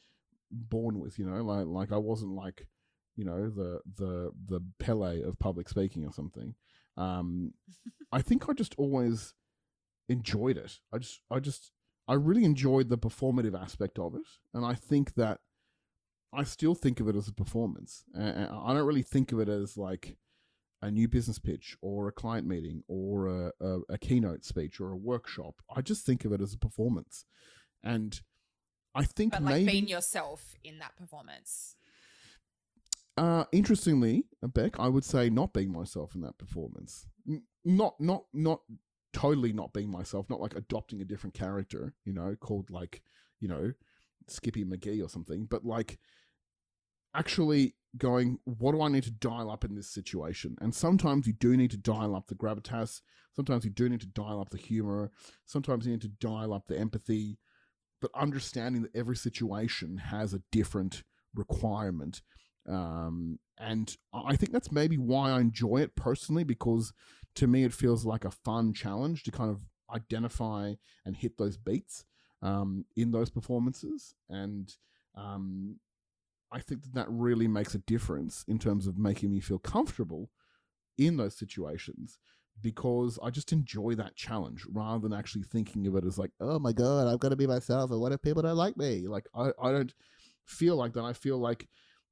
born 0.50 0.98
with, 1.00 1.18
you 1.18 1.26
know, 1.26 1.42
like 1.42 1.66
like 1.66 1.92
I 1.92 1.98
wasn't 1.98 2.32
like, 2.32 2.66
you 3.16 3.24
know, 3.24 3.50
the 3.50 3.80
the 3.96 4.32
the 4.48 4.60
Pele 4.78 5.22
of 5.22 5.38
public 5.38 5.68
speaking 5.68 6.04
or 6.04 6.12
something. 6.12 6.54
Um, 6.96 7.54
I 8.12 8.22
think 8.22 8.48
I 8.48 8.52
just 8.52 8.74
always 8.76 9.34
enjoyed 10.08 10.56
it. 10.56 10.78
I 10.92 10.98
just 10.98 11.20
I 11.30 11.40
just 11.40 11.72
I 12.08 12.14
really 12.14 12.44
enjoyed 12.44 12.88
the 12.88 12.98
performative 12.98 13.60
aspect 13.60 13.98
of 13.98 14.14
it, 14.14 14.26
and 14.54 14.64
I 14.64 14.74
think 14.74 15.14
that 15.14 15.40
I 16.32 16.44
still 16.44 16.74
think 16.74 17.00
of 17.00 17.08
it 17.08 17.16
as 17.16 17.28
a 17.28 17.32
performance. 17.32 18.04
And 18.14 18.48
I 18.50 18.72
don't 18.72 18.86
really 18.86 19.02
think 19.02 19.32
of 19.32 19.40
it 19.40 19.48
as 19.48 19.76
like 19.76 20.16
a 20.80 20.90
new 20.90 21.06
business 21.08 21.38
pitch 21.38 21.76
or 21.82 22.08
a 22.08 22.12
client 22.12 22.46
meeting 22.46 22.82
or 22.88 23.26
a, 23.26 23.52
a, 23.60 23.78
a 23.90 23.98
keynote 23.98 24.44
speech 24.44 24.80
or 24.80 24.90
a 24.92 24.96
workshop. 24.96 25.56
I 25.74 25.82
just 25.82 26.04
think 26.06 26.24
of 26.24 26.32
it 26.32 26.40
as 26.40 26.54
a 26.54 26.58
performance, 26.58 27.24
and 27.84 28.20
I 28.94 29.04
think 29.04 29.32
But 29.32 29.42
like 29.42 29.54
maybe 29.54 29.72
being 29.72 29.88
yourself 29.88 30.54
in 30.64 30.78
that 30.80 30.96
performance. 30.96 31.76
uh, 33.16 33.44
interestingly, 33.52 34.24
Bec, 34.42 34.78
I 34.80 34.88
would 34.88 35.04
say 35.04 35.28
not 35.30 35.52
being 35.52 35.70
myself 35.72 36.14
in 36.14 36.22
that 36.22 36.38
performance. 36.38 37.06
N- 37.28 37.42
Not, 37.64 38.00
not, 38.00 38.24
not 38.32 38.60
totally 39.12 39.52
not 39.52 39.72
being 39.72 39.90
myself. 39.90 40.28
Not 40.30 40.40
like 40.40 40.56
adopting 40.56 41.00
a 41.00 41.04
different 41.04 41.34
character, 41.34 41.94
you 42.04 42.12
know, 42.12 42.34
called 42.40 42.70
like, 42.70 43.02
you 43.40 43.48
know, 43.48 43.72
Skippy 44.28 44.64
McGee 44.64 45.04
or 45.04 45.08
something. 45.08 45.46
But 45.46 45.64
like, 45.64 45.98
actually 47.14 47.74
going, 47.96 48.38
what 48.44 48.72
do 48.72 48.82
I 48.82 48.88
need 48.88 49.04
to 49.04 49.10
dial 49.10 49.50
up 49.50 49.64
in 49.64 49.74
this 49.74 49.88
situation? 49.90 50.56
And 50.60 50.74
sometimes 50.74 51.26
you 51.26 51.32
do 51.34 51.56
need 51.56 51.70
to 51.72 51.76
dial 51.76 52.14
up 52.16 52.26
the 52.28 52.34
gravitas. 52.34 53.02
Sometimes 53.34 53.64
you 53.64 53.70
do 53.70 53.88
need 53.88 54.00
to 54.00 54.06
dial 54.06 54.40
up 54.40 54.50
the 54.50 54.58
humor. 54.58 55.10
Sometimes 55.46 55.84
you 55.86 55.92
need 55.92 56.02
to 56.02 56.08
dial 56.08 56.52
up 56.54 56.66
the 56.68 56.78
empathy. 56.78 57.38
But 58.00 58.10
understanding 58.14 58.82
that 58.82 58.96
every 58.96 59.16
situation 59.16 59.98
has 59.98 60.34
a 60.34 60.42
different 60.50 61.02
requirement 61.34 62.22
Um, 62.68 63.38
and 63.58 63.96
I 64.12 64.36
think 64.36 64.52
that's 64.52 64.70
maybe 64.72 64.96
why 64.96 65.30
I 65.32 65.40
enjoy 65.40 65.78
it 65.78 65.96
personally 65.96 66.44
because 66.44 66.92
to 67.34 67.46
me 67.46 67.64
it 67.64 67.72
feels 67.72 68.04
like 68.04 68.24
a 68.24 68.30
fun 68.30 68.72
challenge 68.72 69.24
to 69.24 69.30
kind 69.30 69.50
of 69.50 69.62
identify 69.92 70.74
and 71.04 71.16
hit 71.16 71.38
those 71.38 71.56
beats 71.56 72.04
um, 72.40 72.84
in 72.96 73.10
those 73.10 73.30
performances. 73.30 74.14
And 74.28 74.72
um, 75.16 75.76
I 76.52 76.60
think 76.60 76.82
that 76.82 76.94
that 76.94 77.06
really 77.08 77.48
makes 77.48 77.74
a 77.74 77.78
difference 77.78 78.44
in 78.46 78.58
terms 78.58 78.86
of 78.86 78.98
making 78.98 79.30
me 79.30 79.40
feel 79.40 79.58
comfortable 79.58 80.30
in 80.98 81.16
those 81.16 81.36
situations 81.36 82.18
because 82.60 83.18
I 83.22 83.30
just 83.30 83.52
enjoy 83.52 83.94
that 83.94 84.14
challenge 84.14 84.64
rather 84.70 85.00
than 85.00 85.18
actually 85.18 85.44
thinking 85.44 85.86
of 85.86 85.96
it 85.96 86.04
as 86.04 86.18
like, 86.18 86.30
oh 86.40 86.58
my 86.58 86.72
god, 86.72 87.08
I've 87.08 87.20
got 87.20 87.30
to 87.30 87.36
be 87.36 87.46
myself, 87.46 87.90
and 87.90 88.00
what 88.00 88.12
if 88.12 88.22
people 88.22 88.42
don't 88.42 88.56
like 88.56 88.76
me? 88.76 89.06
Like 89.08 89.26
I, 89.34 89.50
I 89.60 89.72
don't 89.72 89.92
feel 90.44 90.76
like 90.76 90.92
that. 90.92 91.04
I 91.04 91.12
feel 91.12 91.38
like 91.38 91.68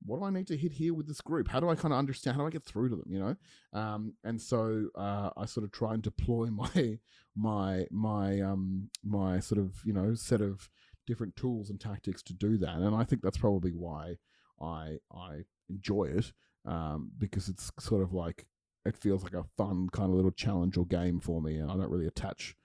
what 0.06 0.18
do 0.18 0.24
I 0.24 0.30
need 0.30 0.46
to 0.46 0.56
hit 0.56 0.72
here 0.72 0.94
with 0.94 1.06
this 1.06 1.20
group? 1.20 1.48
How 1.48 1.60
do 1.60 1.68
I 1.68 1.74
kind 1.74 1.92
of 1.92 1.98
understand? 1.98 2.36
How 2.36 2.42
do 2.42 2.46
I 2.46 2.50
get 2.50 2.64
through 2.64 2.88
to 2.88 2.96
them? 2.96 3.08
You 3.08 3.18
know, 3.18 3.78
um, 3.78 4.14
and 4.24 4.40
so 4.40 4.86
uh, 4.94 5.30
I 5.36 5.44
sort 5.44 5.64
of 5.64 5.72
try 5.72 5.94
and 5.94 6.02
deploy 6.02 6.46
my 6.50 6.98
my 7.36 7.86
my 7.90 8.40
um 8.40 8.90
my 9.04 9.40
sort 9.40 9.60
of 9.60 9.74
you 9.84 9.92
know 9.92 10.14
set 10.14 10.40
of 10.40 10.68
different 11.06 11.36
tools 11.36 11.70
and 11.70 11.80
tactics 11.80 12.22
to 12.24 12.32
do 12.32 12.56
that, 12.58 12.76
and 12.76 12.94
I 12.94 13.04
think 13.04 13.22
that's 13.22 13.38
probably 13.38 13.72
why 13.72 14.16
I 14.60 14.98
I 15.12 15.44
enjoy 15.68 16.04
it 16.04 16.32
um, 16.66 17.10
because 17.18 17.48
it's 17.48 17.70
sort 17.78 18.02
of 18.02 18.12
like 18.12 18.46
it 18.84 18.96
feels 18.96 19.22
like 19.22 19.34
a 19.34 19.44
fun 19.56 19.88
kind 19.92 20.10
of 20.10 20.16
little 20.16 20.30
challenge 20.30 20.76
or 20.76 20.86
game 20.86 21.20
for 21.20 21.40
me, 21.42 21.56
and 21.56 21.70
I 21.70 21.74
don't 21.76 21.90
really 21.90 22.06
attach 22.06 22.56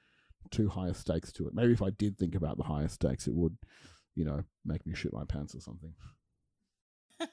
too 0.51 0.69
high 0.69 0.91
stakes 0.91 1.31
to 1.33 1.47
it. 1.47 1.53
Maybe 1.53 1.73
if 1.73 1.81
I 1.81 1.89
did 1.89 2.17
think 2.17 2.35
about 2.35 2.57
the 2.57 2.63
higher 2.63 2.87
stakes, 2.87 3.27
it 3.27 3.33
would, 3.33 3.57
you 4.15 4.25
know, 4.25 4.43
make 4.63 4.85
me 4.85 4.93
shit 4.95 5.13
my 5.13 5.25
pants 5.25 5.55
or 5.55 5.59
something. 5.59 5.93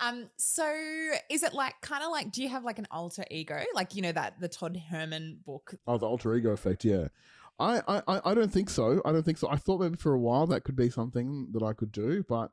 um 0.00 0.28
so 0.36 0.64
is 1.28 1.42
it 1.42 1.52
like 1.52 1.74
kind 1.80 2.04
of 2.04 2.10
like 2.12 2.30
do 2.30 2.42
you 2.42 2.48
have 2.48 2.64
like 2.64 2.78
an 2.78 2.86
alter 2.90 3.24
ego? 3.30 3.62
Like 3.74 3.94
you 3.94 4.02
know 4.02 4.12
that 4.12 4.40
the 4.40 4.48
todd 4.48 4.80
herman 4.90 5.40
book? 5.44 5.74
Oh 5.86 5.98
the 5.98 6.06
alter 6.06 6.34
ego 6.34 6.50
effect 6.50 6.84
yeah. 6.84 7.08
I, 7.58 7.80
I 7.86 8.20
i 8.24 8.34
don't 8.34 8.52
think 8.52 8.68
so. 8.68 9.00
I 9.04 9.12
don't 9.12 9.22
think 9.22 9.38
so. 9.38 9.48
I 9.48 9.54
thought 9.54 9.80
maybe 9.80 9.96
for 9.96 10.12
a 10.12 10.18
while 10.18 10.46
that 10.48 10.64
could 10.64 10.74
be 10.74 10.90
something 10.90 11.48
that 11.52 11.62
i 11.62 11.72
could 11.72 11.92
do 11.92 12.24
but 12.28 12.50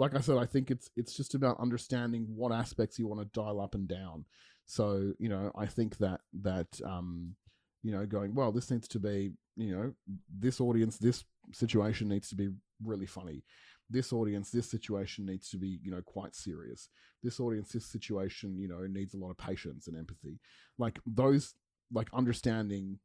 like 0.00 0.14
i 0.16 0.20
said 0.20 0.36
i 0.36 0.46
think 0.46 0.70
it's 0.70 0.90
it's 0.96 1.16
just 1.16 1.34
about 1.34 1.60
understanding 1.60 2.26
what 2.34 2.52
aspects 2.52 2.98
you 2.98 3.06
want 3.06 3.20
to 3.20 3.40
dial 3.40 3.60
up 3.60 3.74
and 3.74 3.88
down 3.88 4.24
so 4.66 5.12
you 5.18 5.28
know 5.28 5.52
i 5.56 5.66
think 5.66 5.98
that 5.98 6.20
that 6.32 6.80
um 6.84 7.34
you 7.82 7.92
know 7.92 8.04
going 8.06 8.34
well 8.34 8.52
this 8.52 8.70
needs 8.70 8.88
to 8.88 8.98
be 8.98 9.32
you 9.56 9.76
know 9.76 9.92
this 10.38 10.60
audience 10.60 10.98
this 10.98 11.24
situation 11.52 12.08
needs 12.08 12.28
to 12.28 12.34
be 12.34 12.48
really 12.82 13.06
funny 13.06 13.42
this 13.90 14.12
audience, 14.12 14.50
this 14.50 14.70
situation 14.70 15.26
needs 15.26 15.50
to 15.50 15.58
be, 15.58 15.80
you 15.82 15.90
know, 15.90 16.00
quite 16.00 16.34
serious. 16.34 16.88
This 17.22 17.40
audience, 17.40 17.72
this 17.72 17.86
situation, 17.86 18.56
you 18.58 18.68
know, 18.68 18.86
needs 18.86 19.14
a 19.14 19.18
lot 19.18 19.30
of 19.30 19.36
patience 19.36 19.88
and 19.88 19.98
empathy. 19.98 20.38
Like 20.78 21.00
those, 21.04 21.54
like 21.92 22.08
understanding 22.14 23.00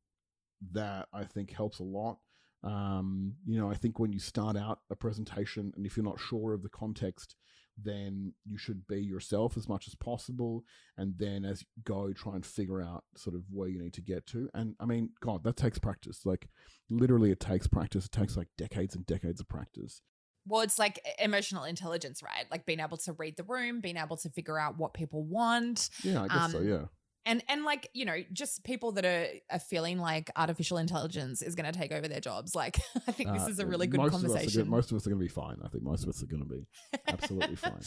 that 0.71 1.07
I 1.11 1.23
think 1.23 1.51
helps 1.51 1.79
a 1.79 1.83
lot. 1.83 2.19
Um, 2.65 3.35
you 3.45 3.59
know, 3.59 3.69
I 3.69 3.75
think 3.75 3.99
when 3.99 4.11
you 4.11 4.19
start 4.19 4.57
out 4.57 4.79
a 4.89 4.95
presentation 4.95 5.71
and 5.75 5.85
if 5.85 5.95
you're 5.95 6.05
not 6.05 6.19
sure 6.19 6.53
of 6.53 6.63
the 6.63 6.69
context, 6.69 7.35
then 7.77 8.33
you 8.45 8.57
should 8.57 8.87
be 8.87 9.01
yourself 9.01 9.57
as 9.57 9.69
much 9.69 9.87
as 9.87 9.95
possible. 9.95 10.63
And 10.97 11.13
then 11.17 11.45
as 11.45 11.61
you 11.61 11.83
go, 11.83 12.11
try 12.13 12.35
and 12.35 12.45
figure 12.45 12.81
out 12.81 13.03
sort 13.15 13.35
of 13.35 13.43
where 13.51 13.67
you 13.67 13.81
need 13.81 13.93
to 13.93 14.01
get 14.01 14.25
to. 14.27 14.49
And 14.53 14.75
I 14.79 14.85
mean, 14.85 15.09
God, 15.21 15.43
that 15.43 15.57
takes 15.57 15.77
practice. 15.77 16.25
Like 16.25 16.49
literally, 16.89 17.31
it 17.31 17.39
takes 17.39 17.67
practice. 17.67 18.05
It 18.05 18.11
takes 18.11 18.35
like 18.35 18.47
decades 18.57 18.95
and 18.95 19.05
decades 19.05 19.41
of 19.41 19.47
practice 19.47 20.01
well, 20.47 20.61
it's 20.61 20.77
like 20.77 20.99
emotional 21.19 21.63
intelligence, 21.63 22.21
right? 22.21 22.45
Like 22.51 22.65
being 22.65 22.79
able 22.79 22.97
to 22.97 23.13
read 23.13 23.35
the 23.35 23.43
room, 23.43 23.81
being 23.81 23.97
able 23.97 24.17
to 24.17 24.29
figure 24.29 24.59
out 24.59 24.77
what 24.77 24.93
people 24.93 25.23
want. 25.23 25.89
Yeah, 26.03 26.23
I 26.23 26.27
guess 26.27 26.37
um, 26.37 26.51
so. 26.51 26.59
Yeah. 26.61 26.85
And 27.25 27.43
and 27.49 27.63
like 27.63 27.89
you 27.93 28.05
know, 28.05 28.17
just 28.31 28.63
people 28.63 28.91
that 28.93 29.05
are, 29.05 29.27
are 29.51 29.59
feeling 29.59 29.97
like 29.97 30.29
artificial 30.35 30.77
intelligence 30.77 31.41
is 31.41 31.55
going 31.55 31.71
to 31.71 31.77
take 31.77 31.91
over 31.91 32.07
their 32.07 32.19
jobs. 32.19 32.53
Like 32.53 32.77
I 33.07 33.11
think 33.11 33.29
uh, 33.29 33.33
this 33.33 33.47
is 33.47 33.59
a 33.59 33.65
really 33.65 33.87
good 33.87 33.99
most 33.99 34.11
conversation. 34.11 34.61
Of 34.61 34.67
most 34.67 34.91
of 34.91 34.97
us 34.97 35.07
are 35.07 35.09
going 35.09 35.19
to 35.19 35.25
be 35.25 35.29
fine. 35.29 35.57
I 35.63 35.67
think 35.69 35.83
most 35.83 36.03
of 36.03 36.09
us 36.09 36.21
are 36.21 36.27
going 36.27 36.43
to 36.43 36.49
be 36.49 36.67
absolutely 37.07 37.55
fine. 37.55 37.81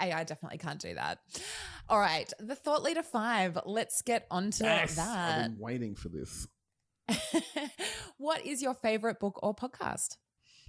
Yeah. 0.00 0.06
AI 0.06 0.24
definitely 0.24 0.58
can't 0.58 0.80
do 0.80 0.94
that. 0.94 1.18
All 1.88 1.98
right, 1.98 2.30
the 2.38 2.54
thought 2.54 2.82
leader 2.82 3.02
five. 3.02 3.58
Let's 3.64 4.02
get 4.02 4.26
onto 4.30 4.64
yes, 4.64 4.96
that. 4.96 5.38
I've 5.38 5.50
been 5.52 5.58
waiting 5.58 5.94
for 5.94 6.08
this. 6.08 6.46
what 8.18 8.44
is 8.44 8.62
your 8.62 8.74
favorite 8.74 9.20
book 9.20 9.38
or 9.42 9.54
podcast? 9.54 10.16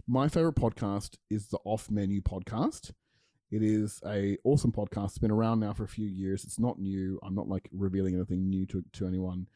My 0.07 0.27
favorite 0.27 0.55
podcast 0.55 1.15
is 1.29 1.47
the 1.47 1.59
Off 1.63 1.89
Menu 1.89 2.21
podcast. 2.21 2.91
It 3.51 3.61
is 3.61 3.99
a 4.05 4.37
awesome 4.43 4.71
podcast. 4.71 5.05
It's 5.05 5.17
been 5.19 5.31
around 5.31 5.59
now 5.59 5.73
for 5.73 5.83
a 5.83 5.87
few 5.87 6.07
years. 6.07 6.43
It's 6.43 6.59
not 6.59 6.79
new. 6.79 7.19
I'm 7.23 7.35
not 7.35 7.47
like 7.47 7.69
revealing 7.71 8.15
anything 8.15 8.49
new 8.49 8.65
to, 8.67 8.83
to 8.93 9.07
anyone, 9.07 9.47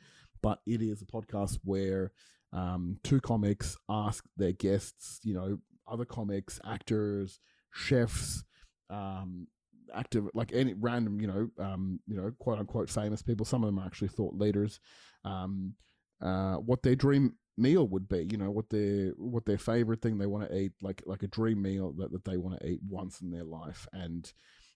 but 0.41 0.59
it 0.67 0.81
is 0.81 1.01
a 1.01 1.05
podcast 1.05 1.57
where 1.63 2.11
um, 2.53 2.97
two 3.03 3.19
comics 3.19 3.75
ask 3.89 4.23
their 4.37 4.51
guests, 4.51 5.19
you 5.23 5.33
know, 5.33 5.57
other 5.87 6.05
comics, 6.05 6.59
actors, 6.65 7.39
chefs, 7.71 8.43
um, 8.89 9.47
active 9.93 10.25
like 10.33 10.51
any 10.53 10.73
random, 10.73 11.19
you 11.19 11.27
know, 11.27 11.49
um, 11.63 11.99
you 12.07 12.15
know, 12.15 12.31
quote 12.39 12.59
unquote 12.59 12.89
famous 12.89 13.21
people. 13.21 13.45
Some 13.45 13.63
of 13.63 13.67
them 13.67 13.79
are 13.79 13.85
actually 13.85 14.09
thought 14.09 14.35
leaders. 14.35 14.79
Um, 15.25 15.73
uh, 16.21 16.55
what 16.55 16.81
their 16.83 16.95
dream 16.95 17.33
meal 17.57 17.87
would 17.87 18.07
be 18.07 18.27
you 18.29 18.37
know 18.37 18.51
what 18.51 18.69
their 18.69 19.09
what 19.17 19.45
their 19.45 19.57
favorite 19.57 20.01
thing 20.01 20.17
they 20.17 20.27
want 20.27 20.47
to 20.47 20.55
eat 20.55 20.71
like 20.81 21.01
like 21.05 21.23
a 21.23 21.27
dream 21.27 21.61
meal 21.61 21.91
that, 21.97 22.11
that 22.11 22.23
they 22.23 22.37
want 22.37 22.59
to 22.59 22.67
eat 22.67 22.79
once 22.87 23.21
in 23.21 23.31
their 23.31 23.43
life. 23.43 23.87
And 23.91 24.31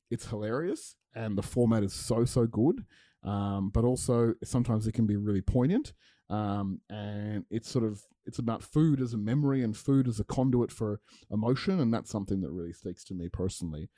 it's 0.09 0.27
hilarious 0.27 0.95
and 1.15 1.37
the 1.37 1.43
format 1.43 1.83
is 1.83 1.93
so 1.93 2.25
so 2.25 2.45
good. 2.45 2.85
Um, 3.23 3.69
but 3.69 3.85
also 3.85 4.33
sometimes 4.43 4.87
it 4.87 4.93
can 4.93 5.05
be 5.05 5.15
really 5.15 5.41
poignant. 5.41 5.93
Um, 6.29 6.79
and 6.89 7.45
it's 7.51 7.69
sort 7.69 7.85
of 7.85 8.01
it's 8.25 8.39
about 8.39 8.63
food 8.63 9.01
as 9.01 9.13
a 9.13 9.17
memory 9.17 9.63
and 9.63 9.75
food 9.75 10.07
as 10.07 10.19
a 10.19 10.23
conduit 10.23 10.71
for 10.71 11.01
emotion 11.29 11.79
and 11.79 11.93
that's 11.93 12.09
something 12.09 12.41
that 12.41 12.51
really 12.51 12.73
speaks 12.73 13.03
to 13.05 13.13
me 13.13 13.29
personally. 13.29 13.89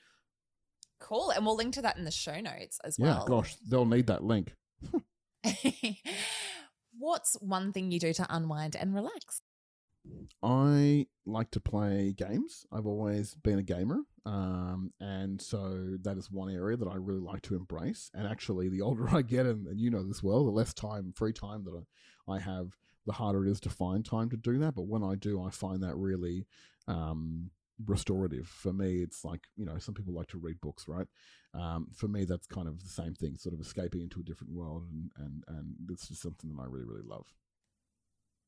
Cool 0.99 1.31
and 1.31 1.45
we'll 1.45 1.55
link 1.55 1.73
to 1.75 1.81
that 1.83 1.97
in 1.97 2.05
the 2.05 2.11
show 2.11 2.39
notes 2.41 2.79
as 2.83 2.97
yeah, 2.97 3.05
well. 3.05 3.19
yeah 3.19 3.27
gosh 3.27 3.55
they'll 3.69 3.85
need 3.85 4.07
that 4.07 4.23
link 4.23 4.55
what's 6.97 7.35
one 7.41 7.71
thing 7.71 7.91
you 7.91 7.99
do 7.99 8.13
to 8.13 8.25
unwind 8.29 8.75
and 8.75 8.93
relax? 8.93 9.41
I 10.41 11.07
like 11.25 11.51
to 11.51 11.59
play 11.59 12.13
games. 12.15 12.65
I've 12.71 12.85
always 12.85 13.35
been 13.35 13.59
a 13.59 13.63
gamer. 13.63 14.01
Um, 14.25 14.91
and 14.99 15.41
so 15.41 15.97
that 16.01 16.17
is 16.17 16.31
one 16.31 16.49
area 16.49 16.77
that 16.77 16.87
I 16.87 16.95
really 16.95 17.19
like 17.19 17.41
to 17.43 17.55
embrace. 17.55 18.11
And 18.13 18.27
actually, 18.27 18.69
the 18.69 18.81
older 18.83 19.09
I 19.09 19.21
get, 19.21 19.45
and, 19.45 19.67
and 19.67 19.79
you 19.79 19.89
know 19.89 20.03
this 20.03 20.23
well, 20.23 20.43
the 20.43 20.51
less 20.51 20.73
time, 20.73 21.13
free 21.15 21.33
time 21.33 21.63
that 21.65 21.83
I, 22.27 22.33
I 22.33 22.39
have, 22.39 22.77
the 23.05 23.13
harder 23.13 23.45
it 23.45 23.51
is 23.51 23.59
to 23.61 23.69
find 23.69 24.05
time 24.05 24.29
to 24.29 24.37
do 24.37 24.57
that. 24.59 24.75
But 24.75 24.87
when 24.87 25.03
I 25.03 25.15
do, 25.15 25.43
I 25.43 25.49
find 25.49 25.83
that 25.83 25.95
really 25.95 26.45
um, 26.87 27.51
restorative. 27.85 28.47
For 28.47 28.73
me, 28.73 29.01
it's 29.01 29.23
like, 29.23 29.41
you 29.55 29.65
know, 29.65 29.77
some 29.77 29.93
people 29.93 30.13
like 30.13 30.27
to 30.27 30.37
read 30.37 30.59
books, 30.61 30.87
right? 30.87 31.07
Um, 31.53 31.87
for 31.95 32.07
me, 32.07 32.25
that's 32.25 32.47
kind 32.47 32.67
of 32.67 32.81
the 32.81 32.89
same 32.89 33.13
thing, 33.13 33.37
sort 33.37 33.53
of 33.53 33.61
escaping 33.61 34.01
into 34.01 34.19
a 34.19 34.23
different 34.23 34.53
world. 34.53 34.83
And, 34.91 35.11
and, 35.17 35.43
and 35.47 35.75
it's 35.89 36.07
just 36.07 36.21
something 36.21 36.49
that 36.49 36.61
I 36.61 36.65
really, 36.65 36.85
really 36.85 37.05
love. 37.05 37.25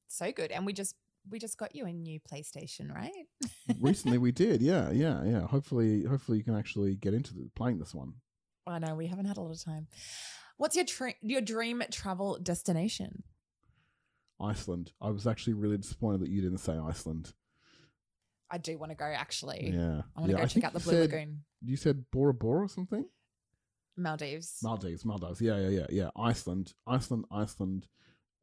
So 0.08 0.32
good. 0.32 0.52
And 0.52 0.66
we 0.66 0.74
just, 0.74 0.96
we 1.30 1.40
just 1.40 1.58
got 1.58 1.76
you 1.76 1.86
a 1.86 1.92
new 1.92 2.20
PlayStation, 2.20 2.94
right? 2.94 3.12
Recently 3.80 4.18
we 4.18 4.32
did. 4.32 4.62
Yeah. 4.66 4.92
Yeah. 4.92 5.24
Yeah. 5.24 5.48
Hopefully, 5.48 6.04
hopefully 6.04 6.38
you 6.38 6.44
can 6.44 6.56
actually 6.56 6.96
get 6.96 7.14
into 7.14 7.34
the, 7.34 7.50
playing 7.56 7.80
this 7.80 7.94
one. 7.94 8.14
I 8.68 8.80
know 8.80 8.96
we 8.96 9.08
haven't 9.08 9.26
had 9.26 9.38
a 9.38 9.42
lot 9.42 9.52
of 9.52 9.64
time. 9.64 9.88
What's 10.58 10.76
your, 10.76 10.86
tra- 10.86 11.14
your 11.22 11.42
dream 11.42 11.84
travel 11.92 12.40
destination? 12.42 13.24
Iceland. 14.42 14.92
I 15.02 15.10
was 15.12 15.28
actually 15.28 15.54
really 15.54 15.78
disappointed 15.78 16.22
that 16.22 16.30
you 16.30 16.42
didn't 16.42 16.60
say 16.60 16.78
Iceland. 16.78 17.34
I 18.50 18.58
do 18.58 18.78
want 18.78 18.92
to 18.92 18.96
go 18.96 19.06
actually. 19.06 19.72
Yeah. 19.74 20.02
I 20.16 20.20
want 20.20 20.32
to 20.32 20.32
yeah, 20.32 20.38
go 20.38 20.44
I 20.44 20.46
check 20.46 20.64
out 20.64 20.74
the 20.74 20.80
Blue 20.80 20.94
said, 20.94 21.12
Lagoon. 21.12 21.44
You 21.64 21.78
said 21.78 22.06
Bora 22.12 22.34
Bora 22.34 22.66
or 22.66 22.68
something? 22.68 23.06
Maldives. 23.98 24.60
Maldives, 24.62 25.06
Maldives. 25.06 25.42
Yeah, 25.42 25.58
yeah, 25.58 25.70
yeah, 25.70 25.86
yeah. 25.90 26.10
Iceland, 26.18 26.74
Iceland, 26.86 27.26
Iceland, 27.32 27.88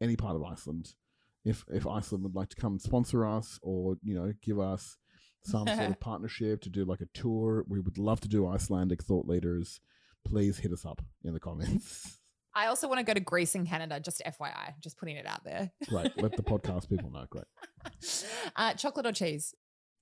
any 0.01 0.17
part 0.17 0.37
of 0.37 0.43
Iceland. 0.43 0.95
If 1.45 1.65
if 1.69 1.87
Iceland 1.87 2.25
would 2.25 2.35
like 2.35 2.49
to 2.51 2.57
come 2.57 2.79
sponsor 2.79 3.27
us 3.27 3.59
or, 3.63 3.97
you 4.03 4.15
know, 4.15 4.33
give 4.43 4.59
us 4.59 4.97
some 5.45 5.67
sort 5.67 5.91
of 5.91 6.01
partnership 6.01 6.63
to 6.63 6.71
do 6.71 6.85
like 6.85 7.01
a 7.01 7.09
tour, 7.15 7.65
we 7.69 7.81
would 7.81 7.99
love 7.99 8.21
to 8.21 8.29
do 8.29 8.47
Icelandic 8.47 9.03
thought 9.03 9.27
leaders. 9.27 9.81
Please 10.25 10.59
hit 10.59 10.73
us 10.73 10.87
up 10.87 11.03
in 11.25 11.35
the 11.35 11.41
comments. 11.41 12.19
I 12.55 12.67
also 12.67 12.87
want 12.87 12.99
to 12.99 13.05
go 13.05 13.15
to 13.15 13.21
Greece 13.21 13.55
and 13.55 13.67
Canada, 13.67 13.99
just 13.99 14.23
FYI, 14.27 14.75
just 14.81 14.99
putting 14.99 15.17
it 15.17 15.27
out 15.27 15.43
there. 15.43 15.71
Great. 15.89 16.13
Let 16.21 16.37
the 16.37 16.43
podcast 16.43 16.89
people 16.89 17.11
know. 17.11 17.25
Great. 17.31 17.47
Uh, 18.55 18.75
chocolate 18.75 19.07
or 19.07 19.13
cheese? 19.13 19.55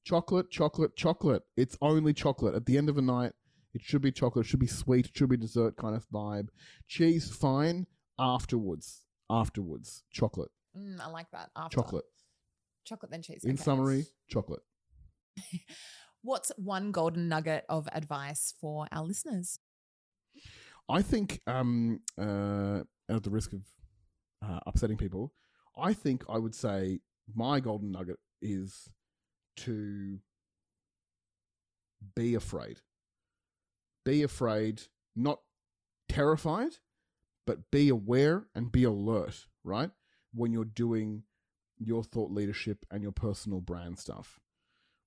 Chocolate, 0.04 0.50
chocolate, 0.50 0.96
chocolate. 0.96 1.42
It's 1.56 1.76
only 1.80 2.12
chocolate. 2.12 2.54
At 2.54 2.66
the 2.66 2.78
end 2.78 2.88
of 2.88 2.96
the 2.96 3.02
night, 3.02 3.32
it 3.74 3.82
should 3.82 4.02
be 4.02 4.12
chocolate. 4.12 4.46
It 4.46 4.48
should 4.48 4.60
be 4.60 4.66
sweet. 4.66 5.06
It 5.06 5.16
should 5.16 5.28
be 5.28 5.36
dessert 5.36 5.76
kind 5.76 5.94
of 5.94 6.06
vibe. 6.08 6.48
Cheese, 6.88 7.30
fine. 7.30 7.86
Afterwards, 8.18 9.02
afterwards, 9.30 10.02
chocolate. 10.10 10.50
Mm, 10.76 11.00
I 11.00 11.08
like 11.08 11.30
that. 11.32 11.50
After. 11.56 11.76
Chocolate. 11.76 12.04
Chocolate 12.84 13.10
then 13.10 13.22
cheese. 13.22 13.44
In 13.44 13.52
okay. 13.52 13.62
summary, 13.62 14.06
chocolate. 14.28 14.62
What's 16.22 16.52
one 16.56 16.92
golden 16.92 17.28
nugget 17.28 17.64
of 17.68 17.88
advice 17.92 18.54
for 18.60 18.86
our 18.92 19.04
listeners? 19.04 19.58
I 20.88 21.02
think, 21.02 21.40
um, 21.46 22.00
uh, 22.18 22.80
at 23.08 23.22
the 23.22 23.30
risk 23.30 23.52
of 23.52 23.62
uh, 24.44 24.60
upsetting 24.66 24.96
people, 24.96 25.32
I 25.78 25.94
think 25.94 26.24
I 26.28 26.38
would 26.38 26.54
say 26.54 27.00
my 27.34 27.60
golden 27.60 27.92
nugget 27.92 28.18
is 28.42 28.88
to 29.64 30.18
be 32.14 32.34
afraid. 32.34 32.80
Be 34.04 34.22
afraid, 34.22 34.82
not 35.14 35.40
terrified, 36.08 36.76
but 37.46 37.70
be 37.70 37.88
aware 37.88 38.46
and 38.54 38.72
be 38.72 38.84
alert, 38.84 39.46
right? 39.64 39.90
When 40.32 40.52
you're 40.52 40.64
doing 40.64 41.24
your 41.78 42.04
thought 42.04 42.30
leadership 42.30 42.84
and 42.90 43.02
your 43.02 43.12
personal 43.12 43.60
brand 43.60 43.98
stuff. 43.98 44.38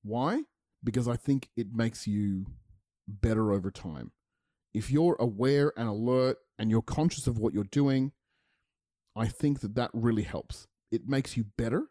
Why? 0.04 0.44
Because 0.84 1.08
I 1.08 1.16
think 1.16 1.50
it 1.56 1.68
makes 1.74 2.08
you 2.08 2.48
better 3.08 3.52
over 3.54 3.72
time. 3.72 4.12
If 4.74 4.92
you're 4.92 5.16
aware 5.20 5.72
and 5.78 5.88
alert 5.88 6.38
and 6.58 6.70
you're 6.70 6.82
conscious 6.82 7.28
of 7.28 7.38
what 7.38 7.54
you're 7.54 7.64
doing, 7.64 8.12
I 9.16 9.28
think 9.28 9.62
that 9.62 9.76
that 9.76 9.92
really 9.94 10.24
helps. 10.24 10.68
It 10.92 11.08
makes 11.08 11.38
you 11.38 11.46
better. 11.58 11.88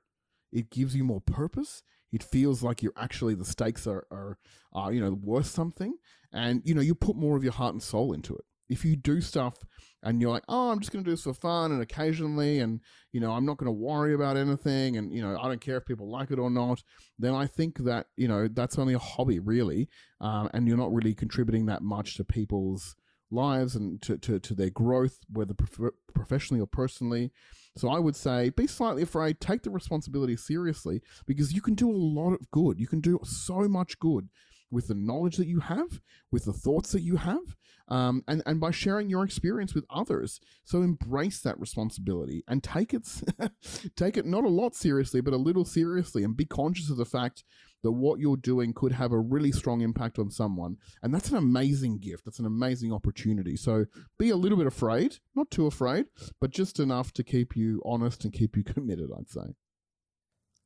It 0.53 0.71
gives 0.71 0.95
you 0.95 1.05
more 1.05 1.21
purpose. 1.21 1.83
It 2.13 2.23
feels 2.23 2.63
like 2.63 2.83
you're 2.83 2.93
actually 2.97 3.35
the 3.35 3.45
stakes 3.45 3.87
are, 3.87 4.07
are, 4.11 4.39
are 4.73 4.93
you 4.93 5.01
know 5.01 5.13
worth 5.13 5.47
something, 5.47 5.95
and 6.33 6.63
you 6.65 6.75
know 6.75 6.81
you 6.81 6.95
put 6.95 7.17
more 7.17 7.37
of 7.37 7.45
your 7.45 7.53
heart 7.53 7.75
and 7.75 7.83
soul 7.83 8.13
into 8.13 8.35
it. 8.35 8.45
If 8.69 8.85
you 8.85 8.97
do 8.97 9.21
stuff 9.21 9.55
and 10.03 10.21
you're 10.21 10.31
like, 10.31 10.45
oh, 10.49 10.71
I'm 10.71 10.81
just 10.81 10.93
going 10.93 11.05
to 11.05 11.11
do 11.11 11.15
this 11.15 11.25
for 11.25 11.35
fun 11.35 11.73
and 11.73 11.83
occasionally, 11.83 12.59
and 12.59 12.81
you 13.13 13.21
know, 13.21 13.33
I'm 13.33 13.45
not 13.45 13.59
going 13.59 13.67
to 13.67 13.73
worry 13.73 14.15
about 14.15 14.37
anything, 14.37 14.97
and 14.97 15.13
you 15.13 15.23
know, 15.23 15.39
I 15.39 15.49
don't 15.49 15.61
care 15.61 15.77
if 15.77 15.85
people 15.87 16.11
like 16.11 16.31
it 16.31 16.39
or 16.39 16.51
not, 16.51 16.83
then 17.19 17.35
I 17.35 17.47
think 17.47 17.79
that 17.85 18.07
you 18.17 18.29
know 18.29 18.49
that's 18.49 18.79
only 18.79 18.95
a 18.95 18.99
hobby, 18.99 19.39
really, 19.39 19.89
um, 20.21 20.49
and 20.55 20.67
you're 20.67 20.77
not 20.77 20.93
really 20.93 21.15
contributing 21.15 21.67
that 21.67 21.83
much 21.83 22.17
to 22.17 22.25
people's 22.25 22.95
lives 23.33 23.75
and 23.75 24.01
to, 24.03 24.19
to, 24.19 24.39
to 24.39 24.55
their 24.55 24.71
growth, 24.71 25.19
whether 25.31 25.55
prof- 25.55 25.95
professionally 26.15 26.61
or 26.61 26.67
personally. 26.67 27.33
So 27.77 27.89
I 27.89 27.99
would 27.99 28.17
say 28.17 28.51
be 28.51 28.67
slightly 28.67 29.03
afraid, 29.03 29.41
take 29.41 29.63
the 29.63 29.71
responsibility 29.71 30.37
seriously 30.37 31.01
because 31.27 31.53
you 31.53 31.63
can 31.63 31.75
do 31.75 31.91
a 31.91 31.97
lot 31.97 32.33
of 32.33 32.51
good. 32.51 32.79
You 32.79 32.87
can 32.87 33.01
do 33.01 33.19
so 33.25 33.69
much 33.69 33.99
good 33.99 34.29
with 34.71 34.89
the 34.89 34.95
knowledge 34.95 35.37
that 35.37 35.47
you 35.47 35.61
have, 35.61 36.01
with 36.31 36.45
the 36.45 36.53
thoughts 36.53 36.93
that 36.93 37.03
you 37.03 37.17
have, 37.17 37.57
um, 37.89 38.25
and 38.27 38.43
and 38.47 38.59
by 38.59 38.71
sharing 38.71 39.11
your 39.11 39.23
experience 39.23 39.75
with 39.75 39.85
others. 39.91 40.41
So 40.65 40.83
embrace 40.83 41.41
that 41.43 41.61
responsibility 41.61 42.43
and 42.49 42.63
take 42.63 42.95
it 42.95 43.07
take 43.97 44.17
it 44.17 44.27
not 44.27 44.45
a 44.45 44.49
lot 44.49 44.75
seriously, 44.75 45.21
but 45.21 45.35
a 45.35 45.39
little 45.39 45.65
seriously, 45.65 46.25
and 46.25 46.37
be 46.37 46.47
conscious 46.47 46.91
of 46.91 46.97
the 46.97 47.05
fact 47.05 47.45
that 47.83 47.93
what 47.93 48.21
you're 48.21 48.37
doing 48.37 48.73
could 48.73 48.93
have 48.93 49.13
a 49.13 49.19
really 49.19 49.53
strong 49.53 49.81
impact 49.81 50.19
on 50.19 50.31
someone, 50.31 50.77
and 51.03 51.15
that's 51.15 51.31
an 51.31 51.37
amazing 51.37 51.99
gift. 51.99 52.25
That's 52.25 52.39
an 52.39 52.47
amazing 52.47 52.93
opportunity. 52.93 53.57
So 53.57 53.87
be 54.19 54.31
a 54.31 54.37
little 54.37 54.59
bit 54.59 54.67
afraid, 54.67 55.17
not 55.35 55.51
too 55.51 55.67
afraid, 55.67 56.07
but 56.41 56.51
just 56.51 56.79
enough 56.81 57.13
to 57.15 57.25
keep 57.25 57.57
you 57.57 57.83
honest 57.85 58.25
and 58.25 58.33
keep 58.33 58.57
you 58.57 58.65
committed. 58.75 59.11
I'd 59.17 59.31
say. 59.31 59.55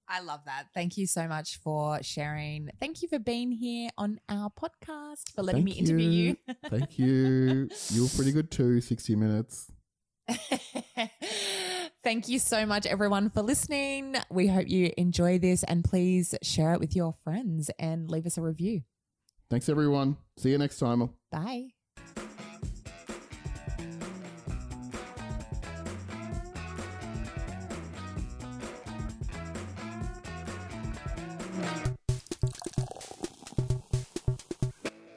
I 0.08 0.20
love 0.20 0.40
that. 0.46 0.66
Thank 0.72 0.96
you 0.96 1.06
so 1.06 1.26
much 1.26 1.58
for 1.58 2.00
sharing. 2.02 2.70
Thank 2.78 3.02
you 3.02 3.08
for 3.08 3.18
being 3.18 3.50
here 3.50 3.90
on 3.98 4.20
our 4.28 4.50
podcast, 4.50 5.34
for 5.34 5.42
letting 5.42 5.64
Thank 5.64 5.76
me 5.76 5.80
interview 5.82 6.08
you. 6.08 6.36
Thank 6.68 6.98
you. 6.98 7.68
You 7.90 8.02
were 8.02 8.08
pretty 8.14 8.32
good 8.32 8.50
too, 8.50 8.80
60 8.80 9.16
minutes. 9.16 9.72
Thank 12.06 12.28
you 12.28 12.38
so 12.38 12.64
much, 12.66 12.86
everyone, 12.86 13.30
for 13.30 13.42
listening. 13.42 14.14
We 14.30 14.46
hope 14.46 14.68
you 14.68 14.92
enjoy 14.96 15.40
this 15.40 15.64
and 15.64 15.82
please 15.82 16.36
share 16.40 16.72
it 16.72 16.78
with 16.78 16.94
your 16.94 17.14
friends 17.24 17.68
and 17.80 18.08
leave 18.08 18.26
us 18.26 18.38
a 18.38 18.42
review. 18.42 18.82
Thanks, 19.50 19.68
everyone. 19.68 20.16
See 20.36 20.50
you 20.50 20.58
next 20.58 20.78
time. 20.78 21.10
Bye. 21.32 21.75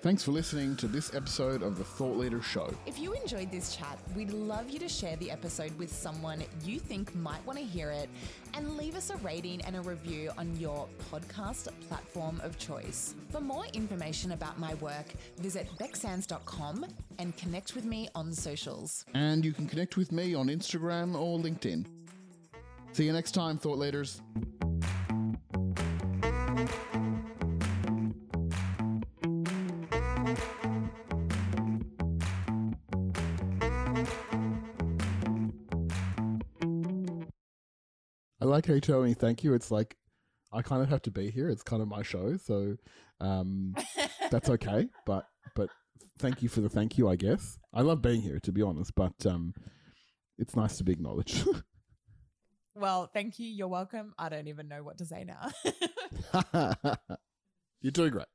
Thanks 0.10 0.24
for 0.24 0.32
listening 0.32 0.76
to 0.78 0.88
this 0.88 1.14
episode 1.14 1.62
of 1.62 1.78
the 1.78 1.84
Thought 1.84 2.18
Leader 2.18 2.42
Show. 2.42 2.74
If 2.88 2.98
you 2.98 3.14
enjoyed 3.14 3.52
this 3.52 3.76
chat, 3.76 4.00
we'd 4.16 4.32
love 4.32 4.68
you 4.68 4.80
to 4.80 4.90
share 4.90 5.16
the 5.18 5.30
episode 5.30 5.78
with 5.78 5.94
someone 5.94 6.44
you 6.66 6.80
think 6.80 7.14
might 7.14 7.46
want 7.46 7.60
to 7.60 7.64
hear 7.64 7.92
it 7.92 8.10
and 8.56 8.76
leave 8.76 8.96
us 8.96 9.12
a 9.12 9.18
rating 9.18 9.62
and 9.66 9.76
a 9.76 9.82
review 9.82 10.32
on 10.36 10.58
your 10.58 10.88
podcast 11.12 11.68
platform 11.88 12.42
of 12.44 12.58
choice. 12.58 13.14
For 13.30 13.40
more 13.40 13.66
information 13.76 14.32
about 14.32 14.58
my 14.58 14.74
work, 14.76 15.06
visit 15.38 15.70
becsands.com 15.78 16.88
and 17.20 17.38
connect 17.38 17.76
with 17.76 17.86
me 17.86 18.10
on 18.16 18.34
socials. 18.34 19.06
And 19.14 19.46
you 19.46 19.54
can 19.54 19.68
connect 19.68 19.96
with 19.96 20.12
me 20.12 20.34
on 20.34 20.48
Instagram 20.48 21.14
or 21.14 21.38
LinkedIn. 21.38 21.86
See 22.94 23.06
you 23.06 23.14
next 23.14 23.34
time, 23.34 23.60
Thought 23.60 23.78
Leaders. 23.78 24.24
Like 38.60 38.66
how 38.66 38.74
you 38.74 38.82
tell 38.82 39.02
me 39.02 39.14
thank 39.14 39.42
you. 39.42 39.54
It's 39.54 39.72
like 39.72 39.96
I 40.52 40.62
kind 40.62 40.84
of 40.84 40.90
have 40.90 41.02
to 41.04 41.12
be 41.12 41.32
here. 41.32 41.50
It's 41.50 41.64
kind 41.64 41.82
of 41.82 41.88
my 41.88 42.04
show, 42.04 42.36
so 42.36 42.76
um, 43.22 43.74
that's 44.30 44.50
okay. 44.58 44.90
But 45.06 45.26
but 45.56 45.70
thank 46.18 46.44
you 46.44 46.50
for 46.50 46.60
the 46.60 46.68
thank 46.68 46.98
you. 46.98 47.08
I 47.08 47.16
guess 47.16 47.58
I 47.74 47.82
love 47.82 48.02
being 48.02 48.22
here, 48.22 48.40
to 48.42 48.52
be 48.52 48.62
honest. 48.62 48.92
But 48.96 49.26
um, 49.26 49.54
it's 50.38 50.58
nice 50.58 50.78
to 50.78 50.84
be 50.84 50.92
acknowledged. 50.92 51.48
well, 52.76 53.10
thank 53.14 53.40
you. 53.40 53.48
You're 53.48 53.70
welcome. 53.70 54.14
I 54.20 54.28
don't 54.28 54.50
even 54.50 54.68
know 54.68 54.84
what 54.84 54.98
to 54.98 55.06
say 55.06 55.24
now. 55.24 55.52
You're 57.82 57.92
doing 57.92 58.12
great. 58.12 58.26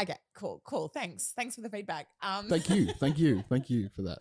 okay, 0.00 0.16
cool, 0.34 0.62
cool. 0.64 0.88
Thanks. 0.88 1.34
Thanks 1.36 1.56
for 1.56 1.60
the 1.60 1.68
feedback. 1.68 2.06
Um, 2.22 2.48
Thank 2.48 2.70
you. 2.70 2.86
Thank 2.86 3.18
you. 3.18 3.44
Thank 3.50 3.68
you 3.68 3.90
for 3.94 4.00
that. 4.00 4.16